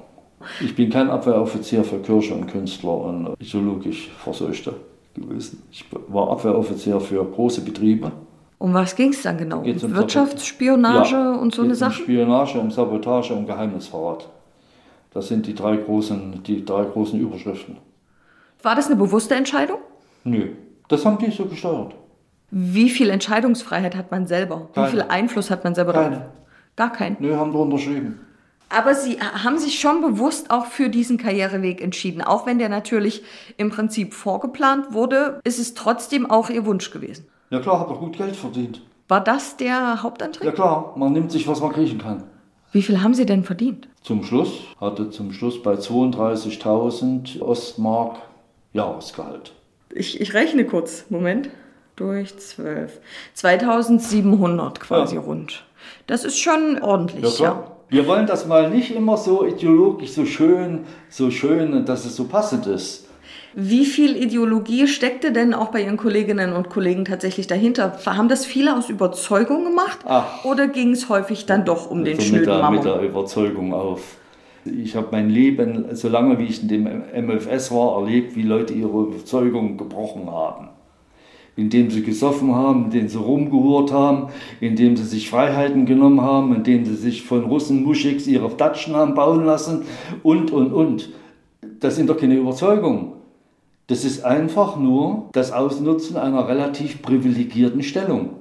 Ich 0.61 0.75
bin 0.75 0.89
kein 0.89 1.09
Abwehroffizier 1.09 1.83
für 1.83 1.99
Kirche 1.99 2.33
und 2.33 2.47
Künstler 2.47 2.95
und 2.95 3.35
ideologisch 3.39 4.09
Verseuchte 4.17 4.73
gewesen. 5.13 5.63
Ich 5.71 5.85
war 6.07 6.31
Abwehroffizier 6.31 6.99
für 6.99 7.23
große 7.23 7.61
Betriebe. 7.61 8.11
Um 8.57 8.73
was 8.73 8.95
ging 8.95 9.09
es 9.09 9.21
dann 9.23 9.37
genau? 9.37 9.59
Um 9.59 9.95
Wirtschaftsspionage 9.95 11.15
ja, 11.15 11.35
und 11.35 11.53
so 11.53 11.63
eine 11.63 11.75
Sache? 11.75 11.99
Um 11.99 12.03
Spionage, 12.03 12.59
um 12.59 12.71
Sabotage, 12.71 13.33
um 13.33 13.45
Geheimnisverrat. 13.45 14.29
Das 15.13 15.27
sind 15.27 15.47
die 15.47 15.53
drei 15.53 15.77
großen, 15.77 16.43
die 16.43 16.63
drei 16.63 16.85
großen 16.85 17.19
Überschriften. 17.19 17.77
War 18.65 18.73
das 18.73 18.87
eine 18.87 18.95
bewusste 18.95 19.35
Entscheidung? 19.35 19.77
Nö, 20.23 20.53
das 20.87 21.05
haben 21.05 21.19
die 21.19 21.29
so 21.29 21.45
gesteuert. 21.45 21.93
Wie 22.49 22.89
viel 22.89 23.11
Entscheidungsfreiheit 23.11 23.95
hat 23.95 24.09
man 24.09 24.25
selber? 24.25 24.69
Keine. 24.73 24.87
Wie 24.87 24.91
viel 24.91 25.01
Einfluss 25.03 25.51
hat 25.51 25.63
man 25.63 25.75
selber 25.75 25.93
Keine. 25.93 26.15
drauf? 26.15 26.25
Gar 26.75 26.91
keinen. 26.91 27.17
Nö, 27.19 27.35
haben 27.35 27.53
wir 27.53 27.59
unterschrieben. 27.59 28.19
Aber 28.69 28.95
Sie 28.95 29.19
haben 29.19 29.59
sich 29.59 29.79
schon 29.79 30.01
bewusst 30.01 30.49
auch 30.49 30.65
für 30.65 30.89
diesen 30.89 31.19
Karriereweg 31.19 31.79
entschieden. 31.79 32.23
Auch 32.23 32.47
wenn 32.47 32.57
der 32.57 32.69
natürlich 32.69 33.21
im 33.57 33.69
Prinzip 33.69 34.15
vorgeplant 34.15 34.93
wurde, 34.93 35.39
ist 35.43 35.59
es 35.59 35.75
trotzdem 35.75 36.27
auch 36.27 36.49
Ihr 36.49 36.65
Wunsch 36.65 36.89
gewesen. 36.89 37.27
Ja 37.51 37.59
klar, 37.59 37.79
habe 37.81 37.93
doch 37.93 37.99
gut 37.99 38.17
Geld 38.17 38.35
verdient. 38.35 38.81
War 39.07 39.23
das 39.23 39.57
der 39.57 40.01
Hauptantrieb? 40.01 40.43
Ja 40.43 40.51
klar, 40.51 40.95
man 40.97 41.13
nimmt 41.13 41.31
sich, 41.31 41.47
was 41.47 41.61
man 41.61 41.71
kriechen 41.71 41.99
kann. 41.99 42.23
Wie 42.71 42.81
viel 42.81 43.03
haben 43.03 43.13
Sie 43.13 43.27
denn 43.27 43.43
verdient? 43.43 43.87
Zum 44.01 44.23
Schluss 44.23 44.61
hatte 44.81 45.11
zum 45.11 45.33
Schluss 45.33 45.61
bei 45.61 45.75
32.000 45.75 47.41
Ostmark 47.41 48.17
Jahresgehalt. 48.75 49.53
Ich, 49.93 50.19
ich 50.19 50.33
rechne 50.33 50.65
kurz, 50.65 51.05
Moment. 51.09 51.49
Durch 51.95 52.37
12. 52.37 52.99
2700 53.33 54.81
quasi 54.81 55.15
ja. 55.15 55.21
rund. 55.21 55.63
Das 56.07 56.25
ist 56.25 56.37
schon 56.37 56.81
ordentlich, 56.81 57.39
ja, 57.39 57.45
ja. 57.45 57.71
Wir 57.87 58.07
wollen 58.07 58.27
das 58.27 58.47
mal 58.47 58.69
nicht 58.69 58.93
immer 58.93 59.15
so 59.15 59.45
ideologisch 59.45 60.11
so 60.11 60.25
schön, 60.25 60.85
so 61.09 61.31
schön, 61.31 61.85
dass 61.85 62.03
es 62.03 62.15
so 62.15 62.25
passend 62.25 62.67
ist. 62.67 63.07
Wie 63.53 63.85
viel 63.85 64.17
Ideologie 64.17 64.87
steckte 64.87 65.31
denn 65.31 65.53
auch 65.53 65.67
bei 65.67 65.83
Ihren 65.83 65.95
Kolleginnen 65.95 66.51
und 66.51 66.69
Kollegen 66.69 67.05
tatsächlich 67.05 67.47
dahinter? 67.47 67.97
Haben 68.05 68.27
das 68.27 68.45
viele 68.45 68.75
aus 68.75 68.89
Überzeugung 68.89 69.63
gemacht? 69.63 69.99
Ach, 70.03 70.43
oder 70.43 70.67
ging 70.67 70.91
es 70.91 71.07
häufig 71.07 71.45
dann 71.45 71.63
doch 71.63 71.89
um 71.89 72.03
den 72.03 72.19
schnöden 72.19 72.39
mit 72.39 72.47
der, 72.47 72.69
mit 72.71 72.83
der 72.83 72.99
Überzeugung 72.99 73.73
auf. 73.73 74.17
Ich 74.65 74.95
habe 74.95 75.09
mein 75.11 75.29
Leben, 75.29 75.85
solange 75.91 76.39
wie 76.39 76.45
ich 76.45 76.63
in 76.63 76.67
dem 76.67 76.83
MFS 76.85 77.71
war, 77.71 78.01
erlebt, 78.01 78.35
wie 78.35 78.41
Leute 78.41 78.73
ihre 78.73 79.03
Überzeugungen 79.03 79.77
gebrochen 79.77 80.29
haben. 80.29 80.69
indem 81.57 81.89
sie 81.89 82.03
gesoffen 82.03 82.53
haben, 82.53 82.85
indem 82.85 83.07
sie 83.07 83.17
rumgehurt 83.17 83.91
haben, 83.91 84.27
indem 84.59 84.97
sie 84.97 85.05
sich 85.05 85.29
Freiheiten 85.29 85.85
genommen 85.85 86.21
haben, 86.21 86.53
indem 86.53 86.85
sie 86.85 86.95
sich 86.95 87.23
von 87.23 87.45
Russen 87.45 87.83
Muschiks 87.83 88.27
ihre 88.27 88.49
Datschen 88.49 88.95
haben 88.95 89.13
bauen 89.13 89.45
lassen 89.45 89.83
und, 90.21 90.51
und, 90.51 90.73
und. 90.73 91.11
Das 91.79 91.95
sind 91.95 92.09
doch 92.09 92.17
keine 92.17 92.35
Überzeugungen. 92.35 93.13
Das 93.87 94.03
ist 94.03 94.25
einfach 94.25 94.77
nur 94.77 95.29
das 95.31 95.51
Ausnutzen 95.51 96.17
einer 96.17 96.47
relativ 96.47 97.01
privilegierten 97.01 97.83
Stellung. 97.83 98.31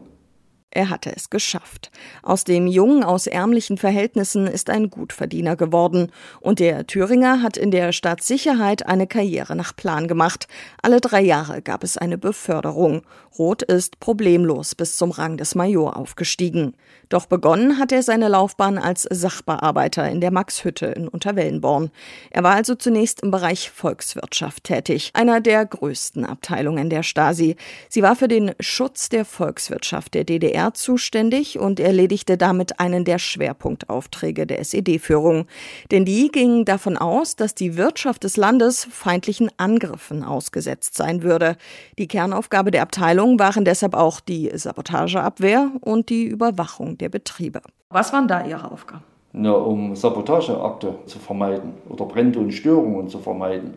Er 0.75 0.91
hatte 0.91 1.15
es 1.15 1.31
geschafft. 1.31 1.93
Aus 2.25 2.43
dem 2.43 2.67
Jungen 2.67 3.05
aus 3.05 3.29
ärmlichen 3.29 3.79
Verhältnissen 3.79 4.49
ist 4.49 4.71
ein 4.71 4.91
Gutverdiener 4.91 5.55
geworden. 5.55 6.11
Und 6.41 6.59
der 6.59 6.89
Thüringer 6.89 7.43
hat 7.43 7.57
in 7.57 7.71
der 7.71 7.93
Staatssicherheit 7.93 8.85
eine 8.85 9.07
Karriere 9.07 9.55
nach 9.55 9.77
Plan 9.77 10.09
gemacht. 10.09 10.49
Alle 10.83 11.01
drei 11.01 11.21
Jahre 11.21 11.63
gab 11.63 11.85
es 11.85 11.97
eine 11.97 12.19
Beförderung. 12.19 13.03
Roth 13.39 13.63
ist 13.63 14.01
problemlos 14.01 14.75
bis 14.75 14.97
zum 14.97 15.13
Rang 15.13 15.37
des 15.37 15.55
Major 15.55 15.97
aufgestiegen. 15.97 16.75
Doch 17.15 17.27
begonnen 17.27 17.79
hat 17.79 17.93
er 17.93 18.03
seine 18.03 18.27
Laufbahn 18.27 18.77
als 18.77 19.07
Sachbearbeiter 19.09 20.11
in 20.11 20.21
der 20.21 20.33
Maxhütte 20.33 20.87
in 20.87 21.07
Unterwellenborn. 21.07 21.93
Er 22.33 22.43
war 22.43 22.57
also 22.57 22.75
zunächst 22.75 23.21
im 23.21 23.31
Bereich 23.31 23.71
Volkswirtschaft 23.71 24.65
tätig, 24.65 25.13
einer 25.15 25.41
der 25.41 25.65
größten 25.65 26.25
Abteilungen 26.25 26.91
der 26.91 27.05
Stasi. 27.05 27.55
Sie 27.89 28.03
war 28.03 28.17
für 28.17 28.27
den 28.27 28.51
Schutz 28.59 29.11
der 29.11 29.25
Volkswirtschaft 29.25 30.15
der 30.15 30.25
DDR 30.25 30.75
zuständig 30.75 31.57
und 31.57 31.79
erledigte 31.79 32.37
damit 32.37 32.81
einen 32.81 33.05
der 33.05 33.21
Schwerpunktaufträge 33.21 34.45
der 34.45 34.59
SED-Führung. 34.59 35.47
Denn 35.93 36.05
die 36.05 36.33
gingen 36.33 36.65
davon 36.65 36.97
aus, 36.97 37.37
dass 37.37 37.55
die 37.55 37.77
Wirtschaft 37.77 38.25
des 38.25 38.37
Landes 38.37 38.89
feindlichen 38.91 39.53
Angriffen 39.57 40.25
ausgesetzt 40.25 40.97
sein 40.97 41.23
würde. 41.23 41.59
Die 41.97 42.09
Kernaufgabe 42.09 42.73
der 42.73 42.83
Abteilung 42.83 43.39
waren 43.39 43.65
deshalb 43.65 43.95
auch 43.95 44.19
die 44.19 44.51
Sabotageabwehr 44.53 45.71
und 45.81 46.09
die 46.09 46.25
Überwachung 46.25 46.99
der 46.99 47.04
Betriebe. 47.09 47.61
Was 47.91 48.13
waren 48.13 48.29
da 48.29 48.45
Ihre 48.45 48.71
Aufgaben? 48.71 49.03
Ja, 49.33 49.53
um 49.53 49.97
Sabotageakte 49.97 50.95
zu 51.07 51.19
vermeiden 51.19 51.75
oder 51.89 52.05
Brände 52.05 52.39
und 52.39 52.53
Störungen 52.53 53.09
zu 53.09 53.19
vermeiden. 53.19 53.75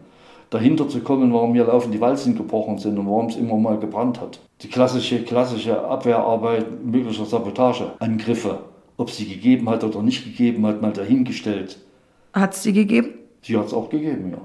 Dahinter 0.50 0.88
zu 0.88 1.02
kommen, 1.02 1.34
warum 1.34 1.54
hier 1.54 1.66
laufend 1.66 1.94
die 1.94 2.00
Walzen 2.00 2.38
gebrochen 2.38 2.78
sind 2.78 2.98
und 2.98 3.08
warum 3.08 3.26
es 3.26 3.36
immer 3.36 3.58
mal 3.58 3.78
gebrannt 3.78 4.22
hat. 4.22 4.40
Die 4.62 4.70
klassische, 4.70 5.24
klassische 5.24 5.84
Abwehrarbeit 5.84 6.86
möglicher 6.86 7.26
Sabotageangriffe, 7.26 8.60
ob 8.98 9.10
sie 9.10 9.28
gegeben 9.28 9.70
hat 9.70 9.84
oder 9.84 10.02
nicht 10.02 10.24
gegeben 10.24 10.66
hat, 10.66 10.82
mal 10.82 10.94
dahingestellt. 10.94 11.78
Hat 12.34 12.54
es 12.54 12.64
sie 12.64 12.74
gegeben? 12.74 13.16
Sie 13.42 13.58
hat 13.58 13.66
es 13.66 13.74
auch 13.74 13.90
gegeben, 13.90 14.32
ja. 14.32 14.42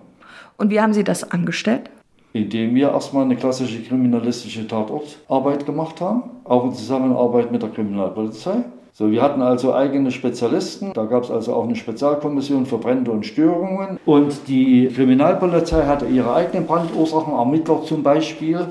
Und 0.57 0.71
wie 0.71 0.81
haben 0.81 0.93
Sie 0.93 1.05
das 1.05 1.31
angestellt? 1.31 1.91
Indem 2.33 2.75
wir 2.75 2.91
erstmal 2.91 3.25
eine 3.25 3.37
klassische 3.37 3.83
kriminalistische 3.83 4.67
Tatortarbeit 4.67 5.67
gemacht 5.67 6.01
haben, 6.01 6.23
auch 6.45 6.65
in 6.65 6.73
Zusammenarbeit 6.73 7.53
mit 7.53 7.63
der 7.63 7.71
Kriminalpolizei. 7.71 8.65
So, 8.95 9.11
wir 9.11 9.23
hatten 9.23 9.41
also 9.41 9.73
eigene 9.73 10.11
Spezialisten. 10.11 10.93
Da 10.93 11.05
gab 11.05 11.25
es 11.25 11.31
also 11.31 11.55
auch 11.55 11.65
eine 11.65 11.77
Spezialkommission 11.77 12.67
für 12.67 12.77
Brände 12.77 13.11
und 13.11 13.25
Störungen. 13.25 13.99
Und 14.05 14.49
die 14.49 14.89
Kriminalpolizei 14.89 15.87
hatte 15.87 16.07
ihre 16.07 16.35
eigenen 16.35 16.67
Brandursachenermittler 16.67 17.83
zum 17.85 18.03
Beispiel. 18.03 18.67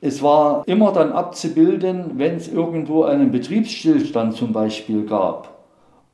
Es 0.00 0.22
war 0.22 0.62
immer 0.66 0.92
dann 0.92 1.12
abzubilden, 1.12 2.12
wenn 2.16 2.36
es 2.36 2.52
irgendwo 2.52 3.04
einen 3.04 3.30
Betriebsstillstand 3.30 4.34
zum 4.34 4.52
Beispiel 4.52 5.04
gab, 5.04 5.58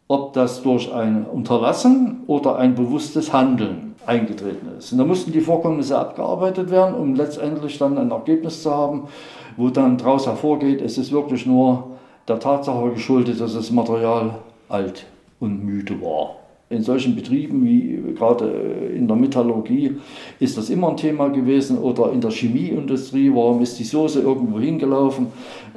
ob 0.08 0.32
das 0.34 0.62
durch 0.62 0.92
ein 0.92 1.24
Unterlassen 1.24 2.22
oder 2.26 2.56
ein 2.56 2.74
bewusstes 2.74 3.32
Handeln 3.32 3.93
eingetreten 4.06 4.68
ist. 4.78 4.92
Und 4.92 4.98
da 4.98 5.04
mussten 5.04 5.32
die 5.32 5.40
Vorkommnisse 5.40 5.98
abgearbeitet 5.98 6.70
werden, 6.70 6.94
um 6.94 7.14
letztendlich 7.14 7.78
dann 7.78 7.98
ein 7.98 8.10
Ergebnis 8.10 8.62
zu 8.62 8.70
haben, 8.70 9.08
wo 9.56 9.70
dann 9.70 9.98
daraus 9.98 10.26
hervorgeht, 10.26 10.80
es 10.80 10.98
ist 10.98 11.12
wirklich 11.12 11.46
nur 11.46 11.96
der 12.28 12.38
Tatsache 12.38 12.90
geschuldet, 12.90 13.40
dass 13.40 13.54
das 13.54 13.70
Material 13.70 14.36
alt 14.68 15.06
und 15.40 15.64
müde 15.64 16.00
war 16.00 16.36
in 16.74 16.82
solchen 16.82 17.14
Betrieben 17.14 17.64
wie 17.64 18.14
gerade 18.14 18.46
in 18.94 19.08
der 19.08 19.16
Metallurgie 19.16 19.96
ist 20.40 20.56
das 20.58 20.70
immer 20.70 20.90
ein 20.90 20.96
Thema 20.96 21.28
gewesen 21.28 21.78
oder 21.78 22.12
in 22.12 22.20
der 22.20 22.30
Chemieindustrie, 22.30 23.30
warum 23.34 23.62
ist 23.62 23.78
die 23.78 23.84
Soße 23.84 24.20
irgendwo 24.20 24.58
hingelaufen? 24.58 25.28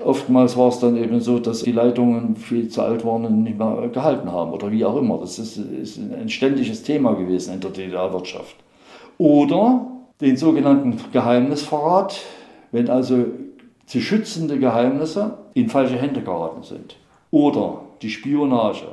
Oftmals 0.03 0.57
war 0.57 0.69
es 0.69 0.79
dann 0.79 0.97
eben 0.97 1.19
so, 1.21 1.39
dass 1.39 1.63
die 1.63 1.71
Leitungen 1.71 2.35
viel 2.35 2.67
zu 2.69 2.81
alt 2.81 3.05
waren 3.05 3.25
und 3.25 3.43
nicht 3.43 3.57
mehr 3.57 3.89
gehalten 3.93 4.31
haben 4.31 4.51
oder 4.51 4.71
wie 4.71 4.85
auch 4.85 4.97
immer. 4.97 5.17
Das 5.19 5.39
ist, 5.39 5.57
ist 5.57 5.99
ein 5.99 6.29
ständiges 6.29 6.83
Thema 6.83 7.13
gewesen 7.13 7.53
in 7.53 7.59
der 7.61 7.71
DDR-Wirtschaft. 7.71 8.55
Oder 9.17 9.87
den 10.21 10.37
sogenannten 10.37 10.99
Geheimnisverrat, 11.11 12.19
wenn 12.71 12.89
also 12.89 13.25
zu 13.85 14.01
schützende 14.01 14.59
Geheimnisse 14.59 15.37
in 15.53 15.69
falsche 15.69 15.95
Hände 15.95 16.21
geraten 16.21 16.63
sind. 16.63 16.97
Oder 17.31 17.81
die 18.01 18.09
Spionage 18.09 18.87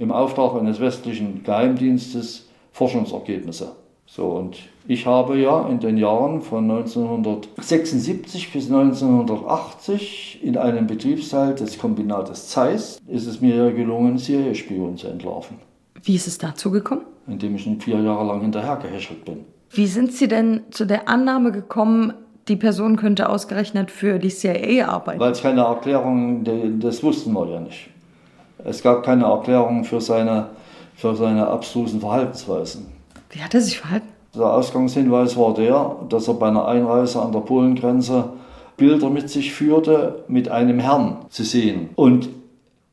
im 0.00 0.10
Auftrag 0.10 0.54
eines 0.54 0.80
westlichen 0.80 1.44
Geheimdienstes 1.44 2.48
Forschungsergebnisse. 2.72 3.72
So, 4.06 4.24
und 4.28 4.56
ich 4.88 5.04
habe 5.06 5.38
ja 5.38 5.68
in 5.68 5.78
den 5.78 5.98
Jahren 5.98 6.40
von 6.40 6.68
1976 6.70 8.50
bis 8.50 8.70
1980 8.70 10.40
in 10.42 10.56
einem 10.56 10.86
Betriebsteil 10.86 11.54
des 11.54 11.78
Kombinates 11.78 12.48
Zeiss 12.48 12.98
ist 13.06 13.26
es 13.26 13.42
mir 13.42 13.54
ja 13.54 13.70
gelungen, 13.70 14.16
CIA-Spionen 14.16 14.96
zu 14.96 15.06
entlarven. 15.08 15.58
Wie 16.02 16.14
ist 16.16 16.26
es 16.26 16.38
dazu 16.38 16.70
gekommen? 16.70 17.02
Indem 17.26 17.56
ich 17.56 17.68
vier 17.80 18.00
Jahre 18.00 18.26
lang 18.26 18.40
hinterhergehäschelt 18.40 19.26
bin. 19.26 19.44
Wie 19.70 19.86
sind 19.86 20.12
Sie 20.12 20.28
denn 20.28 20.62
zu 20.70 20.86
der 20.86 21.10
Annahme 21.10 21.52
gekommen, 21.52 22.14
die 22.48 22.56
Person 22.56 22.96
könnte 22.96 23.28
ausgerechnet 23.28 23.90
für 23.90 24.18
die 24.18 24.30
CIA 24.30 24.88
arbeiten? 24.88 25.20
Weil 25.20 25.32
es 25.32 25.42
keine 25.42 25.60
Erklärung, 25.60 26.42
das 26.80 27.02
wussten 27.02 27.34
wir 27.34 27.46
ja 27.48 27.60
nicht. 27.60 27.90
Es 28.64 28.82
gab 28.82 29.02
keine 29.02 29.24
Erklärung 29.24 29.84
für 29.84 30.00
seine, 30.00 30.50
für 30.94 31.14
seine 31.14 31.46
abstrusen 31.46 32.00
Verhaltensweisen. 32.00 32.86
Wie 33.30 33.40
hat 33.40 33.54
er 33.54 33.60
sich 33.60 33.78
verhalten? 33.78 34.08
Der 34.34 34.52
Ausgangshinweis 34.52 35.36
war 35.36 35.54
der, 35.54 35.96
dass 36.08 36.28
er 36.28 36.34
bei 36.34 36.48
einer 36.48 36.66
Einreise 36.66 37.20
an 37.20 37.32
der 37.32 37.40
Polengrenze 37.40 38.30
Bilder 38.76 39.10
mit 39.10 39.28
sich 39.28 39.52
führte, 39.52 40.24
mit 40.28 40.48
einem 40.48 40.78
Herrn 40.78 41.18
zu 41.28 41.44
sehen. 41.44 41.90
Und 41.96 42.30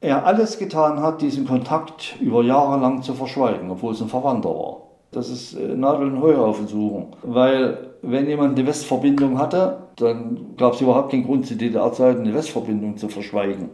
er 0.01 0.25
alles 0.25 0.59
getan 0.59 1.01
hat, 1.01 1.21
diesen 1.21 1.47
Kontakt 1.47 2.15
über 2.19 2.43
Jahre 2.43 2.79
lang 2.79 3.01
zu 3.01 3.13
verschweigen, 3.13 3.71
obwohl 3.71 3.93
es 3.93 4.01
ein 4.01 4.09
Verwandter 4.09 4.49
war. 4.49 4.77
Das 5.11 5.29
ist 5.29 5.53
äh, 5.53 5.75
Nadel- 5.75 6.11
und 6.11 6.21
Heuhaufensuchung. 6.21 7.15
Weil, 7.23 7.91
wenn 8.01 8.27
jemand 8.27 8.57
eine 8.57 8.67
Westverbindung 8.67 9.39
hatte, 9.39 9.77
dann 9.95 10.55
gab 10.57 10.73
es 10.73 10.81
überhaupt 10.81 11.11
keinen 11.11 11.25
Grund, 11.25 11.47
zu 11.47 11.55
DDR-Zeiten 11.55 12.21
eine 12.21 12.33
Westverbindung 12.33 12.97
zu 12.97 13.07
verschweigen. 13.07 13.69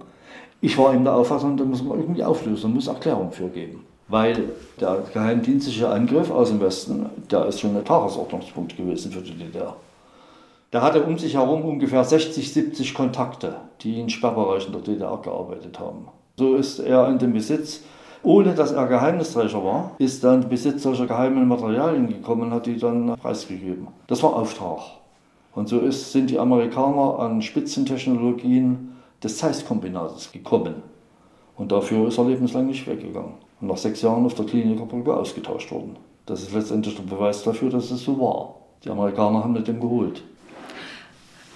Ich 0.64 0.78
war 0.78 0.94
in 0.94 1.04
der 1.04 1.14
Auffassung, 1.14 1.58
da 1.58 1.66
muss 1.66 1.84
man 1.84 2.00
irgendwie 2.00 2.24
auflösen, 2.24 2.74
muss 2.74 2.88
Erklärung 2.88 3.34
für 3.34 3.50
geben. 3.50 3.84
Weil 4.08 4.46
der 4.80 5.04
geheimdienstliche 5.14 5.90
Angriff 5.90 6.32
aus 6.32 6.52
dem 6.52 6.62
Westen, 6.62 7.06
der 7.30 7.48
ist 7.48 7.60
schon 7.60 7.76
ein 7.76 7.84
Tagesordnungspunkt 7.84 8.78
gewesen 8.78 9.12
für 9.12 9.20
die 9.20 9.34
DDR. 9.34 9.76
Der 10.72 10.82
hatte 10.82 11.04
um 11.04 11.18
sich 11.18 11.36
herum 11.36 11.66
ungefähr 11.66 12.06
60, 12.06 12.54
70 12.54 12.94
Kontakte, 12.94 13.58
die 13.82 14.00
in 14.00 14.10
Sperrbereichen 14.10 14.72
der 14.72 14.80
DDR 14.80 15.20
gearbeitet 15.22 15.82
haben. 15.82 16.08
So 16.38 16.56
ist 16.56 16.80
er 16.80 17.10
in 17.10 17.20
den 17.20 17.34
Besitz, 17.34 17.82
ohne 18.24 18.56
dass 18.56 18.72
er 18.72 18.88
Geheimnisträger 18.88 19.62
war, 19.62 19.92
ist 19.98 20.24
dann 20.24 20.48
Besitz 20.48 20.84
solcher 20.84 21.08
geheimen 21.08 21.46
Materialien 21.46 22.08
gekommen 22.08 22.44
und 22.44 22.52
hat 22.52 22.68
die 22.68 22.78
dann 22.78 23.18
preisgegeben. 23.22 23.90
Das 24.08 24.24
war 24.24 24.34
Auftrag. 24.34 24.80
Und 25.56 25.68
so 25.68 25.80
ist, 25.80 26.14
sind 26.14 26.30
die 26.30 26.40
Amerikaner 26.40 27.20
an 27.20 27.42
Spitzentechnologien 27.42 28.93
des 29.24 29.38
Zeiss-Kombinates 29.38 30.32
gekommen. 30.32 30.76
Und 31.56 31.72
dafür 31.72 32.08
ist 32.08 32.18
er 32.18 32.26
lebenslang 32.26 32.68
nicht 32.68 32.86
weggegangen. 32.88 33.34
Und 33.62 33.68
nach 33.68 33.78
sechs 33.78 34.02
Jahren 34.02 34.26
auf 34.26 34.34
der 34.34 34.46
Klinikerbrücke 34.46 35.16
ausgetauscht 35.16 35.72
worden. 35.72 35.96
Das 36.26 36.42
ist 36.42 36.54
letztendlich 36.54 36.96
der 36.96 37.04
Beweis 37.04 37.44
dafür, 37.44 37.70
dass 37.70 37.92
es 37.92 38.04
so 38.04 38.20
war. 38.20 38.56
Die 38.84 38.90
Amerikaner 38.90 39.44
haben 39.44 39.54
mit 39.54 39.68
dem 39.68 39.80
geholt. 39.80 40.24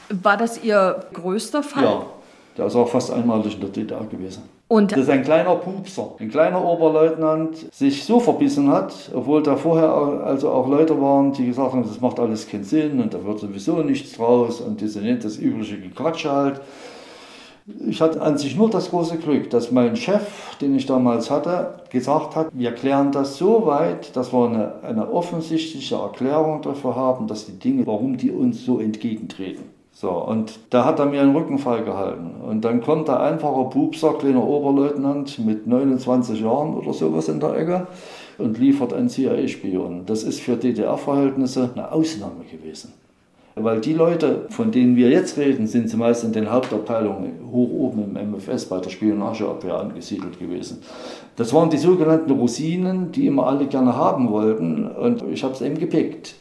War 0.10 0.38
das 0.38 0.64
Ihr 0.64 1.04
größter 1.14 1.64
Fall? 1.64 1.84
Ja, 1.84 2.06
der 2.58 2.68
ist 2.68 2.76
auch 2.76 2.88
fast 2.88 3.12
einmalig 3.12 3.56
in 3.56 3.62
der 3.62 3.70
DDR 3.70 4.04
gewesen. 4.06 4.44
Und 4.70 4.92
das 4.92 5.00
ist 5.00 5.10
ein 5.10 5.24
kleiner 5.24 5.56
Pupser, 5.56 6.16
ein 6.20 6.30
kleiner 6.30 6.64
Oberleutnant, 6.64 7.74
sich 7.74 8.04
so 8.04 8.20
verbissen 8.20 8.70
hat, 8.70 8.94
obwohl 9.14 9.42
da 9.42 9.56
vorher 9.56 9.90
also 9.90 10.50
auch 10.50 10.68
Leute 10.68 11.00
waren, 11.02 11.32
die 11.32 11.46
gesagt 11.46 11.72
haben, 11.72 11.84
das 11.84 12.02
macht 12.02 12.20
alles 12.20 12.50
keinen 12.50 12.66
Sinn 12.66 13.00
und 13.00 13.14
da 13.14 13.24
wird 13.24 13.40
sowieso 13.40 13.78
nichts 13.78 14.18
draus 14.18 14.60
und 14.60 14.82
diese 14.82 15.00
nicht 15.00 15.24
das 15.24 15.38
übliche 15.38 15.80
Gequatsche 15.80 16.32
halt. 16.32 16.62
Ich 17.90 18.02
hatte 18.02 18.22
an 18.22 18.38
sich 18.38 18.56
nur 18.56 18.70
das 18.70 18.92
große 18.92 19.18
Glück, 19.18 19.50
dass 19.50 19.72
mein 19.72 19.98
Chef, 19.98 20.58
den 20.62 20.74
ich 20.74 20.86
damals 20.86 21.30
hatte, 21.30 21.82
gesagt 21.90 22.38
hat, 22.38 22.48
wir 22.54 22.72
klären 22.72 23.12
das 23.12 23.38
so 23.38 23.66
weit, 23.66 24.16
dass 24.16 24.32
wir 24.32 24.48
eine, 24.48 24.84
eine 24.84 25.12
offensichtliche 25.12 25.96
Erklärung 25.96 26.62
dafür 26.62 26.96
haben, 26.96 27.28
dass 27.28 27.46
die 27.46 27.60
Dinge, 27.60 27.86
warum 27.86 28.16
die 28.16 28.32
uns 28.32 28.64
so 28.64 28.80
entgegentreten. 28.80 29.64
So, 29.92 30.12
und 30.12 30.60
da 30.70 30.86
hat 30.86 31.00
er 31.00 31.08
mir 31.08 31.22
einen 31.22 31.36
Rückenfall 31.36 31.84
gehalten. 31.84 32.40
Und 32.42 32.64
dann 32.64 32.82
kommt 32.82 33.10
der 33.10 33.20
einfache 33.20 33.70
Pupser, 33.70 34.14
kleiner 34.14 34.48
Oberleutnant 34.48 35.38
mit 35.40 35.68
29 35.68 36.40
Jahren 36.40 36.76
oder 36.76 36.94
sowas 36.94 37.28
in 37.28 37.42
der 37.42 37.54
Ecke 37.54 37.88
und 38.38 38.58
liefert 38.60 38.94
einen 38.94 39.10
CIA-Spion. 39.10 40.06
Das 40.06 40.24
ist 40.24 40.40
für 40.40 40.56
DDR-Verhältnisse 40.56 41.72
eine 41.74 41.92
Ausnahme 41.92 42.46
gewesen. 42.50 42.94
Weil 43.60 43.82
die 43.82 43.94
Leute, 43.94 44.46
von 44.50 44.72
denen 44.72 44.96
wir 44.96 45.10
jetzt 45.10 45.38
reden, 45.38 45.68
sind 45.68 45.90
zumeist 45.90 46.24
in 46.24 46.34
den 46.34 46.52
Hauptabteilungen 46.52 47.34
hoch 47.52 47.70
oben 47.70 48.16
im 48.16 48.32
MFS 48.32 48.66
bei 48.66 48.80
der 48.80 48.90
Spionageabwehr 48.90 49.76
angesiedelt 49.76 50.40
gewesen. 50.40 50.82
Das 51.36 51.54
waren 51.54 51.70
die 51.70 51.78
sogenannten 51.78 52.32
Rosinen, 52.32 53.12
die 53.12 53.28
immer 53.28 53.48
alle 53.48 53.68
gerne 53.68 53.96
haben 53.96 54.30
wollten 54.30 54.88
und 54.88 55.24
ich 55.32 55.44
habe 55.44 55.54
es 55.54 55.62
eben 55.62 55.78
gepickt. 55.78 56.36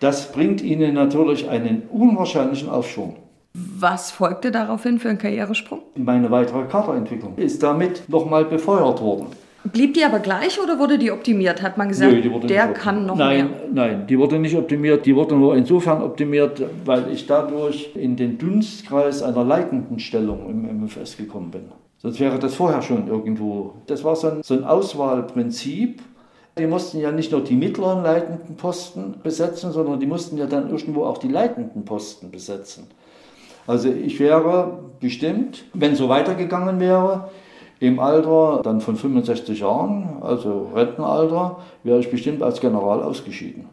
Das 0.00 0.30
bringt 0.32 0.62
ihnen 0.62 0.94
natürlich 0.94 1.48
einen 1.48 1.82
unwahrscheinlichen 1.90 2.68
Aufschwung. 2.68 3.16
Was 3.54 4.10
folgte 4.12 4.52
daraufhin 4.52 5.00
für 5.00 5.08
einen 5.08 5.18
Karrieresprung? 5.18 5.80
Meine 5.96 6.30
weitere 6.30 6.64
Kaderentwicklung 6.64 7.36
ist 7.36 7.62
damit 7.62 8.08
nochmal 8.08 8.44
befeuert 8.44 9.00
worden. 9.00 9.26
Blieb 9.64 9.94
die 9.94 10.04
aber 10.04 10.20
gleich 10.20 10.60
oder 10.62 10.78
wurde 10.78 10.98
die 10.98 11.10
optimiert? 11.10 11.62
Hat 11.62 11.76
man 11.76 11.88
gesagt, 11.88 12.12
Nö, 12.12 12.40
der 12.46 12.68
kann 12.68 13.06
noch 13.06 13.16
nein, 13.16 13.50
mehr? 13.50 13.60
Nein, 13.72 14.06
die 14.06 14.18
wurde 14.18 14.38
nicht 14.38 14.56
optimiert. 14.56 15.04
Die 15.04 15.16
wurde 15.16 15.34
nur 15.34 15.56
insofern 15.56 16.00
optimiert, 16.02 16.62
weil 16.84 17.10
ich 17.12 17.26
dadurch 17.26 17.90
in 17.94 18.16
den 18.16 18.38
Dunstkreis 18.38 19.22
einer 19.22 19.44
leitenden 19.44 19.98
Stellung 19.98 20.48
im 20.48 20.84
MFS 20.84 21.16
gekommen 21.16 21.50
bin. 21.50 21.62
Sonst 21.98 22.20
wäre 22.20 22.38
das 22.38 22.54
vorher 22.54 22.82
schon 22.82 23.08
irgendwo. 23.08 23.74
Das 23.86 24.04
war 24.04 24.14
so 24.14 24.28
ein, 24.28 24.42
so 24.42 24.54
ein 24.54 24.64
Auswahlprinzip. 24.64 26.00
Die 26.56 26.66
mussten 26.66 27.00
ja 27.00 27.10
nicht 27.10 27.32
nur 27.32 27.42
die 27.42 27.54
mittleren 27.54 28.02
leitenden 28.02 28.56
Posten 28.56 29.16
besetzen, 29.22 29.72
sondern 29.72 29.98
die 29.98 30.06
mussten 30.06 30.38
ja 30.38 30.46
dann 30.46 30.70
irgendwo 30.70 31.04
auch 31.04 31.18
die 31.18 31.28
leitenden 31.28 31.84
Posten 31.84 32.30
besetzen. 32.30 32.86
Also 33.66 33.90
ich 33.90 34.18
wäre 34.18 34.78
bestimmt, 35.00 35.64
wenn 35.74 35.94
so 35.94 36.08
weitergegangen 36.08 36.80
wäre, 36.80 37.28
im 37.80 38.00
Alter 38.00 38.60
dann 38.62 38.80
von 38.80 38.96
65 38.96 39.60
Jahren, 39.60 40.18
also 40.20 40.70
Rentenalter, 40.74 41.58
wäre 41.84 42.00
ich 42.00 42.10
bestimmt 42.10 42.42
als 42.42 42.60
General 42.60 43.02
ausgeschieden. 43.02 43.66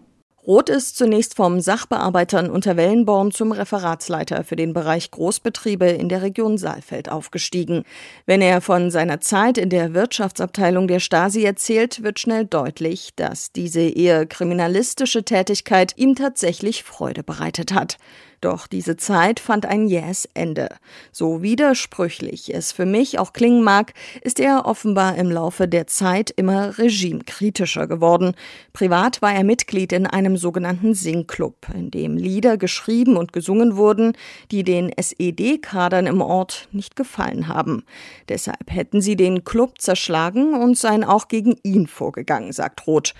Roth 0.47 0.69
ist 0.69 0.95
zunächst 0.95 1.35
vom 1.35 1.59
Sachbearbeitern 1.59 2.51
unter 2.51 2.77
Wellenborn 2.77 3.31
zum 3.31 3.51
Referatsleiter 3.51 4.43
für 4.43 4.55
den 4.55 4.73
Bereich 4.73 5.09
Großbetriebe 5.09 5.87
in 5.87 6.07
der 6.07 6.21
Region 6.21 6.59
Saalfeld 6.59 7.09
aufgestiegen. 7.11 7.83
Wenn 8.27 8.43
er 8.43 8.61
von 8.61 8.91
seiner 8.91 9.19
Zeit 9.21 9.57
in 9.57 9.71
der 9.71 9.95
Wirtschaftsabteilung 9.95 10.87
der 10.87 10.99
Stasi 10.99 11.43
erzählt, 11.43 12.03
wird 12.03 12.19
schnell 12.19 12.45
deutlich, 12.45 13.15
dass 13.15 13.53
diese 13.53 13.81
eher 13.81 14.27
kriminalistische 14.27 15.23
Tätigkeit 15.23 15.93
ihm 15.95 16.13
tatsächlich 16.13 16.83
Freude 16.83 17.23
bereitet 17.23 17.73
hat. 17.73 17.97
Doch 18.45 18.67
diese 18.67 18.95
Zeit 18.95 19.39
fand 19.39 19.65
ein 19.65 19.87
jähes 19.87 20.29
Ende. 20.35 20.69
So 21.11 21.41
widersprüchlich 21.41 22.53
es 22.53 22.71
für 22.71 22.85
mich 22.85 23.17
auch 23.17 23.33
klingen 23.33 23.63
mag, 23.63 23.95
ist 24.21 24.39
er 24.39 24.67
offenbar 24.67 25.15
im 25.15 25.31
Laufe 25.31 25.67
der 25.67 25.87
Zeit 25.87 26.29
immer 26.29 26.77
regimekritischer 26.77 27.87
geworden. 27.87 28.35
Privat 28.71 29.23
war 29.23 29.33
er 29.33 29.43
Mitglied 29.43 29.93
in 29.93 30.05
einem 30.05 30.37
sogenannten 30.37 30.93
Singclub, 30.93 31.55
in 31.73 31.89
dem 31.89 32.17
Lieder 32.17 32.57
geschrieben 32.57 33.17
und 33.17 33.33
gesungen 33.33 33.77
wurden, 33.77 34.13
die 34.51 34.63
den 34.63 34.91
SED-Kadern 34.95 36.05
im 36.05 36.21
Ort 36.21 36.69
nicht 36.71 36.95
gefallen 36.95 37.47
haben. 37.47 37.83
Deshalb 38.29 38.69
hätten 38.69 39.01
sie 39.01 39.15
den 39.15 39.43
Club 39.43 39.81
zerschlagen 39.81 40.53
und 40.53 40.77
seien 40.77 41.03
auch 41.03 41.29
gegen 41.29 41.55
ihn 41.63 41.87
vorgegangen, 41.87 42.53
sagt 42.53 42.85
Roth. 42.85 43.15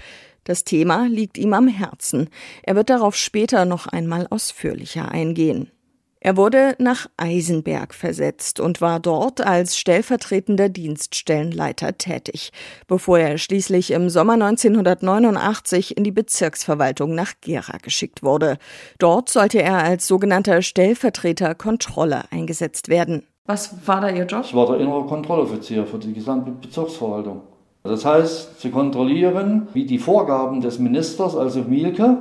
Das 0.45 0.63
Thema 0.63 1.08
liegt 1.08 1.38
ihm 1.38 1.53
am 1.53 1.67
Herzen. 1.67 2.29
Er 2.63 2.75
wird 2.75 2.89
darauf 2.89 3.15
später 3.15 3.65
noch 3.65 3.88
einmal 3.88 4.27
ausführlicher 4.29 5.12
eingehen. 5.12 5.71
Er 6.19 6.38
wurde 6.38 6.75
nach 6.79 7.08
Eisenberg 7.17 7.93
versetzt 7.93 8.60
und 8.60 8.81
war 8.81 8.99
dort 8.99 9.41
als 9.41 9.77
stellvertretender 9.77 10.69
Dienststellenleiter 10.69 11.97
tätig, 11.97 12.51
bevor 12.88 13.19
er 13.19 13.38
schließlich 13.38 13.91
im 13.91 14.10
Sommer 14.10 14.34
1989 14.34 15.97
in 15.97 16.03
die 16.03 16.12
Bezirksverwaltung 16.12 17.13
nach 17.13 17.34
Gera 17.41 17.77
geschickt 17.77 18.23
wurde. 18.23 18.58
Dort 18.97 19.29
sollte 19.29 19.62
er 19.62 19.84
als 19.84 20.08
sogenannter 20.08 20.62
Stellvertreter 20.62 21.53
Kontrolle 21.53 22.23
eingesetzt 22.31 22.88
werden. 22.88 23.27
Was 23.45 23.88
war 23.88 24.01
da 24.01 24.10
Ihr 24.10 24.25
Job? 24.25 24.45
Ich 24.45 24.55
war 24.55 24.65
der 24.65 24.79
innere 24.79 25.05
Kontrolloffizier 25.05 25.86
für 25.86 25.99
die 25.99 26.13
gesamte 26.13 26.49
Bezirksverwaltung. 26.49 27.43
Das 27.85 28.03
heißt, 28.03 28.59
zu 28.59 28.71
kontrollieren, 28.71 29.67
wie 29.73 29.85
die 29.85 29.99
Vorgaben 29.99 30.59
des 30.59 30.79
Ministers, 30.79 31.37
also 31.37 31.61
Mielke, 31.61 32.17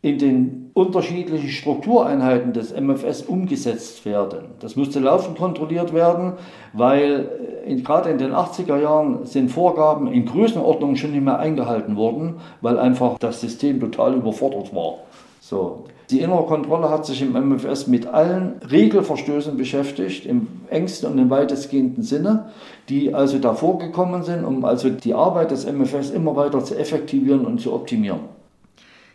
in 0.00 0.18
den 0.18 0.70
unterschiedlichen 0.72 1.48
Struktureinheiten 1.48 2.52
des 2.52 2.72
MFS 2.72 3.22
umgesetzt 3.22 4.06
werden. 4.06 4.46
Das 4.60 4.76
musste 4.76 5.00
laufend 5.00 5.36
kontrolliert 5.36 5.92
werden, 5.92 6.34
weil 6.72 7.28
äh, 7.64 7.70
in, 7.70 7.82
gerade 7.82 8.10
in 8.10 8.18
den 8.18 8.32
80er 8.32 8.80
Jahren 8.80 9.26
sind 9.26 9.50
Vorgaben 9.50 10.06
in 10.06 10.24
Größenordnung 10.24 10.96
schon 10.96 11.10
nicht 11.10 11.24
mehr 11.24 11.38
eingehalten 11.38 11.96
worden, 11.96 12.36
weil 12.60 12.78
einfach 12.78 13.18
das 13.18 13.40
System 13.40 13.80
total 13.80 14.14
überfordert 14.14 14.74
war. 14.74 14.98
So. 15.40 15.84
Die 16.10 16.20
innere 16.20 16.46
Kontrolle 16.46 16.88
hat 16.88 17.04
sich 17.04 17.20
im 17.20 17.32
MFS 17.32 17.86
mit 17.86 18.06
allen 18.06 18.60
Regelverstößen 18.70 19.58
beschäftigt, 19.58 20.24
im 20.24 20.46
engsten 20.70 21.12
und 21.12 21.18
im 21.18 21.28
weitestgehenden 21.28 22.02
Sinne, 22.02 22.50
die 22.88 23.14
also 23.14 23.38
davor 23.38 23.78
gekommen 23.78 24.22
sind, 24.22 24.44
um 24.44 24.64
also 24.64 24.88
die 24.88 25.12
Arbeit 25.12 25.50
des 25.50 25.66
MFS 25.66 26.10
immer 26.10 26.34
weiter 26.34 26.64
zu 26.64 26.78
effektivieren 26.78 27.44
und 27.44 27.60
zu 27.60 27.74
optimieren. 27.74 28.20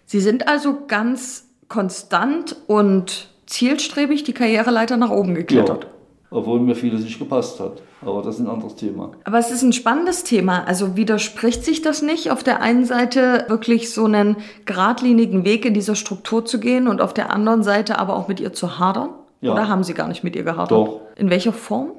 Sie 0.05 0.19
sind 0.19 0.47
also 0.47 0.85
ganz 0.87 1.47
konstant 1.67 2.55
und 2.67 3.29
zielstrebig 3.47 4.23
die 4.23 4.33
Karriereleiter 4.33 4.97
nach 4.97 5.09
oben 5.09 5.33
geklettert. 5.33 5.85
Ja 5.85 5.92
obwohl 6.33 6.59
mir 6.59 6.75
vieles 6.75 7.03
nicht 7.03 7.19
gepasst 7.19 7.59
hat. 7.59 7.81
Aber 8.01 8.21
das 8.21 8.35
ist 8.35 8.41
ein 8.41 8.49
anderes 8.49 8.75
Thema. 8.75 9.11
Aber 9.23 9.37
es 9.37 9.51
ist 9.51 9.61
ein 9.61 9.73
spannendes 9.73 10.23
Thema. 10.23 10.63
Also 10.65 10.95
widerspricht 10.95 11.63
sich 11.63 11.81
das 11.81 12.01
nicht, 12.01 12.31
auf 12.31 12.43
der 12.43 12.61
einen 12.61 12.85
Seite 12.85 13.45
wirklich 13.47 13.93
so 13.93 14.05
einen 14.05 14.37
geradlinigen 14.65 15.45
Weg 15.45 15.65
in 15.65 15.73
dieser 15.73 15.95
Struktur 15.95 16.45
zu 16.45 16.59
gehen 16.59 16.87
und 16.87 17.01
auf 17.01 17.13
der 17.13 17.31
anderen 17.31 17.63
Seite 17.63 17.99
aber 17.99 18.15
auch 18.15 18.27
mit 18.27 18.39
ihr 18.39 18.53
zu 18.53 18.79
hadern? 18.79 19.09
Ja. 19.41 19.53
Oder 19.53 19.67
haben 19.67 19.83
Sie 19.83 19.93
gar 19.93 20.07
nicht 20.07 20.23
mit 20.23 20.35
ihr 20.35 20.43
gehadert? 20.43 20.71
Doch. 20.71 21.01
In 21.15 21.29
welcher 21.29 21.53
Form? 21.53 21.91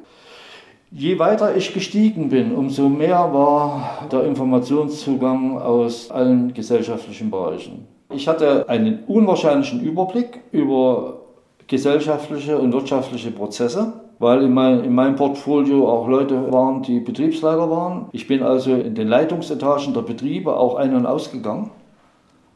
Je 0.90 1.18
weiter 1.18 1.56
ich 1.56 1.74
gestiegen 1.74 2.28
bin, 2.28 2.54
umso 2.54 2.88
mehr 2.88 3.32
war 3.32 4.06
der 4.12 4.24
Informationszugang 4.24 5.60
aus 5.60 6.10
allen 6.10 6.54
gesellschaftlichen 6.54 7.30
Bereichen. 7.30 7.88
Ich 8.10 8.28
hatte 8.28 8.68
einen 8.68 9.00
unwahrscheinlichen 9.06 9.80
Überblick 9.80 10.40
über 10.52 11.20
gesellschaftliche 11.66 12.58
und 12.58 12.72
wirtschaftliche 12.72 13.30
Prozesse 13.30 14.03
weil 14.24 14.42
in, 14.42 14.54
mein, 14.54 14.82
in 14.82 14.94
meinem 14.94 15.16
Portfolio 15.16 15.86
auch 15.86 16.08
Leute 16.08 16.50
waren, 16.50 16.82
die 16.82 16.98
Betriebsleiter 16.98 17.70
waren. 17.70 18.06
Ich 18.12 18.26
bin 18.26 18.42
also 18.42 18.74
in 18.74 18.94
den 18.94 19.06
Leitungsetagen 19.06 19.92
der 19.92 20.00
Betriebe 20.00 20.56
auch 20.56 20.76
ein- 20.76 20.96
und 20.96 21.04
ausgegangen. 21.04 21.70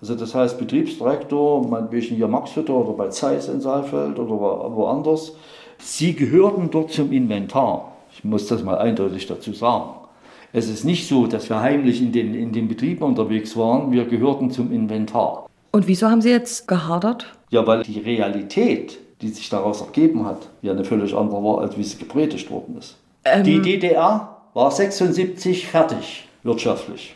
Also 0.00 0.14
das 0.14 0.34
heißt 0.34 0.58
Betriebsdirektor, 0.58 1.68
meinetwegen 1.68 2.16
hier 2.16 2.26
Maxhütter 2.26 2.72
oder 2.72 2.94
bei 2.94 3.08
Zeiss 3.08 3.48
in 3.48 3.60
Saalfeld 3.60 4.18
oder 4.18 4.30
woanders. 4.30 5.36
Sie 5.76 6.14
gehörten 6.14 6.70
dort 6.70 6.90
zum 6.90 7.12
Inventar. 7.12 7.92
Ich 8.14 8.24
muss 8.24 8.46
das 8.46 8.64
mal 8.64 8.78
eindeutig 8.78 9.26
dazu 9.26 9.52
sagen. 9.52 9.90
Es 10.54 10.70
ist 10.70 10.86
nicht 10.86 11.06
so, 11.06 11.26
dass 11.26 11.50
wir 11.50 11.60
heimlich 11.60 12.00
in 12.00 12.12
den, 12.12 12.34
in 12.34 12.50
den 12.50 12.68
Betrieben 12.68 13.04
unterwegs 13.04 13.54
waren. 13.58 13.92
Wir 13.92 14.06
gehörten 14.06 14.50
zum 14.50 14.72
Inventar. 14.72 15.46
Und 15.72 15.86
wieso 15.86 16.08
haben 16.08 16.22
Sie 16.22 16.30
jetzt 16.30 16.66
gehadert? 16.66 17.26
Ja, 17.50 17.66
weil 17.66 17.82
die 17.82 18.00
Realität 18.00 19.00
die 19.20 19.28
sich 19.28 19.48
daraus 19.48 19.80
ergeben 19.80 20.24
hat, 20.24 20.48
ja 20.62 20.72
eine 20.72 20.84
völlig 20.84 21.14
andere 21.14 21.42
war, 21.42 21.60
als 21.60 21.76
wie 21.76 21.84
sie 21.84 21.98
gepredigt 21.98 22.50
worden 22.50 22.76
ist. 22.78 22.96
Ähm, 23.24 23.44
die 23.44 23.60
DDR 23.60 24.36
war 24.54 24.70
76 24.70 25.66
fertig 25.66 26.28
wirtschaftlich. 26.42 27.14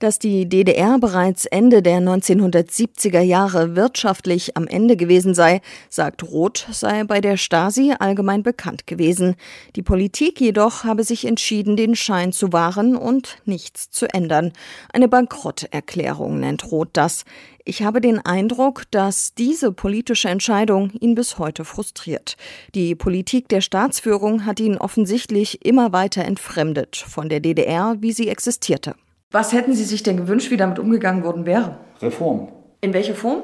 Dass 0.00 0.18
die 0.18 0.48
DDR 0.48 0.98
bereits 0.98 1.44
Ende 1.44 1.82
der 1.82 1.98
1970er 1.98 3.20
Jahre 3.20 3.76
wirtschaftlich 3.76 4.56
am 4.56 4.66
Ende 4.66 4.96
gewesen 4.96 5.34
sei, 5.34 5.60
sagt 5.90 6.22
Roth, 6.22 6.66
sei 6.72 7.04
bei 7.04 7.20
der 7.20 7.36
Stasi 7.36 7.92
allgemein 7.98 8.42
bekannt 8.42 8.86
gewesen. 8.86 9.36
Die 9.76 9.82
Politik 9.82 10.40
jedoch 10.40 10.84
habe 10.84 11.04
sich 11.04 11.26
entschieden, 11.26 11.76
den 11.76 11.94
Schein 11.94 12.32
zu 12.32 12.50
wahren 12.50 12.96
und 12.96 13.42
nichts 13.44 13.90
zu 13.90 14.06
ändern. 14.06 14.52
Eine 14.90 15.06
Bankrotterklärung 15.06 16.40
nennt 16.40 16.72
Roth 16.72 16.88
das. 16.94 17.26
Ich 17.66 17.82
habe 17.82 18.00
den 18.00 18.24
Eindruck, 18.24 18.84
dass 18.90 19.34
diese 19.34 19.70
politische 19.70 20.30
Entscheidung 20.30 20.92
ihn 20.92 21.14
bis 21.14 21.38
heute 21.38 21.66
frustriert. 21.66 22.38
Die 22.74 22.94
Politik 22.94 23.50
der 23.50 23.60
Staatsführung 23.60 24.46
hat 24.46 24.60
ihn 24.60 24.78
offensichtlich 24.78 25.62
immer 25.62 25.92
weiter 25.92 26.24
entfremdet 26.24 26.96
von 26.96 27.28
der 27.28 27.40
DDR, 27.40 27.96
wie 28.00 28.12
sie 28.12 28.30
existierte. 28.30 28.94
Was 29.30 29.52
hätten 29.52 29.74
Sie 29.74 29.84
sich 29.84 30.02
denn 30.02 30.16
gewünscht, 30.16 30.50
wie 30.50 30.56
damit 30.56 30.78
umgegangen 30.78 31.22
worden 31.22 31.46
wäre? 31.46 31.76
Reform. 32.00 32.48
In 32.80 32.92
welcher 32.92 33.14
Form? 33.14 33.42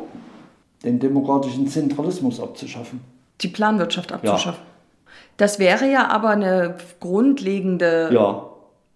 Den 0.82 0.98
demokratischen 0.98 1.68
Zentralismus 1.68 2.40
abzuschaffen. 2.40 3.00
Die 3.40 3.48
Planwirtschaft 3.48 4.12
abzuschaffen. 4.12 4.62
Ja. 4.64 5.12
Das 5.36 5.58
wäre 5.58 5.90
ja 5.90 6.08
aber 6.08 6.30
eine 6.30 6.76
grundlegende, 7.00 8.10
ja. 8.12 8.46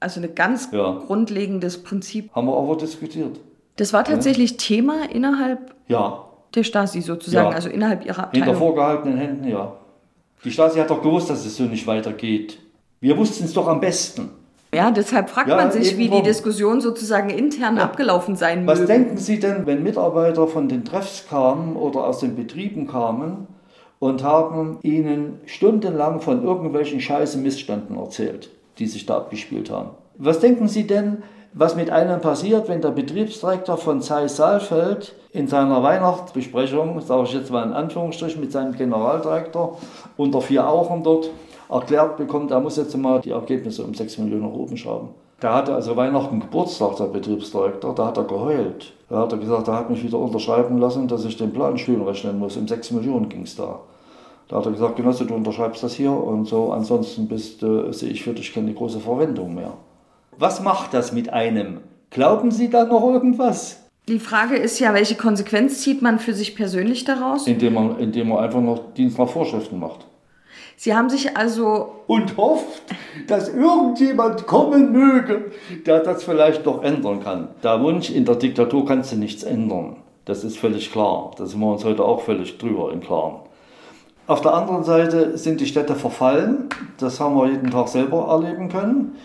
also 0.00 0.20
ein 0.20 0.35
ganz 0.35 0.70
ja. 0.72 1.00
grundlegendes 1.07 1.83
Prinzip. 1.83 2.33
Haben 2.33 2.46
wir 2.46 2.57
aber 2.57 2.76
diskutiert. 2.76 3.38
Das 3.76 3.92
war 3.92 4.05
tatsächlich. 4.05 4.57
Thema 4.57 5.11
innerhalb 5.11 5.74
ja. 5.88 6.24
der 6.55 6.64
Stasi 6.64 7.03
sozusagen, 7.03 7.55
also 7.55 7.68
innerhalb 7.68 8.05
ihrer 8.05 8.24
Abteilung. 8.24 8.46
Hinter 8.46 8.59
vorgehaltenen 8.59 9.18
Händen, 9.18 9.48
ja. 9.48 9.76
Die 10.44 10.50
Stasi 10.50 10.79
hat 10.79 10.90
doch 10.90 11.03
gewusst, 11.03 11.31
dass 11.31 11.44
es 11.44 11.57
so 11.57 11.64
nicht 11.64 11.87
weitergeht. 11.87 12.59
Wir 13.00 13.16
wussten 13.16 13.44
es 13.44 13.53
doch 13.53 13.68
am 13.68 13.81
besten. 13.81 14.31
Ja, 14.73 14.91
deshalb 14.93 15.31
fragt 15.31 15.49
Ja, 15.49 15.57
man 15.57 15.73
sich, 15.73 15.97
wie 15.97 16.09
die. 16.09 16.23
Diskussion 16.23 16.81
sozusagen 16.81 17.31
intern 17.31 17.79
abgelaufen 17.79 18.37
sein 18.37 18.67
Was 18.67 18.79
möge. 18.81 18.93
denken 18.93 19.17
Sie 19.17 19.41
denn, 19.41 19.67
wenn 19.67 19.83
Mitarbeiter 19.83 20.47
von 20.47 20.69
den 20.69 20.85
Treffs 20.85 21.27
kamen 21.29 21.75
oder 21.77 22.05
aus 22.07 22.21
den 22.21 22.37
Betrieben 22.37 22.87
kamen 22.87 23.49
und 23.99 24.23
haben 24.23 24.79
Ihnen 24.83 25.41
stundenlang 25.47 26.21
von 26.21 26.45
irgendwelchen 26.45 27.01
scheiße 27.01 27.39
Missständen 27.39 27.97
erzählt, 27.97 28.51
die 28.79 28.87
sich 28.87 29.07
da 29.07 29.17
abgespielt 29.17 29.71
haben? 29.71 29.91
Was 30.19 30.39
denken 30.39 30.69
Sie 30.69 30.87
denn, 30.87 31.23
was 31.53 31.75
mit 31.75 31.91
einem 31.91 32.21
passiert, 32.21 32.69
wenn 32.69 32.81
der 32.81 32.91
Betriebsdirektor 32.91 33.77
von 33.77 34.01
Zeiss 34.03 34.37
Saalfeld 34.37 35.15
in 35.33 35.49
seiner 35.49 35.83
Weihnachtsbesprechung, 35.83 37.01
sage 37.01 37.25
ich 37.25 37.33
jetzt 37.35 37.51
mal 37.51 37.65
in 37.67 37.73
Anführungsstrichen, 37.73 38.41
mit 38.41 38.53
seinem 38.53 38.73
Generaldirektor 38.77 39.79
unter 40.17 40.41
vier 40.41 40.69
Augen 40.69 41.03
dort 41.03 41.31
erklärt 41.71 42.17
bekommt, 42.17 42.51
er 42.51 42.61
muss 42.61 42.77
jetzt 42.77 42.97
mal 42.97 43.21
die 43.21 43.31
Ergebnisse 43.31 43.85
um 43.85 43.95
6 43.95 44.19
Millionen 44.19 44.43
nach 44.43 44.53
oben 44.53 44.77
schrauben. 44.77 45.09
Der 45.43 45.55
hatte 45.55 45.75
also 45.75 45.97
Weihnachten 45.97 46.41
Geburtstag, 46.41 46.97
der 46.97 47.05
Betriebsdirektor, 47.05 47.95
da 47.95 48.07
hat 48.07 48.19
er 48.19 48.25
geheult. 48.25 48.93
Da 49.09 49.21
hat 49.21 49.33
er 49.33 49.39
gesagt, 49.39 49.69
er 49.69 49.75
hat 49.75 49.91
mich 49.91 50.05
wieder 50.05 50.19
unterschreiben 50.19 50.79
lassen, 50.79 51.09
dass 51.09 51.25
ich 51.25 51.37
den 51.37 51.53
Plan 51.53 51.79
schön 51.79 52.03
rechnen 52.03 52.39
muss. 52.39 52.57
Um 52.57 52.69
6 52.69 52.91
Millionen 52.91 53.29
ging 53.29 53.43
es 53.43 53.57
da. 53.57 53.81
Da 54.49 54.57
hat 54.57 54.67
er 54.67 54.73
gesagt, 54.73 54.97
Genosse, 54.97 55.25
du 55.25 55.35
unterschreibst 55.35 55.83
das 55.83 55.95
hier 55.95 56.13
und 56.13 56.47
so, 56.47 56.73
ansonsten 56.73 57.29
bist, 57.29 57.63
äh, 57.63 57.93
sehe 57.93 58.11
ich 58.11 58.23
für 58.23 58.35
dich 58.35 58.53
keine 58.53 58.75
große 58.75 59.01
Verwendung 59.01 59.55
mehr. 59.55 59.75
Was 60.37 60.61
macht 60.61 60.93
das 60.93 61.13
mit 61.13 61.33
einem? 61.33 61.79
Glauben 62.11 62.51
Sie 62.51 62.69
da 62.69 62.85
noch 62.85 63.05
irgendwas? 63.05 63.81
Die 64.09 64.19
Frage 64.19 64.57
ist 64.57 64.81
ja, 64.81 64.93
welche 64.93 65.15
Konsequenz 65.15 65.83
zieht 65.83 66.03
man 66.03 66.19
für 66.19 66.35
sich 66.35 66.57
persönlich 66.57 67.05
daraus? 67.05 67.47
Indem 67.47 67.75
man, 67.75 67.99
indem 68.01 68.31
man 68.31 68.39
einfach 68.39 68.61
noch 68.61 68.93
Dienst 68.95 69.19
nach 69.19 69.29
Vorschriften 69.29 69.79
macht. 69.79 70.07
Sie 70.83 70.95
haben 70.95 71.11
sich 71.11 71.37
also 71.37 71.93
und 72.07 72.38
hofft, 72.38 72.81
dass 73.27 73.51
irgendjemand 73.51 74.47
kommen 74.47 74.93
möge, 74.93 75.51
der 75.85 76.01
das 76.01 76.25
vielleicht 76.25 76.64
noch 76.64 76.83
ändern 76.83 77.23
kann. 77.23 77.49
Der 77.62 77.83
Wunsch, 77.83 78.09
in 78.09 78.25
der 78.25 78.37
Diktatur 78.37 78.87
kannst 78.87 79.12
du 79.12 79.16
nichts 79.16 79.43
ändern. 79.43 79.97
Das 80.25 80.43
ist 80.43 80.57
völlig 80.57 80.90
klar. 80.90 81.33
Da 81.37 81.45
sind 81.45 81.61
wir 81.61 81.71
uns 81.71 81.85
heute 81.85 82.03
auch 82.03 82.23
völlig 82.23 82.57
drüber 82.57 82.95
im 82.95 83.01
Klaren. 83.01 83.40
Auf 84.27 84.40
der 84.40 84.55
anderen 84.55 84.83
Seite 84.83 85.37
sind 85.37 85.61
die 85.61 85.66
Städte 85.66 85.95
verfallen. 85.95 86.71
Das 86.97 87.21
haben 87.21 87.37
wir 87.37 87.49
jeden 87.49 87.71
Tag 87.71 87.88
selber 87.88 88.29
erleben 88.29 88.71
können. 88.71 89.19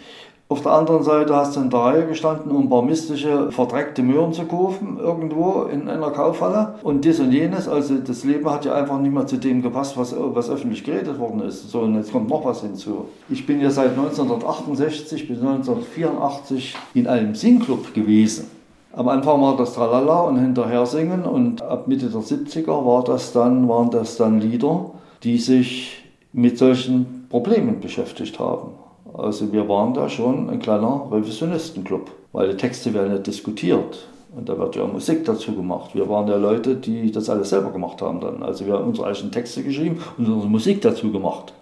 Auf 0.47 0.61
der 0.61 0.73
anderen 0.73 1.01
Seite 1.01 1.35
hast 1.35 1.55
du 1.55 1.59
in 1.59 1.71
der 1.71 1.79
Reihe 1.79 2.05
gestanden, 2.05 2.51
um 2.51 2.85
mystische, 2.85 3.51
verdreckte 3.51 4.03
Möhren 4.03 4.31
zu 4.31 4.45
kaufen, 4.45 4.99
irgendwo 4.99 5.63
in 5.63 5.89
einer 5.89 6.11
Kaufhalle. 6.11 6.75
Und 6.83 7.03
dies 7.03 7.19
und 7.19 7.31
jenes, 7.31 7.67
also 7.67 7.95
das 7.95 8.23
Leben 8.23 8.47
hat 8.51 8.63
ja 8.63 8.75
einfach 8.75 8.99
nicht 8.99 9.11
mehr 9.11 9.25
zu 9.25 9.37
dem 9.37 9.63
gepasst, 9.63 9.97
was, 9.97 10.15
was 10.15 10.51
öffentlich 10.51 10.83
geredet 10.83 11.17
worden 11.17 11.41
ist. 11.41 11.71
So, 11.71 11.79
und 11.79 11.95
jetzt 11.95 12.11
kommt 12.11 12.29
noch 12.29 12.45
was 12.45 12.61
hinzu. 12.61 13.05
Ich 13.27 13.47
bin 13.47 13.59
ja 13.59 13.71
seit 13.71 13.97
1968 13.97 15.27
bis 15.27 15.39
1984 15.39 16.75
in 16.93 17.07
einem 17.07 17.33
Singclub 17.33 17.95
gewesen. 17.95 18.45
Am 18.93 19.07
Anfang 19.07 19.41
war 19.41 19.57
das 19.57 19.73
Tralala 19.73 20.21
und 20.21 20.37
hinterher 20.37 20.85
singen 20.85 21.23
und 21.23 21.63
ab 21.63 21.87
Mitte 21.87 22.05
der 22.05 22.21
70er 22.21 22.85
war 22.85 23.03
das 23.03 23.33
dann, 23.33 23.67
waren 23.67 23.89
das 23.89 24.15
dann 24.15 24.39
Lieder, 24.39 24.91
die 25.23 25.39
sich 25.39 26.03
mit 26.33 26.59
solchen 26.59 27.25
Problemen 27.29 27.79
beschäftigt 27.79 28.37
haben. 28.37 28.84
Also 29.17 29.51
wir 29.53 29.67
waren 29.69 29.93
da 29.93 30.09
schon 30.09 30.49
ein 30.49 30.59
kleiner 30.59 31.07
Revisionistenclub, 31.11 32.11
weil 32.33 32.49
die 32.51 32.57
Texte 32.57 32.93
werden 32.93 33.11
ja 33.11 33.17
diskutiert 33.17 34.07
und 34.35 34.49
da 34.49 34.57
wird 34.57 34.75
ja 34.75 34.85
Musik 34.85 35.23
dazu 35.25 35.55
gemacht. 35.55 35.91
Wir 35.93 36.09
waren 36.09 36.27
ja 36.27 36.35
Leute, 36.35 36.75
die 36.75 37.11
das 37.11 37.29
alles 37.29 37.49
selber 37.49 37.71
gemacht 37.71 38.01
haben 38.01 38.19
dann. 38.19 38.43
Also 38.43 38.65
wir 38.65 38.73
haben 38.73 38.85
unsere 38.89 39.07
eigenen 39.07 39.31
Texte 39.31 39.63
geschrieben 39.63 40.01
und 40.17 40.27
unsere 40.27 40.49
Musik 40.49 40.81
dazu 40.81 41.11
gemacht. 41.11 41.53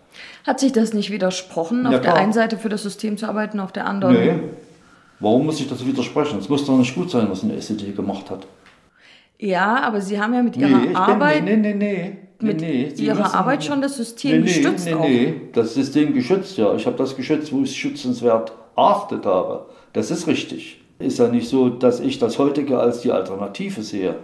hat 0.45 0.59
sich 0.59 0.71
das 0.71 0.93
nicht 0.93 1.11
widersprochen, 1.11 1.85
auf 1.85 1.93
Ja, 1.93 1.99
der 1.99 2.11
klar. 2.11 2.21
einen 2.23 2.33
Seite 2.33 2.57
für 2.57 2.69
das 2.69 2.81
System 2.83 3.17
zu 3.17 3.27
arbeiten, 3.27 3.59
auf 3.59 3.71
der 3.71 3.85
anderen. 3.87 4.13
Nee. 4.15 4.33
Warum 5.19 5.45
muss 5.45 5.59
ich 5.59 5.69
das 5.69 5.85
widersprechen? 5.85 6.39
Es 6.39 6.49
muss 6.49 6.65
doch 6.65 6.77
nicht 6.77 6.95
gut 6.95 7.09
sein, 7.11 7.27
was 7.29 7.43
eine 7.43 7.55
SED 7.55 7.95
gemacht 7.95 8.29
hat. 8.31 8.45
Ja, 9.39 9.81
aber 9.83 10.01
Sie 10.01 10.19
haben 10.19 10.33
ja 10.33 10.41
mit 10.41 10.55
Nee, 10.57 10.67
Ihrer 10.67 10.83
ich 10.89 10.97
Arbeit, 10.97 11.45
bin, 11.45 11.61
nee, 11.61 11.73
nee, 11.73 11.73
nee, 11.73 12.03
nee. 12.09 12.17
Mit 12.43 12.61
nee, 12.61 12.91
Sie 12.93 13.05
Ihrer 13.05 13.33
Arbeit 13.33 13.63
schon 13.63 13.81
das 13.81 13.97
System 13.97 14.31
nee, 14.31 14.37
nee, 14.39 14.45
gestützt 14.45 14.85
nee, 14.85 14.93
auch. 14.93 15.07
nee, 15.07 15.33
das 15.53 15.73
System 15.73 16.13
geschützt, 16.13 16.57
ja. 16.57 16.73
Ich 16.75 16.85
habe 16.85 16.97
das 16.97 17.15
geschützt, 17.15 17.51
wo 17.51 17.61
ich 17.61 17.69
es 17.69 17.75
schützenswert 17.75 18.53
erachtet 18.75 19.25
habe. 19.25 19.65
Das 19.93 20.11
ist 20.11 20.27
richtig. 20.27 20.81
Ist 20.99 21.19
ja 21.19 21.27
nicht 21.27 21.47
so, 21.47 21.69
dass 21.69 21.99
ich 21.99 22.19
das 22.19 22.39
heutige 22.39 22.79
als 22.79 23.01
die 23.01 23.11
Alternative 23.11 23.81
sehe. 23.81 24.15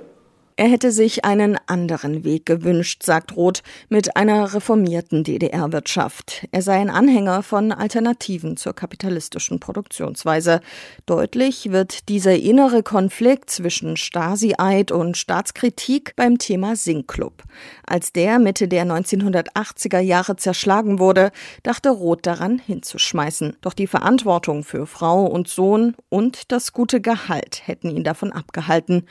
Er 0.59 0.67
hätte 0.67 0.91
sich 0.91 1.23
einen 1.23 1.57
anderen 1.67 2.25
Weg 2.25 2.45
gewünscht, 2.45 3.03
sagt 3.03 3.37
Roth, 3.37 3.63
mit 3.87 4.17
einer 4.17 4.53
reformierten 4.53 5.23
DDR-Wirtschaft. 5.23 6.49
Er 6.51 6.61
sei 6.61 6.81
ein 6.81 6.89
Anhänger 6.89 7.43
von 7.43 7.71
Alternativen 7.71 8.57
zur 8.57 8.73
kapitalistischen 8.73 9.61
Produktionsweise. 9.61 10.59
Deutlich 11.05 11.71
wird 11.71 12.09
dieser 12.09 12.35
innere 12.35 12.83
Konflikt 12.83 13.49
zwischen 13.49 13.95
Stasi-Eid 13.95 14.91
und 14.91 15.15
Staatskritik 15.15 16.13
beim 16.17 16.37
Thema 16.39 16.75
Singclub. 16.75 17.43
Als 17.87 18.11
der 18.11 18.37
Mitte 18.37 18.67
der 18.67 18.83
1980er 18.85 19.99
Jahre 19.99 20.35
zerschlagen 20.35 20.99
wurde, 20.99 21.31
dachte 21.63 21.89
Roth 21.89 22.25
daran 22.25 22.59
hinzuschmeißen. 22.59 23.55
Doch 23.61 23.73
die 23.73 23.87
Verantwortung 23.87 24.65
für 24.65 24.85
Frau 24.87 25.25
und 25.25 25.47
Sohn 25.47 25.95
und 26.09 26.51
das 26.51 26.73
gute 26.73 26.99
Gehalt 26.99 27.61
hätten 27.65 27.89
ihn 27.89 28.03
davon 28.03 28.33
abgehalten. 28.33 29.05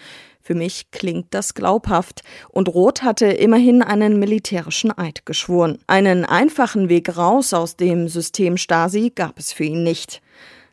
Für 0.48 0.54
mich 0.54 0.90
klingt 0.92 1.34
das 1.34 1.52
glaubhaft. 1.52 2.22
Und 2.48 2.72
Roth 2.74 3.02
hatte 3.02 3.26
immerhin 3.26 3.82
einen 3.82 4.18
militärischen 4.18 4.96
Eid 4.96 5.26
geschworen. 5.26 5.76
Einen 5.86 6.24
einfachen 6.24 6.88
Weg 6.88 7.18
raus 7.18 7.52
aus 7.52 7.76
dem 7.76 8.08
System 8.08 8.56
Stasi 8.56 9.12
gab 9.14 9.38
es 9.38 9.52
für 9.52 9.64
ihn 9.64 9.82
nicht. 9.82 10.22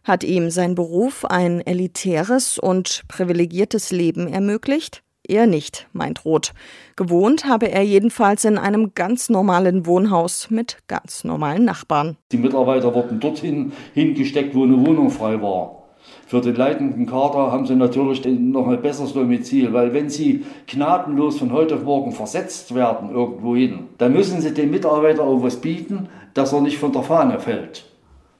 Hat 0.05 0.23
ihm 0.23 0.49
sein 0.49 0.75
Beruf 0.75 1.25
ein 1.25 1.59
elitäres 1.59 2.57
und 2.57 3.03
privilegiertes 3.09 3.91
Leben 3.91 4.31
ermöglicht? 4.31 5.03
Er 5.27 5.45
nicht, 5.45 5.89
meint 5.91 6.23
Roth. 6.23 6.53
Gewohnt 6.95 7.43
habe 7.43 7.69
er 7.69 7.81
jedenfalls 7.81 8.45
in 8.45 8.57
einem 8.57 8.93
ganz 8.95 9.27
normalen 9.27 9.85
Wohnhaus 9.85 10.49
mit 10.49 10.77
ganz 10.87 11.25
normalen 11.25 11.65
Nachbarn. 11.65 12.15
Die 12.31 12.37
Mitarbeiter 12.37 12.95
wurden 12.95 13.19
dorthin 13.19 13.73
hingesteckt, 13.93 14.55
wo 14.55 14.63
eine 14.63 14.77
Wohnung 14.85 15.09
frei 15.09 15.41
war. 15.41 15.84
Für 16.27 16.41
den 16.41 16.55
leitenden 16.55 17.05
Kader 17.05 17.51
haben 17.51 17.67
sie 17.67 17.75
natürlich 17.75 18.25
noch 18.25 18.67
ein 18.67 18.81
besseres 18.81 19.13
Domizil, 19.13 19.73
weil 19.73 19.93
wenn 19.93 20.09
sie 20.09 20.43
gnadenlos 20.65 21.37
von 21.37 21.53
heute 21.53 21.75
auf 21.75 21.83
morgen 21.83 22.11
versetzt 22.11 22.73
werden 22.73 23.11
irgendwo 23.11 23.55
hin, 23.55 23.87
dann 23.99 24.13
müssen 24.13 24.41
sie 24.41 24.53
dem 24.53 24.71
Mitarbeiter 24.71 25.23
auch 25.23 25.43
was 25.43 25.57
bieten, 25.57 26.09
dass 26.33 26.51
er 26.51 26.61
nicht 26.61 26.79
von 26.79 26.91
der 26.91 27.03
Fahne 27.03 27.39
fällt. 27.39 27.85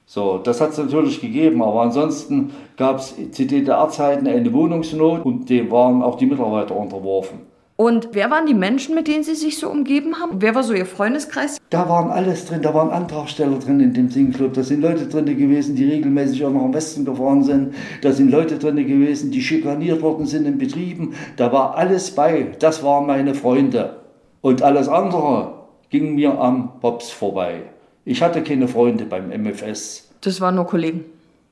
So, 0.04 0.38
das 0.38 0.60
hat 0.60 0.70
es 0.70 0.78
natürlich 0.78 1.20
gegeben, 1.20 1.62
aber 1.62 1.82
ansonsten 1.82 2.50
gab 2.76 2.98
es 2.98 3.14
zu 3.32 3.44
DDR-Zeiten 3.44 4.26
eine 4.26 4.52
Wohnungsnot 4.52 5.24
und 5.24 5.48
dem 5.48 5.70
waren 5.70 6.02
auch 6.02 6.16
die 6.16 6.26
Mitarbeiter 6.26 6.76
unterworfen. 6.76 7.40
Und 7.78 8.08
wer 8.12 8.30
waren 8.30 8.46
die 8.46 8.54
Menschen, 8.54 8.94
mit 8.94 9.06
denen 9.06 9.22
Sie 9.22 9.34
sich 9.34 9.58
so 9.58 9.68
umgeben 9.68 10.18
haben? 10.18 10.40
Wer 10.40 10.54
war 10.54 10.62
so 10.62 10.72
Ihr 10.72 10.86
Freundeskreis? 10.86 11.58
Da 11.68 11.86
waren 11.90 12.10
alles 12.10 12.46
drin, 12.46 12.62
da 12.62 12.72
waren 12.72 12.88
Antragsteller 12.88 13.58
drin 13.58 13.80
in 13.80 13.92
dem 13.92 14.08
Singclub, 14.08 14.54
da 14.54 14.62
sind 14.62 14.80
Leute 14.80 15.06
drin 15.06 15.26
gewesen, 15.26 15.76
die 15.76 15.84
regelmäßig 15.84 16.42
auch 16.46 16.52
nach 16.52 16.62
dem 16.62 16.72
Westen 16.72 17.04
gefahren 17.04 17.42
sind, 17.42 17.74
da 18.00 18.12
sind 18.12 18.30
Leute 18.30 18.58
drin 18.58 18.76
gewesen, 18.76 19.30
die 19.30 19.42
schikaniert 19.42 20.00
worden 20.00 20.24
sind 20.24 20.46
in 20.46 20.56
Betrieben, 20.56 21.14
da 21.36 21.52
war 21.52 21.76
alles 21.76 22.12
bei, 22.12 22.54
das 22.58 22.82
waren 22.82 23.06
meine 23.06 23.34
Freunde. 23.34 23.96
Und 24.40 24.62
alles 24.62 24.88
andere 24.88 25.52
ging 25.90 26.14
mir 26.14 26.40
am 26.40 26.80
Pops 26.80 27.10
vorbei. 27.10 27.60
Ich 28.06 28.22
hatte 28.22 28.42
keine 28.42 28.68
Freunde 28.68 29.04
beim 29.04 29.28
MFS. 29.28 30.08
Das 30.22 30.40
waren 30.40 30.54
nur 30.54 30.66
Kollegen. 30.66 31.04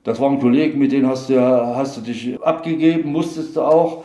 Das 0.05 0.19
waren 0.21 0.39
Kollegen, 0.39 0.79
mit 0.79 0.93
denen 0.93 1.07
hast 1.07 1.29
du, 1.29 1.39
hast 1.39 1.99
du 1.99 2.01
dich 2.01 2.41
abgegeben, 2.43 3.13
musstest 3.13 3.57
du 3.57 3.61
auch. 3.61 4.05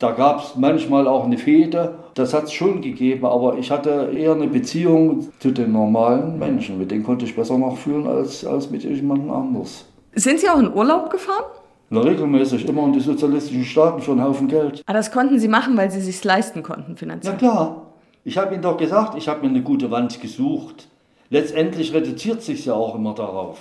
Da 0.00 0.12
gab 0.12 0.42
es 0.42 0.56
manchmal 0.56 1.06
auch 1.06 1.24
eine 1.26 1.36
Fehde. 1.36 1.94
Das 2.14 2.32
hat 2.32 2.44
es 2.44 2.54
schon 2.54 2.80
gegeben, 2.80 3.26
aber 3.26 3.58
ich 3.58 3.70
hatte 3.70 4.10
eher 4.16 4.32
eine 4.32 4.46
Beziehung 4.46 5.28
zu 5.38 5.50
den 5.50 5.72
normalen 5.72 6.38
Menschen. 6.38 6.78
Mit 6.78 6.90
denen 6.90 7.04
konnte 7.04 7.26
ich 7.26 7.36
besser 7.36 7.58
nachfühlen 7.58 8.06
als, 8.06 8.44
als 8.46 8.70
mit 8.70 8.82
jemandem 8.82 9.30
anders. 9.30 9.84
Sind 10.14 10.40
Sie 10.40 10.48
auch 10.48 10.58
in 10.58 10.72
Urlaub 10.72 11.10
gefahren? 11.10 11.44
Na, 11.90 12.00
regelmäßig 12.00 12.66
immer 12.66 12.84
in 12.84 12.94
die 12.94 13.00
sozialistischen 13.00 13.64
Staaten 13.64 14.00
für 14.00 14.12
einen 14.12 14.24
Haufen 14.24 14.48
Geld. 14.48 14.82
Ah, 14.86 14.94
das 14.94 15.12
konnten 15.12 15.38
Sie 15.38 15.48
machen, 15.48 15.76
weil 15.76 15.90
Sie 15.90 16.00
sich 16.00 16.24
leisten 16.24 16.62
konnten 16.62 16.92
Na 16.92 16.96
finanziell. 16.96 17.36
klar. 17.36 17.82
Ich 18.24 18.38
habe 18.38 18.54
Ihnen 18.54 18.62
doch 18.62 18.78
gesagt, 18.78 19.18
ich 19.18 19.28
habe 19.28 19.42
mir 19.42 19.48
eine 19.48 19.62
gute 19.62 19.90
Wand 19.90 20.18
gesucht. 20.22 20.88
Letztendlich 21.28 21.92
reduziert 21.92 22.40
sich 22.40 22.64
ja 22.64 22.72
auch 22.72 22.94
immer 22.94 23.14
darauf. 23.14 23.58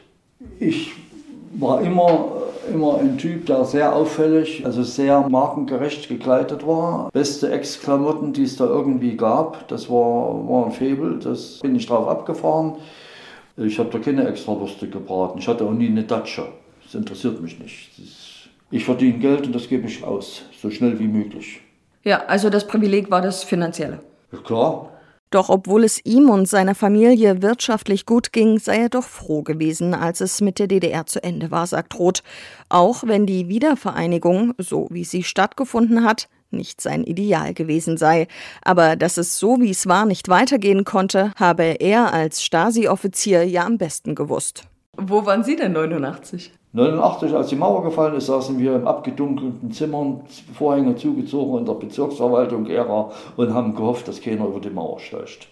Ich 0.60 0.92
war 1.60 1.82
immer, 1.82 2.28
immer 2.72 3.00
ein 3.00 3.18
Typ, 3.18 3.46
der 3.46 3.66
sehr 3.66 3.96
auffällig, 3.96 4.66
also 4.66 4.84
sehr 4.84 5.28
markengerecht 5.30 6.10
gekleidet 6.10 6.66
war. 6.66 7.10
Beste 7.12 7.52
Ex-Klamotten, 7.52 8.34
die 8.34 8.44
es 8.44 8.58
da 8.58 8.66
irgendwie 8.66 9.16
gab, 9.16 9.68
das 9.68 9.90
war, 9.90 10.48
war 10.48 10.66
ein 10.66 10.72
Febel, 10.72 11.20
das 11.20 11.60
bin 11.60 11.76
ich 11.76 11.86
drauf 11.86 12.08
abgefahren. 12.08 12.76
Ich 13.58 13.80
habe 13.80 13.90
da 13.90 14.00
keine 14.00 14.28
Extrawürste 14.28 14.90
gebraten. 14.90 15.40
Ich 15.40 15.48
hatte 15.48 15.64
auch 15.64 15.72
nie 15.72 15.88
eine 15.88 16.04
Datsche. 16.04 16.48
Das 16.84 16.94
interessiert 16.94 17.42
mich 17.42 17.58
nicht. 17.60 17.92
Ich 18.70 18.84
verdiene 18.84 19.20
Geld 19.20 19.46
und 19.46 19.56
das 19.56 19.70
gebe 19.70 19.88
ich 19.88 20.04
aus, 20.04 20.42
so 20.62 20.70
schnell 20.70 21.00
wie 21.00 21.08
möglich. 21.08 21.62
Ja, 22.04 22.24
also 22.28 22.50
das 22.50 22.68
Privileg 22.68 23.10
war 23.10 23.22
das 23.22 23.44
Finanzielle. 23.44 24.00
Ja, 24.32 24.40
klar. 24.40 24.90
Doch 25.36 25.50
obwohl 25.50 25.84
es 25.84 26.00
ihm 26.06 26.30
und 26.30 26.48
seiner 26.48 26.76
Familie 26.76 27.42
wirtschaftlich 27.42 28.06
gut 28.06 28.32
ging, 28.32 28.58
sei 28.58 28.78
er 28.78 28.88
doch 28.88 29.04
froh 29.04 29.42
gewesen, 29.42 29.94
als 29.94 30.22
es 30.22 30.40
mit 30.40 30.60
der 30.60 30.68
DDR 30.68 31.08
zu 31.08 31.22
Ende 31.22 31.52
war, 31.52 31.68
sagt 31.68 32.00
Roth. 32.00 32.24
Auch 32.70 33.04
wenn 33.06 33.26
die 33.26 33.50
Wiedervereinigung, 33.50 34.54
so 34.58 34.88
wie 34.92 35.04
sie 35.04 35.24
stattgefunden 35.24 36.06
hat, 36.06 36.30
nicht 36.52 36.80
sein 36.80 37.04
Ideal 37.04 37.54
gewesen 37.54 37.98
sei. 37.98 38.30
Aber 38.62 38.96
dass 38.96 39.18
es 39.18 39.38
so, 39.38 39.60
wie 39.60 39.72
es 39.72 39.88
war, 39.88 40.06
nicht 40.06 40.30
weitergehen 40.30 40.86
konnte, 40.86 41.34
habe 41.36 41.64
er 41.66 42.14
als 42.14 42.42
Stasi-Offizier 42.42 43.44
ja 43.44 43.66
am 43.66 43.78
besten 43.78 44.16
gewusst. 44.16 44.64
Wo 44.98 45.26
waren 45.26 45.44
Sie 45.44 45.56
denn 45.56 45.74
89? 45.74 46.52
89, 46.74 47.34
als 47.34 47.48
die 47.48 47.56
Mauer 47.56 47.84
gefallen 47.84 48.16
ist, 48.16 48.26
saßen 48.26 48.60
wir 48.60 48.76
im 48.76 48.88
abgedunkelten 48.88 49.72
Zimmer, 49.72 50.20
Vorhänge 50.54 50.96
zugezogen 50.96 51.60
in 51.60 51.66
der 51.66 51.74
Bezirksverwaltung 51.74 52.66
Gera 52.66 53.12
und 53.38 53.54
haben 53.54 53.76
gehofft, 53.76 54.08
dass 54.08 54.22
keiner 54.22 54.46
über 54.46 54.60
die 54.60 54.70
Mauer 54.70 55.00
steigt. 55.00 55.48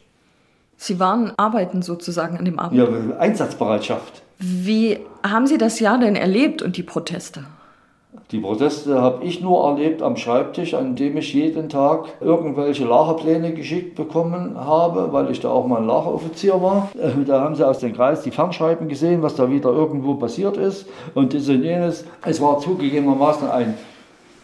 Sie 0.75 0.99
waren 0.99 1.31
arbeiten 1.37 1.81
sozusagen 1.81 2.37
an 2.37 2.45
dem 2.45 2.59
Abend? 2.59 2.77
Ja, 2.77 2.87
Einsatzbereitschaft. 3.17 4.21
Wie 4.39 4.99
haben 5.25 5.47
Sie 5.47 5.57
das 5.57 5.79
Jahr 5.79 5.97
denn 5.97 6.17
erlebt 6.17 6.61
und 6.61 6.75
die 6.75 6.83
Proteste? 6.83 7.45
Die 8.33 8.39
Proteste 8.39 8.99
habe 8.99 9.23
ich 9.23 9.41
nur 9.41 9.63
erlebt 9.63 10.01
am 10.01 10.17
Schreibtisch, 10.17 10.73
an 10.73 10.95
dem 10.95 11.17
ich 11.17 11.35
jeden 11.35 11.69
Tag 11.69 12.05
irgendwelche 12.19 12.83
Lagerpläne 12.83 13.53
geschickt 13.53 13.93
bekommen 13.93 14.57
habe, 14.57 15.13
weil 15.13 15.29
ich 15.29 15.39
da 15.39 15.51
auch 15.51 15.67
mal 15.67 15.81
ein 15.81 15.85
Lageroffizier 15.85 16.59
war. 16.59 16.89
Äh, 16.99 17.23
da 17.25 17.41
haben 17.41 17.53
sie 17.53 17.67
aus 17.67 17.77
dem 17.77 17.93
Kreis 17.93 18.23
die 18.23 18.31
Fernschreiben 18.31 18.87
gesehen, 18.87 19.21
was 19.21 19.35
da 19.35 19.51
wieder 19.51 19.69
irgendwo 19.69 20.15
passiert 20.15 20.57
ist 20.57 20.87
und 21.13 21.35
das 21.35 21.47
und 21.47 21.63
jenes. 21.63 22.05
Es 22.25 22.41
war 22.41 22.57
zugegebenermaßen 22.57 23.51
ein, 23.51 23.75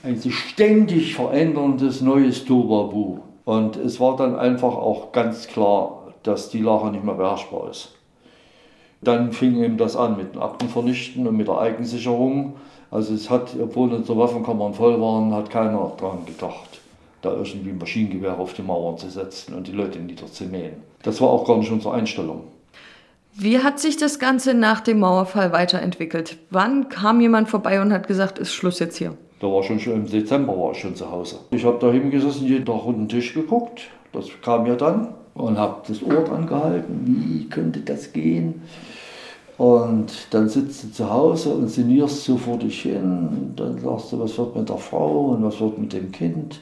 ein 0.04 0.18
sich 0.18 0.36
ständig 0.36 1.16
veränderndes 1.16 2.02
neues 2.02 2.46
Tobabu. 2.46 3.18
Und 3.44 3.76
es 3.76 4.00
war 4.00 4.16
dann 4.18 4.36
einfach 4.36 4.76
auch 4.76 5.12
ganz 5.14 5.48
klar, 5.48 6.14
dass 6.22 6.50
die 6.52 6.62
Lager 6.62 6.92
nicht 6.92 7.04
mehr 7.04 7.16
beherrschbar 7.16 7.72
ist. 7.72 7.96
Dann 9.02 9.32
fing 9.32 9.64
eben 9.64 9.78
das 9.78 9.96
an 9.96 10.16
mit 10.16 10.36
den 10.36 10.42
Aktenvernichten 10.44 11.26
und 11.26 11.36
mit 11.36 11.48
der 11.48 11.58
Eigensicherung. 11.58 12.54
Also 12.92 13.14
es 13.14 13.30
hat, 13.30 13.56
obwohl 13.62 13.94
unsere 13.94 14.18
Waffenkammern 14.18 14.74
voll 14.74 15.00
waren, 15.00 15.34
hat 15.34 15.50
keiner 15.50 15.92
dran 15.98 16.26
gedacht, 16.26 16.82
da 17.22 17.32
irgendwie 17.34 17.70
ein 17.70 17.78
Maschinengewehr 17.78 18.40
auf 18.40 18.54
die 18.54 18.64
Mauern 18.64 18.98
zu 18.98 19.10
setzen 19.10 19.54
und 19.54 19.68
die 19.68 19.74
Leute 19.74 20.00
niederzumähen. 20.00 20.78
Das 21.04 21.22
war 21.22 21.30
auch 21.30 21.46
gar 21.46 21.58
nicht 21.58 21.72
unsere 21.72 21.94
Einstellung. 21.94 22.44
Wie 23.34 23.60
hat 23.60 23.80
sich 23.80 23.96
das 23.96 24.20
Ganze 24.20 24.54
nach 24.54 24.82
dem 24.82 25.00
Mauerfall 25.00 25.52
weiterentwickelt? 25.52 26.38
Wann 26.50 26.90
kam 26.90 27.22
jemand 27.22 27.48
vorbei 27.48 27.80
und 27.80 27.94
hat 27.94 28.08
gesagt, 28.08 28.40
ist 28.40 28.54
Schluss 28.54 28.80
jetzt 28.80 28.98
hier? 28.98 29.14
Da 29.40 29.48
war 29.48 29.64
schon, 29.64 29.80
schon 29.80 29.94
im 29.94 30.10
Dezember 30.10 30.58
war 30.58 30.72
ich 30.72 30.80
schon 30.80 30.96
zu 30.96 31.10
Hause. 31.10 31.40
Ich 31.52 31.64
habe 31.64 31.78
da 31.80 31.92
hingesessen, 31.92 32.48
jeden 32.48 32.66
Tag 32.66 32.86
unter 32.86 33.00
den 33.00 33.08
Tisch 33.08 33.34
geguckt. 33.34 33.84
Das 34.12 34.26
kam 34.42 34.66
ja 34.66 34.76
dann 34.76 35.14
und 35.36 35.58
habe 35.58 35.84
das 35.88 36.04
Ohr 36.04 36.24
dran 36.26 36.48
gehalten. 36.48 37.04
Wie 37.06 37.48
könnte 37.48 37.80
das 37.80 38.12
gehen? 38.12 38.64
Und 39.60 40.14
dann 40.30 40.48
sitzt 40.48 40.86
du 40.86 40.92
zu 40.94 41.10
Hause 41.10 41.50
und 41.50 41.68
sinnierst 41.68 42.24
so 42.24 42.38
vor 42.38 42.58
dich 42.58 42.84
hin. 42.84 43.52
Dann 43.58 43.78
sagst 43.78 44.14
du, 44.14 44.20
was 44.20 44.38
wird 44.38 44.56
mit 44.56 44.70
der 44.70 44.78
Frau 44.78 45.32
und 45.32 45.44
was 45.44 45.60
wird 45.60 45.78
mit 45.78 45.92
dem 45.92 46.14
Kind. 46.14 46.62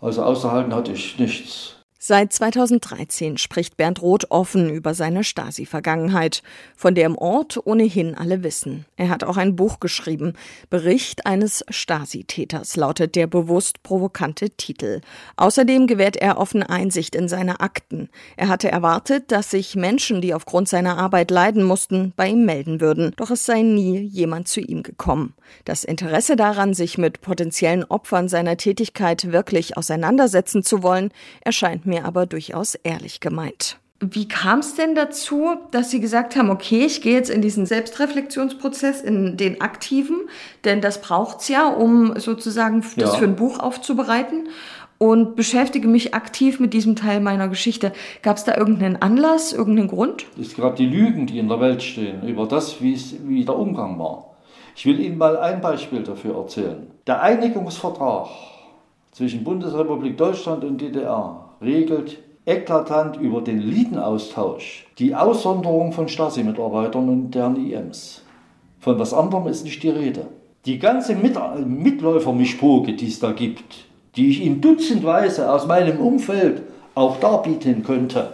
Also 0.00 0.22
außerhalten 0.22 0.72
hatte 0.72 0.92
ich 0.92 1.18
nichts. 1.18 1.73
Seit 2.06 2.34
2013 2.34 3.38
spricht 3.38 3.78
Bernd 3.78 4.02
Roth 4.02 4.30
offen 4.30 4.68
über 4.68 4.92
seine 4.92 5.24
Stasi-Vergangenheit, 5.24 6.42
von 6.76 6.94
der 6.94 7.06
im 7.06 7.16
Ort 7.16 7.66
ohnehin 7.66 8.14
alle 8.14 8.42
wissen. 8.42 8.84
Er 8.98 9.08
hat 9.08 9.24
auch 9.24 9.38
ein 9.38 9.56
Buch 9.56 9.80
geschrieben. 9.80 10.34
Bericht 10.68 11.24
eines 11.24 11.64
Stasi-Täters 11.70 12.76
lautet 12.76 13.14
der 13.16 13.26
bewusst 13.26 13.82
provokante 13.82 14.50
Titel. 14.50 15.00
Außerdem 15.36 15.86
gewährt 15.86 16.16
er 16.16 16.36
offen 16.36 16.62
Einsicht 16.62 17.14
in 17.14 17.26
seine 17.26 17.60
Akten. 17.60 18.10
Er 18.36 18.48
hatte 18.48 18.70
erwartet, 18.70 19.32
dass 19.32 19.50
sich 19.50 19.74
Menschen, 19.74 20.20
die 20.20 20.34
aufgrund 20.34 20.68
seiner 20.68 20.98
Arbeit 20.98 21.30
leiden 21.30 21.62
mussten, 21.62 22.12
bei 22.16 22.28
ihm 22.28 22.44
melden 22.44 22.82
würden. 22.82 23.14
Doch 23.16 23.30
es 23.30 23.46
sei 23.46 23.62
nie 23.62 23.98
jemand 24.00 24.46
zu 24.46 24.60
ihm 24.60 24.82
gekommen. 24.82 25.32
Das 25.64 25.84
Interesse 25.84 26.36
daran, 26.36 26.74
sich 26.74 26.98
mit 26.98 27.22
potenziellen 27.22 27.84
Opfern 27.84 28.28
seiner 28.28 28.58
Tätigkeit 28.58 29.32
wirklich 29.32 29.78
auseinandersetzen 29.78 30.62
zu 30.62 30.82
wollen, 30.82 31.10
erscheint 31.40 31.86
mir 31.86 31.93
mir 31.94 32.04
aber 32.04 32.26
durchaus 32.26 32.74
ehrlich 32.74 33.20
gemeint. 33.20 33.78
Wie 34.00 34.26
kam 34.28 34.58
es 34.58 34.74
denn 34.74 34.94
dazu, 34.94 35.56
dass 35.70 35.90
Sie 35.90 36.00
gesagt 36.00 36.36
haben, 36.36 36.50
okay, 36.50 36.84
ich 36.84 37.00
gehe 37.00 37.14
jetzt 37.14 37.30
in 37.30 37.40
diesen 37.40 37.64
Selbstreflexionsprozess, 37.64 39.00
in 39.00 39.36
den 39.36 39.60
aktiven, 39.60 40.28
denn 40.64 40.80
das 40.80 41.00
braucht 41.00 41.40
es 41.40 41.48
ja, 41.48 41.68
um 41.68 42.18
sozusagen 42.18 42.84
das 42.96 43.12
ja. 43.12 43.18
für 43.18 43.24
ein 43.24 43.36
Buch 43.36 43.60
aufzubereiten 43.60 44.48
und 44.98 45.36
beschäftige 45.36 45.88
mich 45.88 46.12
aktiv 46.12 46.60
mit 46.60 46.74
diesem 46.74 46.96
Teil 46.96 47.20
meiner 47.20 47.48
Geschichte. 47.48 47.92
Gab 48.22 48.36
es 48.36 48.44
da 48.44 48.56
irgendeinen 48.56 48.96
Anlass, 48.96 49.52
irgendeinen 49.52 49.88
Grund? 49.88 50.26
Das 50.36 50.48
ist 50.48 50.56
gerade 50.56 50.76
die 50.76 50.86
Lügen, 50.86 51.26
die 51.26 51.38
in 51.38 51.48
der 51.48 51.60
Welt 51.60 51.82
stehen, 51.82 52.26
über 52.28 52.46
das, 52.46 52.80
wie 52.82 53.44
der 53.44 53.56
Umgang 53.56 53.98
war. 53.98 54.34
Ich 54.76 54.84
will 54.86 54.98
Ihnen 54.98 55.18
mal 55.18 55.36
ein 55.36 55.60
Beispiel 55.60 56.02
dafür 56.02 56.36
erzählen. 56.36 56.88
Der 57.06 57.22
Einigungsvertrag 57.22 58.28
zwischen 59.12 59.44
Bundesrepublik 59.44 60.16
Deutschland 60.18 60.64
und 60.64 60.80
DDR 60.80 61.43
regelt 61.64 62.18
eklatant 62.46 63.16
über 63.16 63.40
den 63.40 63.58
Liedenaustausch 63.58 64.86
die 64.98 65.14
Aussonderung 65.14 65.92
von 65.92 66.08
Stasi-Mitarbeitern 66.08 67.08
und 67.08 67.30
deren 67.32 67.56
IMs. 67.56 68.22
Von 68.80 68.98
was 68.98 69.14
anderem 69.14 69.46
ist 69.46 69.64
nicht 69.64 69.82
die 69.82 69.88
Rede. 69.88 70.26
Die 70.66 70.78
ganze 70.78 71.14
Mit 71.14 71.36
Mitläufermischpoke, 71.66 72.92
die 72.92 73.08
es 73.08 73.18
da 73.18 73.32
gibt, 73.32 73.86
die 74.16 74.30
ich 74.30 74.42
Ihnen 74.42 74.60
dutzendweise 74.60 75.50
aus 75.50 75.66
meinem 75.66 75.98
Umfeld 75.98 76.62
auch 76.94 77.18
darbieten 77.18 77.82
könnte, 77.82 78.32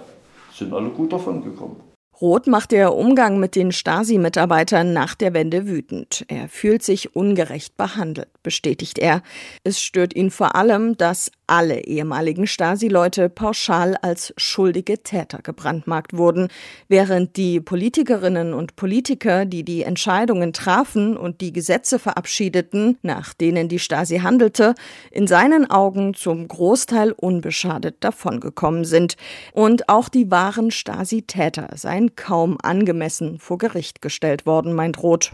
sind 0.53 0.73
alle 0.73 0.91
gut 0.91 1.13
davon 1.13 1.43
gekommen. 1.43 1.77
Roth 2.21 2.49
macht 2.49 2.73
der 2.73 2.95
Umgang 2.95 3.41
mit 3.41 3.57
den 3.57 3.73
Stasi-Mitarbeitern 3.73 4.93
nach 4.93 5.15
der 5.15 5.33
Wende 5.33 5.67
wütend. 5.67 6.27
Er 6.29 6.51
fühlt 6.51 6.83
sich 6.83 7.17
ungerecht 7.17 7.79
behandelt, 7.79 8.29
bestätigt 8.43 8.99
er. 8.99 9.23
Es 9.65 9.81
stört 9.81 10.15
ihn 10.15 10.31
vor 10.31 10.55
allem, 10.55 10.99
dass 10.99 11.33
alle 11.51 11.81
ehemaligen 11.85 12.47
Stasi-Leute 12.47 13.29
pauschal 13.29 13.97
als 14.03 14.33
schuldige 14.37 15.03
Täter 15.03 15.41
gebrandmarkt 15.43 16.17
wurden, 16.17 16.49
während 16.89 17.37
die 17.37 17.61
Politikerinnen 17.61 18.55
und 18.55 18.77
Politiker, 18.77 19.45
die 19.45 19.65
die 19.65 19.83
Entscheidungen 19.83 20.53
trafen 20.53 21.17
und 21.17 21.41
die 21.41 21.53
Gesetze 21.53 21.99
verabschiedeten, 21.99 22.99
nach 23.03 23.35
denen 23.35 23.69
die 23.69 23.81
Stasi 23.81 24.19
handelte, 24.19 24.75
in 25.11 25.27
seinen 25.27 25.69
Augen 25.69 26.15
zum 26.15 26.47
Großteil 26.47 27.11
unbeschadet 27.11 27.97
davongekommen 28.01 28.85
sind. 28.85 29.17
Und 29.53 29.89
auch 29.89 30.09
die 30.09 30.31
wahren 30.31 30.71
Stasi-Täter 30.71 31.71
seien 31.75 32.15
kaum 32.15 32.59
angemessen 32.63 33.41
vor 33.41 33.59
Gericht 33.59 34.01
gestellt 34.01 34.47
worden, 34.47 34.73
meint 34.73 35.03
Roth. 35.03 35.33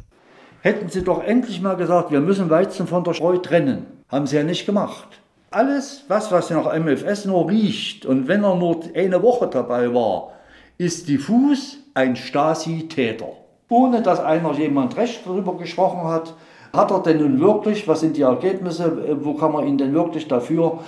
Hätten 0.63 0.89
Sie 0.89 1.05
doch 1.05 1.23
endlich 1.23 1.61
mal 1.61 1.77
gesagt, 1.77 2.11
wir 2.11 2.21
müssen 2.21 2.49
Weizen 2.49 2.87
von 2.87 3.05
der 3.05 3.13
Spreu 3.13 3.37
trennen. 3.37 3.87
Haben 4.09 4.27
Sie 4.27 4.37
ja 4.37 4.43
nicht 4.43 4.65
gemacht 4.65 5.21
alles, 5.57 6.05
was, 6.09 6.31
was 6.31 6.51
nach 6.51 6.79
MFS 6.79 7.25
nur 7.25 7.49
riecht 7.49 8.05
und 8.05 8.29
wenn 8.29 8.45
er 8.45 8.57
nur 8.57 8.81
eine 8.95 9.23
Woche 9.23 9.47
dabei 9.47 9.93
war, 9.95 10.33
ist 10.77 11.09
diffus 11.09 11.79
ein 11.95 12.15
Stasi-Täter. 12.15 13.29
Ohne 13.71 14.03
dass 14.03 14.21
einer 14.21 14.53
jemand 14.53 14.99
recht 14.99 15.23
darüber 15.25 15.57
gesprochen 15.57 16.05
hat, 16.05 16.35
hat 16.75 16.91
er 16.91 17.01
denn 17.01 17.19
nun 17.19 17.41
wirklich, 17.41 17.89
was 17.89 18.01
sind 18.01 18.19
die 18.19 18.23
Ergebnisse, 18.23 19.17
wo 19.25 19.33
kann 19.33 19.53
man 19.53 19.67
ihn 19.67 19.79
denn 19.79 19.95
wirklich 19.95 20.29
dafür 20.29 20.81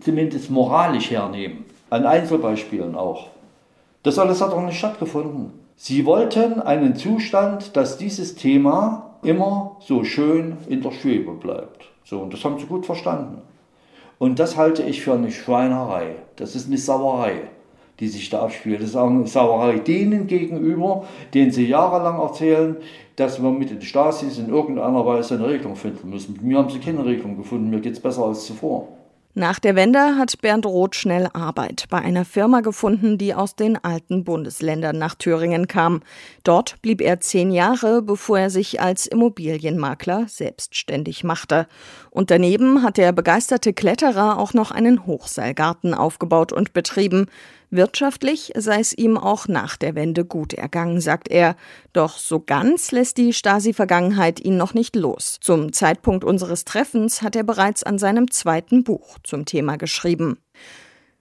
zumindest 0.00 0.50
moralisch 0.50 1.12
hernehmen? 1.12 1.64
An 1.88 2.04
Einzelbeispielen 2.04 2.96
auch. 2.96 3.28
Das 4.02 4.18
alles 4.18 4.40
hat 4.40 4.52
auch 4.52 4.62
nicht 4.62 4.78
stattgefunden. 4.78 5.52
Sie 5.76 6.04
wollten 6.04 6.60
einen 6.60 6.96
Zustand, 6.96 7.76
dass 7.76 7.96
dieses 7.96 8.34
Thema 8.34 9.14
immer 9.22 9.76
so 9.78 10.02
schön 10.02 10.56
in 10.68 10.82
der 10.82 10.90
Schwebe 10.90 11.32
bleibt. 11.32 11.84
So, 12.04 12.18
und 12.18 12.32
das 12.32 12.44
haben 12.44 12.58
sie 12.58 12.66
gut 12.66 12.86
verstanden. 12.86 13.42
Und 14.20 14.38
das 14.38 14.58
halte 14.58 14.82
ich 14.82 15.00
für 15.00 15.14
eine 15.14 15.30
Schweinerei. 15.30 16.14
Das 16.36 16.54
ist 16.54 16.66
eine 16.66 16.76
Sauerei, 16.76 17.40
die 18.00 18.06
sich 18.06 18.28
da 18.28 18.42
abspielt. 18.42 18.82
Das 18.82 18.90
ist 18.90 18.96
auch 18.96 19.08
eine 19.08 19.26
Sauerei 19.26 19.78
denen 19.78 20.26
gegenüber, 20.26 21.04
denen 21.32 21.52
sie 21.52 21.66
jahrelang 21.66 22.20
erzählen, 22.20 22.76
dass 23.16 23.42
wir 23.42 23.50
mit 23.50 23.70
den 23.70 23.80
Stasis 23.80 24.36
in 24.36 24.50
irgendeiner 24.50 25.06
Weise 25.06 25.36
eine 25.36 25.48
Regelung 25.48 25.74
finden 25.74 26.10
müssen. 26.10 26.38
Mir 26.42 26.58
haben 26.58 26.68
sie 26.68 26.80
keine 26.80 27.02
Regelung 27.02 27.38
gefunden, 27.38 27.70
mir 27.70 27.80
geht 27.80 27.94
es 27.94 28.00
besser 28.00 28.26
als 28.26 28.44
zuvor. 28.44 28.88
Nach 29.34 29.60
der 29.60 29.76
Wende 29.76 30.16
hat 30.16 30.40
Bernd 30.40 30.66
Roth 30.66 30.96
schnell 30.96 31.28
Arbeit 31.32 31.84
bei 31.88 31.98
einer 31.98 32.24
Firma 32.24 32.62
gefunden, 32.62 33.16
die 33.16 33.32
aus 33.32 33.54
den 33.54 33.76
alten 33.76 34.24
Bundesländern 34.24 34.98
nach 34.98 35.14
Thüringen 35.14 35.68
kam. 35.68 36.02
Dort 36.42 36.82
blieb 36.82 37.00
er 37.00 37.20
zehn 37.20 37.52
Jahre, 37.52 38.02
bevor 38.02 38.40
er 38.40 38.50
sich 38.50 38.80
als 38.80 39.06
Immobilienmakler 39.06 40.26
selbstständig 40.26 41.22
machte. 41.22 41.68
Und 42.10 42.32
daneben 42.32 42.82
hat 42.82 42.96
der 42.96 43.12
begeisterte 43.12 43.72
Kletterer 43.72 44.36
auch 44.36 44.52
noch 44.52 44.72
einen 44.72 45.06
Hochseilgarten 45.06 45.94
aufgebaut 45.94 46.52
und 46.52 46.72
betrieben. 46.72 47.26
Wirtschaftlich 47.70 48.52
sei 48.56 48.80
es 48.80 48.92
ihm 48.92 49.16
auch 49.16 49.46
nach 49.46 49.76
der 49.76 49.94
Wende 49.94 50.24
gut 50.24 50.54
ergangen, 50.54 51.00
sagt 51.00 51.28
er. 51.28 51.54
Doch 51.92 52.18
so 52.18 52.40
ganz 52.40 52.90
lässt 52.90 53.16
die 53.16 53.32
Stasi-Vergangenheit 53.32 54.40
ihn 54.40 54.56
noch 54.56 54.74
nicht 54.74 54.96
los. 54.96 55.38
Zum 55.40 55.72
Zeitpunkt 55.72 56.24
unseres 56.24 56.64
Treffens 56.64 57.22
hat 57.22 57.36
er 57.36 57.44
bereits 57.44 57.84
an 57.84 57.98
seinem 57.98 58.30
zweiten 58.30 58.82
Buch 58.82 59.18
zum 59.22 59.44
Thema 59.44 59.76
geschrieben. 59.76 60.38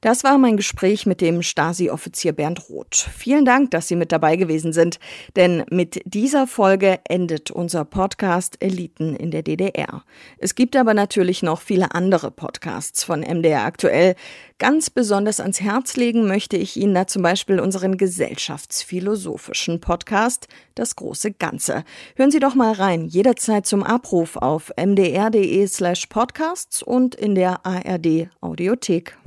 Das 0.02 0.24
war 0.24 0.38
mein 0.38 0.56
Gespräch 0.56 1.06
mit 1.06 1.20
dem 1.20 1.41
Stasi-Offizier 1.41 2.32
Bernd 2.32 2.70
Roth. 2.70 2.95
Vielen 2.95 3.43
Dank, 3.43 3.72
dass 3.72 3.89
Sie 3.89 3.97
mit 3.97 4.14
dabei 4.14 4.38
gewesen 4.38 4.72
sind, 4.72 4.97
denn 5.36 5.66
mit 5.70 6.02
dieser 6.06 6.47
Folge 6.47 7.00
endet 7.04 7.52
unser 7.52 7.84
Podcast 7.84 8.56
Eliten 8.62 9.14
in 9.14 9.30
der 9.30 9.43
DDR. 9.43 10.06
Es 10.38 10.56
gibt 10.56 10.78
aber 10.78 10.93
natürlich 10.93 11.43
noch 11.43 11.60
viele 11.60 11.93
andere 11.93 12.32
Podcasts 12.32 13.04
von 13.04 13.20
MDR 13.20 13.66
aktuell. 13.66 14.16
Ganz 14.60 14.89
besonders 14.89 15.39
ans 15.39 15.62
Herz 15.62 15.95
legen 15.95 16.28
möchte 16.28 16.57
ich 16.57 16.76
Ihnen 16.76 16.93
da 16.93 17.07
zum 17.07 17.22
Beispiel 17.22 17.62
unseren 17.62 17.97
gesellschaftsphilosophischen 17.97 19.80
Podcast 19.80 20.49
Das 20.76 20.97
große 20.97 21.32
Ganze. 21.32 21.86
Hören 22.18 22.30
Sie 22.30 22.41
doch 22.41 22.55
mal 22.55 22.74
rein, 22.74 23.05
jederzeit 23.05 23.66
zum 23.66 23.84
Abruf 23.84 24.36
auf 24.36 24.74
mdr.de 24.76 25.66
slash 25.66 26.07
podcasts 26.07 26.84
und 26.84 27.16
in 27.16 27.36
der 27.36 27.66
ARD 27.66 28.28
Audiothek. 28.41 29.18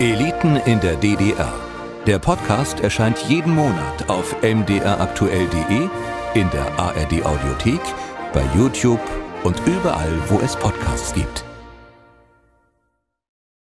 Eliten 0.00 0.56
in 0.66 0.80
der 0.80 0.96
DDR. 0.96 1.52
Der 2.08 2.18
Podcast 2.18 2.80
erscheint 2.80 3.18
jeden 3.28 3.54
Monat 3.54 4.08
auf 4.08 4.34
mdraktuell.de, 4.42 5.88
in 6.34 6.50
der 6.50 6.66
ARD 6.76 7.24
Audiothek, 7.24 7.80
bei 8.32 8.42
YouTube 8.56 9.00
und 9.44 9.56
überall, 9.64 10.12
wo 10.28 10.40
es 10.40 10.56
Podcasts 10.56 11.14
gibt. 11.14 11.44